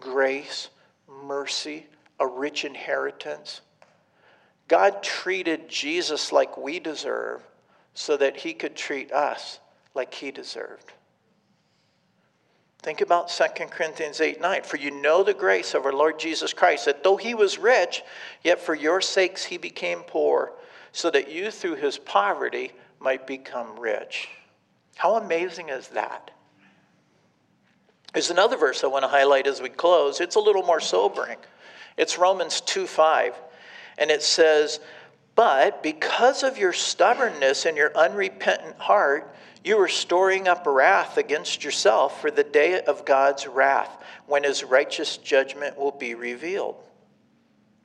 grace, 0.00 0.68
mercy, 1.08 1.86
a 2.20 2.26
rich 2.26 2.64
inheritance. 2.64 3.60
God 4.68 5.02
treated 5.02 5.68
Jesus 5.68 6.30
like 6.30 6.56
we 6.56 6.78
deserve 6.78 7.42
so 7.94 8.16
that 8.16 8.36
he 8.36 8.52
could 8.52 8.76
treat 8.76 9.12
us 9.12 9.60
like 9.94 10.14
he 10.14 10.30
deserved. 10.30 10.92
Think 12.82 13.00
about 13.00 13.28
2 13.28 13.44
Corinthians 13.70 14.20
8 14.20 14.40
9. 14.40 14.62
For 14.62 14.76
you 14.76 14.90
know 14.90 15.22
the 15.22 15.34
grace 15.34 15.74
of 15.74 15.84
our 15.84 15.92
Lord 15.92 16.18
Jesus 16.18 16.52
Christ, 16.52 16.84
that 16.84 17.02
though 17.02 17.16
he 17.16 17.34
was 17.34 17.58
rich, 17.58 18.02
yet 18.42 18.60
for 18.60 18.74
your 18.74 19.00
sakes 19.00 19.44
he 19.44 19.58
became 19.58 20.00
poor, 20.00 20.52
so 20.92 21.10
that 21.10 21.30
you 21.30 21.50
through 21.50 21.76
his 21.76 21.98
poverty 21.98 22.72
might 23.00 23.26
become 23.26 23.78
rich. 23.78 24.28
How 24.96 25.16
amazing 25.16 25.68
is 25.68 25.88
that? 25.88 26.30
There's 28.12 28.30
another 28.30 28.56
verse 28.56 28.82
I 28.82 28.86
want 28.86 29.04
to 29.04 29.08
highlight 29.08 29.46
as 29.46 29.60
we 29.60 29.68
close. 29.68 30.20
It's 30.20 30.36
a 30.36 30.40
little 30.40 30.62
more 30.62 30.80
sobering. 30.80 31.38
It's 31.96 32.16
Romans 32.16 32.60
2 32.62 32.86
5. 32.86 33.34
And 33.98 34.10
it 34.10 34.22
says, 34.22 34.80
But 35.34 35.82
because 35.82 36.42
of 36.42 36.56
your 36.56 36.72
stubbornness 36.72 37.66
and 37.66 37.76
your 37.76 37.96
unrepentant 37.96 38.78
heart, 38.78 39.34
you 39.64 39.78
are 39.80 39.88
storing 39.88 40.48
up 40.48 40.66
wrath 40.66 41.16
against 41.16 41.64
yourself 41.64 42.20
for 42.20 42.30
the 42.30 42.44
day 42.44 42.80
of 42.80 43.04
God's 43.04 43.46
wrath, 43.46 43.90
when 44.26 44.44
his 44.44 44.64
righteous 44.64 45.16
judgment 45.16 45.78
will 45.78 45.92
be 45.92 46.14
revealed. 46.14 46.76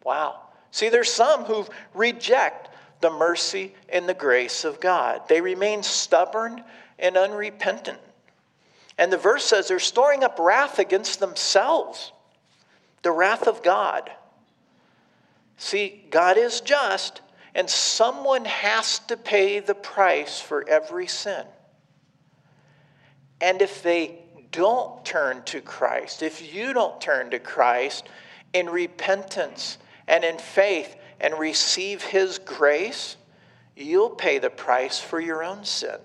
Wow. 0.03 0.39
See, 0.71 0.89
there's 0.89 1.11
some 1.11 1.45
who 1.45 1.65
reject 1.93 2.69
the 3.01 3.09
mercy 3.09 3.73
and 3.89 4.07
the 4.07 4.13
grace 4.13 4.63
of 4.65 4.79
God. 4.79 5.27
They 5.27 5.41
remain 5.41 5.83
stubborn 5.83 6.63
and 6.99 7.17
unrepentant. 7.17 7.99
And 8.97 9.11
the 9.11 9.17
verse 9.17 9.43
says 9.43 9.67
they're 9.67 9.79
storing 9.79 10.23
up 10.23 10.37
wrath 10.39 10.79
against 10.79 11.19
themselves, 11.19 12.11
the 13.01 13.11
wrath 13.11 13.47
of 13.47 13.63
God. 13.63 14.11
See, 15.57 16.05
God 16.09 16.37
is 16.37 16.61
just, 16.61 17.21
and 17.55 17.69
someone 17.69 18.45
has 18.45 18.99
to 18.99 19.17
pay 19.17 19.59
the 19.59 19.75
price 19.75 20.39
for 20.39 20.67
every 20.67 21.07
sin. 21.07 21.45
And 23.43 23.61
if 23.61 23.83
they 23.83 24.19
don't 24.53 25.03
turn 25.03 25.43
to 25.43 25.59
Christ, 25.59 26.23
if 26.23 26.53
you 26.53 26.71
don't 26.71 27.01
turn 27.01 27.31
to 27.31 27.39
Christ 27.39 28.07
in 28.53 28.69
repentance 28.69 29.77
and 30.07 30.23
in 30.23 30.37
faith 30.37 30.95
and 31.19 31.37
receive 31.37 32.01
His 32.01 32.39
grace, 32.39 33.17
you'll 33.75 34.11
pay 34.11 34.39
the 34.39 34.49
price 34.49 34.97
for 34.97 35.19
your 35.19 35.43
own 35.43 35.65
sin. 35.65 35.97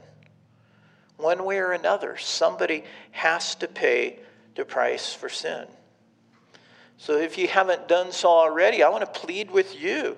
One 1.16 1.45
way 1.45 1.59
or 1.59 1.70
another, 1.70 2.16
somebody 2.16 2.82
has 3.12 3.55
to 3.57 3.68
pay 3.68 4.18
the 4.57 4.64
price 4.64 5.14
for 5.14 5.28
sin. 5.28 5.68
So 6.97 7.18
if 7.18 7.39
you 7.39 7.47
haven't 7.47 7.86
done 7.86 8.11
so 8.11 8.30
already, 8.30 8.82
I 8.82 8.89
want 8.89 9.05
to 9.05 9.20
plead 9.20 9.53
with 9.53 9.80
you 9.80 10.16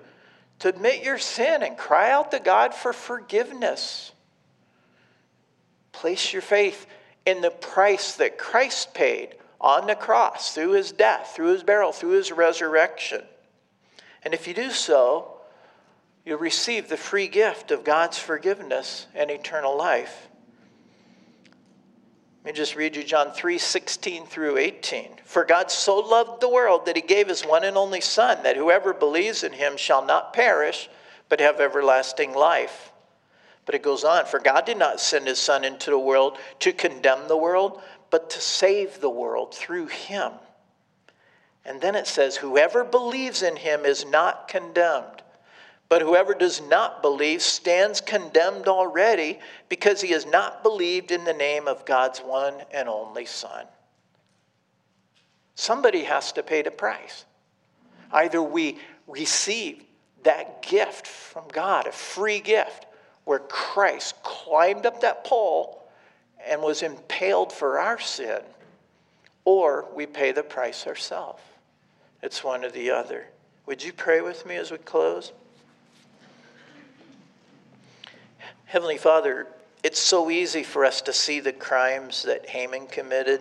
to 0.61 0.69
admit 0.69 1.05
your 1.05 1.19
sin 1.19 1.63
and 1.65 1.77
cry 1.77 2.13
out 2.13 2.31
to 2.31 2.39
God 2.39 2.73
for 2.73 2.95
forgiveness. 2.95 4.13
Place 5.93 6.33
your 6.33 6.41
faith 6.41 6.87
in 7.27 7.41
the 7.41 7.51
price 7.51 8.15
that 8.17 8.39
Christ 8.39 8.95
paid 8.95 9.35
on 9.61 9.87
the 9.87 9.95
cross 9.95 10.55
through 10.55 10.73
his 10.73 10.93
death, 10.93 11.33
through 11.35 11.53
his 11.53 11.63
burial, 11.63 11.93
through 11.93 12.11
his 12.11 12.33
resurrection. 12.33 13.23
And 14.23 14.35
if 14.35 14.47
you 14.47 14.55
do 14.55 14.71
so, 14.71 15.37
you'll 16.25 16.39
receive 16.39 16.89
the 16.89 16.97
free 16.97 17.29
gift 17.29 17.71
of 17.71 17.85
God's 17.85 18.19
forgiveness 18.19 19.07
and 19.15 19.31
eternal 19.31 19.77
life. 19.77 20.29
Let 22.43 22.55
me 22.55 22.57
just 22.57 22.75
read 22.75 22.97
you 22.97 23.05
John 23.05 23.33
3 23.33 23.59
16 23.59 24.25
through 24.25 24.57
18. 24.57 25.17
For 25.25 25.45
God 25.45 25.71
so 25.71 25.99
loved 25.99 26.41
the 26.41 26.49
world 26.49 26.87
that 26.87 26.97
he 26.97 27.03
gave 27.03 27.29
his 27.29 27.43
one 27.43 27.65
and 27.65 27.77
only 27.77 28.01
Son, 28.01 28.43
that 28.45 28.57
whoever 28.57 28.95
believes 28.95 29.45
in 29.45 29.53
him 29.53 29.77
shall 29.77 30.05
not 30.05 30.33
perish, 30.33 30.89
but 31.29 31.41
have 31.41 31.61
everlasting 31.61 32.33
life. 32.33 32.90
But 33.67 33.75
it 33.75 33.83
goes 33.83 34.05
on, 34.05 34.27
for 34.27 34.39
God 34.39 34.65
did 34.65 34.79
not 34.79 35.01
send 35.01 35.27
his 35.27 35.39
Son 35.39 35.65
into 35.65 35.91
the 35.91 35.99
world 35.99 36.39
to 36.61 36.73
condemn 36.73 37.29
the 37.29 37.37
world, 37.37 37.81
but 38.11 38.31
to 38.31 38.41
save 38.41 39.01
the 39.01 39.11
world 39.11 39.55
through 39.55 39.87
him. 39.87 40.33
And 41.65 41.81
then 41.81 41.95
it 41.95 42.07
says, 42.07 42.37
Whoever 42.37 42.85
believes 42.85 43.43
in 43.43 43.57
him 43.57 43.85
is 43.85 44.05
not 44.05 44.49
condemned. 44.49 45.23
But 45.89 46.03
whoever 46.03 46.35
does 46.35 46.63
not 46.63 47.03
believe 47.03 47.43
stands 47.43 48.01
condemned 48.01 48.69
already 48.69 49.41
because 49.69 50.01
he 50.01 50.13
has 50.13 50.25
not 50.25 50.63
believed 50.63 51.11
in 51.11 51.25
the 51.25 51.33
name 51.33 51.67
of 51.67 51.85
God's 51.85 52.21
one 52.21 52.55
and 52.73 52.89
only 52.89 53.27
Son. 53.27 53.67
Somebody 55.57 56.05
has 56.05 56.31
to 56.33 56.45
pay 56.45 56.63
the 56.63 56.71
price. 56.71 57.25
Either 58.13 58.41
we 58.41 58.79
receive 59.09 59.83
that 60.23 60.63
gift 60.63 61.09
from 61.09 61.45
God, 61.53 61.89
a 61.89 61.93
free 61.93 62.41
gift, 62.41 62.87
where 63.25 63.39
Christ 63.39 64.23
climbed 64.23 64.87
up 64.87 65.01
that 65.01 65.25
pole 65.25 65.83
and 66.47 66.63
was 66.63 66.83
impaled 66.83 67.53
for 67.53 67.79
our 67.79 67.99
sin, 67.99 68.41
or 69.45 69.87
we 69.95 70.07
pay 70.07 70.33
the 70.33 70.43
price 70.43 70.87
ourselves. 70.87 71.43
It's 72.23 72.45
one 72.45 72.65
or 72.65 72.71
the 72.71 72.91
other. 72.91 73.27
Would 73.67 73.83
you 73.83 73.93
pray 73.93 74.21
with 74.21 74.45
me 74.47 74.57
as 74.57 74.71
we 74.71 74.79
close? 74.79 75.33
Heavenly 78.67 78.99
Father, 78.99 79.47
it's 79.83 79.99
so 79.99 80.31
easy 80.31 80.63
for 80.63 80.85
us 80.85 81.01
to 81.03 81.13
see 81.13 81.41
the 81.41 81.53
crimes 81.53 82.23
that 82.23 82.49
Haman 82.49 82.87
committed. 82.87 83.41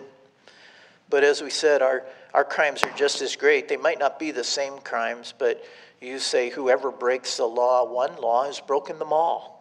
But 1.08 1.24
as 1.24 1.42
we 1.42 1.50
said, 1.50 1.82
our, 1.82 2.04
our 2.32 2.44
crimes 2.44 2.82
are 2.82 2.92
just 2.96 3.20
as 3.20 3.36
great. 3.36 3.68
They 3.68 3.76
might 3.76 3.98
not 3.98 4.18
be 4.18 4.30
the 4.30 4.44
same 4.44 4.78
crimes, 4.78 5.34
but 5.36 5.62
you 6.00 6.18
say 6.18 6.48
whoever 6.50 6.90
breaks 6.90 7.36
the 7.36 7.46
law, 7.46 7.84
one 7.84 8.16
law, 8.16 8.44
has 8.44 8.60
broken 8.60 8.98
them 8.98 9.12
all. 9.12 9.59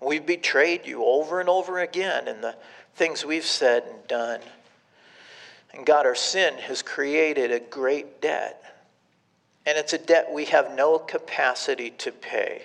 We've 0.00 0.24
betrayed 0.24 0.86
you 0.86 1.04
over 1.04 1.40
and 1.40 1.48
over 1.48 1.78
again 1.78 2.26
in 2.26 2.40
the 2.40 2.56
things 2.94 3.24
we've 3.24 3.44
said 3.44 3.84
and 3.84 4.08
done. 4.08 4.40
And 5.72 5.86
God, 5.86 6.06
our 6.06 6.14
sin 6.14 6.54
has 6.58 6.82
created 6.82 7.52
a 7.52 7.60
great 7.60 8.20
debt. 8.20 8.62
And 9.66 9.76
it's 9.76 9.92
a 9.92 9.98
debt 9.98 10.32
we 10.32 10.46
have 10.46 10.74
no 10.74 10.98
capacity 10.98 11.90
to 11.90 12.12
pay. 12.12 12.62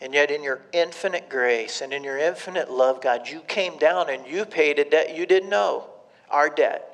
And 0.00 0.14
yet, 0.14 0.30
in 0.30 0.42
your 0.42 0.62
infinite 0.72 1.28
grace 1.28 1.82
and 1.82 1.92
in 1.92 2.02
your 2.02 2.18
infinite 2.18 2.70
love, 2.70 3.02
God, 3.02 3.28
you 3.28 3.40
came 3.40 3.78
down 3.78 4.08
and 4.08 4.26
you 4.26 4.46
paid 4.46 4.78
a 4.78 4.84
debt 4.84 5.14
you 5.14 5.26
didn't 5.26 5.50
know 5.50 5.90
our 6.30 6.48
debt. 6.48 6.86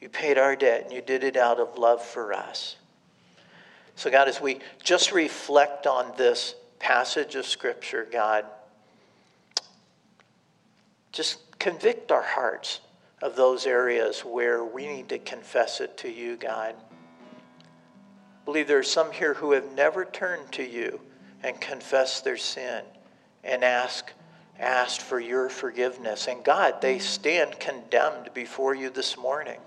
You 0.00 0.08
paid 0.08 0.38
our 0.38 0.56
debt 0.56 0.84
and 0.84 0.92
you 0.92 1.00
did 1.00 1.24
it 1.24 1.36
out 1.36 1.60
of 1.60 1.78
love 1.78 2.04
for 2.04 2.32
us. 2.32 2.76
So, 3.94 4.10
God, 4.10 4.28
as 4.28 4.40
we 4.40 4.60
just 4.82 5.12
reflect 5.12 5.86
on 5.86 6.12
this 6.16 6.54
passage 6.78 7.34
of 7.34 7.46
Scripture, 7.46 8.06
God, 8.10 8.44
just 11.12 11.58
convict 11.58 12.12
our 12.12 12.22
hearts 12.22 12.80
of 13.20 13.36
those 13.36 13.66
areas 13.66 14.20
where 14.20 14.64
we 14.64 14.86
need 14.86 15.08
to 15.08 15.18
confess 15.18 15.80
it 15.80 15.96
to 15.98 16.10
you, 16.10 16.36
God. 16.36 16.74
I 16.78 18.44
believe 18.44 18.68
there 18.68 18.78
are 18.78 18.84
some 18.84 19.12
here 19.12 19.34
who 19.34 19.52
have 19.52 19.72
never 19.72 20.04
turned 20.04 20.52
to 20.52 20.62
you 20.62 21.00
and 21.42 21.60
confessed 21.60 22.24
their 22.24 22.36
sin 22.36 22.82
and 23.44 23.64
ask, 23.64 24.12
asked 24.58 25.02
for 25.02 25.20
your 25.20 25.48
forgiveness. 25.48 26.28
And 26.28 26.44
God, 26.44 26.80
they 26.80 26.98
stand 26.98 27.58
condemned 27.58 28.30
before 28.34 28.74
you 28.74 28.90
this 28.90 29.16
morning. 29.16 29.60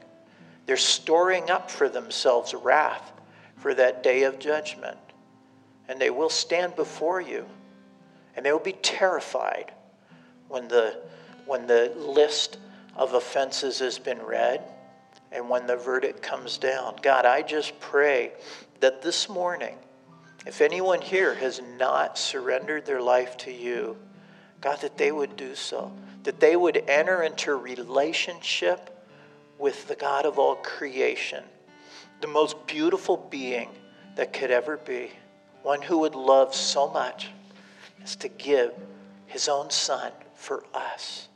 They're 0.66 0.78
storing 0.78 1.50
up 1.50 1.70
for 1.70 1.90
themselves 1.90 2.54
wrath 2.54 3.12
for 3.58 3.74
that 3.74 4.04
day 4.04 4.24
of 4.24 4.40
judgment. 4.40 4.98
And 5.92 6.00
they 6.00 6.10
will 6.10 6.30
stand 6.30 6.78
before 6.78 7.20
you. 7.20 7.46
And 8.38 8.46
they 8.46 8.54
will 8.54 8.60
be 8.60 8.72
terrified 8.72 9.74
when 10.48 10.70
the, 10.70 10.98
when 11.46 11.68
the 11.68 11.92
list 11.98 12.60
of 12.96 13.14
offenses 13.14 13.80
has 13.80 14.00
been 14.00 14.22
read 14.22 14.64
and 15.34 15.50
when 15.50 15.68
the 15.68 15.76
verdict 15.76 16.22
comes 16.22 16.58
down. 16.58 16.96
God, 17.02 17.26
I 17.26 17.42
just 17.42 17.78
pray 17.82 18.32
that 18.80 19.02
this 19.02 19.28
morning, 19.28 19.76
if 20.48 20.62
anyone 20.62 21.02
here 21.02 21.36
has 21.36 21.62
not 21.78 22.18
surrendered 22.18 22.86
their 22.86 23.02
life 23.02 23.36
to 23.40 23.52
you, 23.52 23.98
God, 24.62 24.80
that 24.80 24.98
they 24.98 25.12
would 25.12 25.36
do 25.36 25.56
so, 25.56 25.92
that 26.24 26.40
they 26.40 26.56
would 26.56 26.78
enter 26.88 27.22
into 27.22 27.54
relationship 27.54 29.06
with 29.60 29.90
the 29.90 29.96
God 29.96 30.26
of 30.26 30.40
all 30.40 30.56
creation, 30.56 31.44
the 32.22 32.28
most 32.28 32.66
beautiful 32.66 33.18
being 33.18 33.68
that 34.16 34.32
could 34.32 34.52
ever 34.52 34.78
be, 34.78 35.12
one 35.64 35.82
who 35.82 36.00
would 36.00 36.16
love 36.16 36.54
so 36.54 36.90
much 36.90 37.30
as 38.04 38.16
to 38.18 38.28
give 38.28 38.74
his 39.28 39.48
own 39.48 39.70
son 39.70 40.12
for 40.36 40.64
us. 40.74 41.28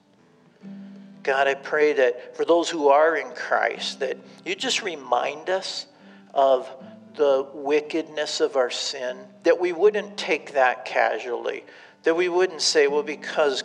God, 1.23 1.47
I 1.47 1.55
pray 1.55 1.93
that 1.93 2.35
for 2.37 2.45
those 2.45 2.69
who 2.69 2.89
are 2.89 3.15
in 3.15 3.31
Christ, 3.31 3.99
that 3.99 4.17
you 4.45 4.55
just 4.55 4.83
remind 4.83 5.49
us 5.49 5.87
of 6.33 6.69
the 7.15 7.47
wickedness 7.53 8.41
of 8.41 8.55
our 8.55 8.69
sin, 8.69 9.17
that 9.43 9.59
we 9.59 9.73
wouldn't 9.73 10.17
take 10.17 10.53
that 10.53 10.85
casually, 10.85 11.63
that 12.03 12.15
we 12.15 12.29
wouldn't 12.29 12.61
say, 12.61 12.87
well, 12.87 13.03
because 13.03 13.63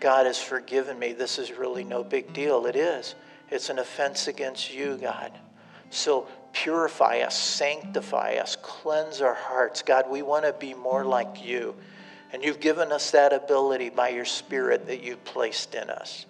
God 0.00 0.26
has 0.26 0.42
forgiven 0.42 0.98
me, 0.98 1.12
this 1.12 1.38
is 1.38 1.52
really 1.52 1.84
no 1.84 2.02
big 2.02 2.32
deal. 2.32 2.66
It 2.66 2.76
is. 2.76 3.14
It's 3.50 3.70
an 3.70 3.78
offense 3.78 4.26
against 4.26 4.74
you, 4.74 4.96
God. 4.96 5.32
So 5.90 6.26
purify 6.62 7.20
us, 7.20 7.38
sanctify 7.38 8.36
us, 8.40 8.56
cleanse 8.62 9.20
our 9.20 9.34
hearts. 9.34 9.82
God, 9.82 10.10
we 10.10 10.22
want 10.22 10.44
to 10.44 10.52
be 10.52 10.74
more 10.74 11.04
like 11.04 11.44
you. 11.44 11.74
And 12.32 12.42
you've 12.42 12.60
given 12.60 12.92
us 12.92 13.10
that 13.12 13.32
ability 13.32 13.90
by 13.90 14.08
your 14.08 14.24
Spirit 14.24 14.86
that 14.86 15.02
you've 15.02 15.24
placed 15.24 15.74
in 15.74 15.90
us. 15.90 16.26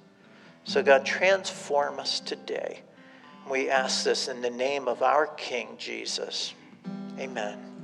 So, 0.64 0.82
God, 0.82 1.06
transform 1.06 2.00
us 2.00 2.20
today. 2.20 2.82
We 3.48 3.70
ask 3.70 4.04
this 4.04 4.28
in 4.28 4.42
the 4.42 4.50
name 4.50 4.88
of 4.88 5.02
our 5.02 5.28
King 5.28 5.76
Jesus. 5.78 6.54
Amen. 7.18 7.75